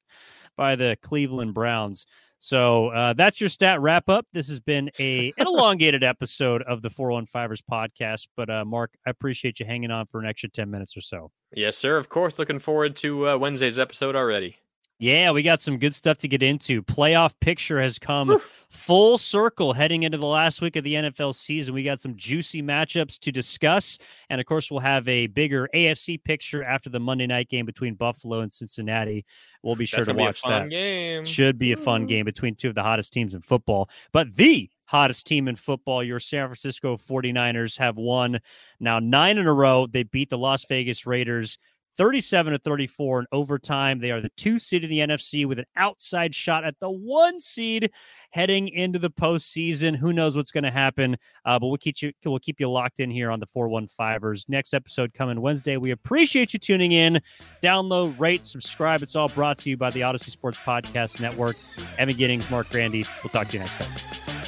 by 0.57 0.75
the 0.75 0.97
Cleveland 1.01 1.53
Browns. 1.53 2.07
So 2.39 2.87
uh, 2.87 3.13
that's 3.13 3.39
your 3.39 3.49
stat 3.49 3.81
wrap 3.81 4.09
up. 4.09 4.25
This 4.33 4.47
has 4.47 4.59
been 4.59 4.89
a 4.97 5.33
an 5.37 5.45
elongated 5.45 6.03
episode 6.03 6.63
of 6.63 6.81
the 6.81 6.89
415ers 6.89 7.61
podcast. 7.69 8.27
But 8.35 8.49
uh, 8.49 8.65
Marc, 8.65 8.91
I 9.05 9.09
appreciate 9.09 9.59
you 9.59 9.65
hanging 9.65 9.91
on 9.91 10.07
for 10.07 10.19
an 10.19 10.25
extra 10.25 10.49
10 10.49 10.71
minutes 10.71 10.95
or 10.95 11.01
so. 11.01 11.31
Yes, 11.53 11.77
sir. 11.77 11.97
Of 11.97 12.09
course. 12.09 12.39
Looking 12.39 12.59
forward 12.59 12.95
to 12.97 13.29
uh, 13.29 13.37
Wednesday's 13.37 13.77
episode 13.77 14.15
already. 14.15 14.57
Yeah, 15.01 15.31
we 15.31 15.43
got 15.43 15.61
some 15.61 15.77
good 15.77 15.95
stuff 15.95 16.17
to 16.17 16.27
get 16.27 16.43
into. 16.43 16.83
Playoff 16.83 17.33
picture 17.39 17.81
has 17.81 17.97
come 17.97 18.41
full 18.69 19.17
circle 19.17 19.71
heading 19.71 20.03
into 20.03 20.17
the 20.17 20.27
last 20.27 20.61
week 20.61 20.75
of 20.75 20.83
the 20.83 20.95
NFL 20.95 21.33
season. 21.35 21.73
We 21.73 21.83
got 21.83 22.01
some 22.01 22.17
juicy 22.17 22.61
matchups 22.61 23.17
to 23.19 23.31
discuss. 23.31 23.97
And 24.29 24.41
of 24.41 24.45
course, 24.45 24.69
we'll 24.69 24.81
have 24.81 25.07
a 25.07 25.27
bigger 25.27 25.69
AFC 25.73 26.21
picture 26.21 26.65
after 26.65 26.89
the 26.89 26.99
Monday 26.99 27.27
night 27.27 27.47
game 27.47 27.65
between 27.65 27.95
Buffalo 27.95 28.41
and 28.41 28.51
Cincinnati. 28.51 29.25
We'll 29.63 29.77
be 29.77 29.85
sure 29.85 30.03
That's 30.03 30.17
to 30.17 30.21
watch 30.21 30.41
that. 30.41 30.69
Game. 30.69 31.23
Should 31.23 31.57
be 31.57 31.71
a 31.71 31.77
fun 31.77 32.05
game 32.05 32.25
between 32.25 32.55
two 32.55 32.67
of 32.67 32.75
the 32.75 32.83
hottest 32.83 33.13
teams 33.13 33.33
in 33.33 33.39
football. 33.39 33.89
But 34.11 34.35
the 34.35 34.69
hottest 34.83 35.25
team 35.27 35.47
in 35.47 35.55
football, 35.55 36.03
your 36.03 36.19
San 36.19 36.47
Francisco 36.47 36.97
49ers, 36.97 37.77
have 37.77 37.95
won 37.95 38.39
now 38.81 38.99
nine 38.99 39.37
in 39.37 39.47
a 39.47 39.53
row. 39.53 39.87
They 39.87 40.03
beat 40.03 40.29
the 40.29 40.37
Las 40.37 40.65
Vegas 40.65 41.05
Raiders 41.05 41.57
37 41.99 42.53
to 42.53 42.59
34 42.59 43.19
in 43.19 43.25
overtime. 43.33 43.99
They 43.99 44.11
are 44.11 44.21
the 44.21 44.31
two 44.37 44.57
seed 44.57 44.85
in 44.85 44.89
the 44.89 44.99
NFC 44.99 45.45
with 45.45 45.59
an 45.59 45.65
outside 45.75 46.33
shot 46.33 46.63
at 46.63 46.79
the 46.79 46.89
one 46.89 47.41
seed 47.41 47.91
heading 48.31 48.69
into 48.69 48.99
the 48.99 49.09
postseason. 49.09 49.97
Who 49.97 50.13
knows 50.13 50.33
what's 50.33 50.51
going 50.51 50.63
to 50.63 50.71
happen? 50.71 51.17
Uh, 51.43 51.59
but 51.59 51.67
we'll 51.67 51.77
keep 51.77 52.01
you 52.01 52.13
we'll 52.23 52.39
keep 52.39 52.61
you 52.61 52.69
locked 52.69 53.01
in 53.01 53.11
here 53.11 53.29
on 53.29 53.41
the 53.41 53.47
415ers. 53.47 54.47
Next 54.47 54.73
episode 54.73 55.13
coming 55.13 55.41
Wednesday. 55.41 55.75
We 55.75 55.91
appreciate 55.91 56.53
you 56.53 56.59
tuning 56.59 56.93
in. 56.93 57.19
Download, 57.61 58.17
rate, 58.17 58.45
subscribe. 58.45 59.03
It's 59.03 59.17
all 59.17 59.27
brought 59.27 59.57
to 59.59 59.69
you 59.69 59.75
by 59.75 59.89
the 59.89 59.99
Audacy 59.99 60.29
Sports 60.29 60.61
Podcast 60.61 61.19
Network. 61.19 61.57
Evan 61.97 62.15
Giddings, 62.15 62.49
Marc 62.49 62.69
Grandi. 62.69 63.03
We'll 63.21 63.31
talk 63.31 63.49
to 63.49 63.53
you 63.57 63.59
next 63.59 63.75
time. 63.75 64.38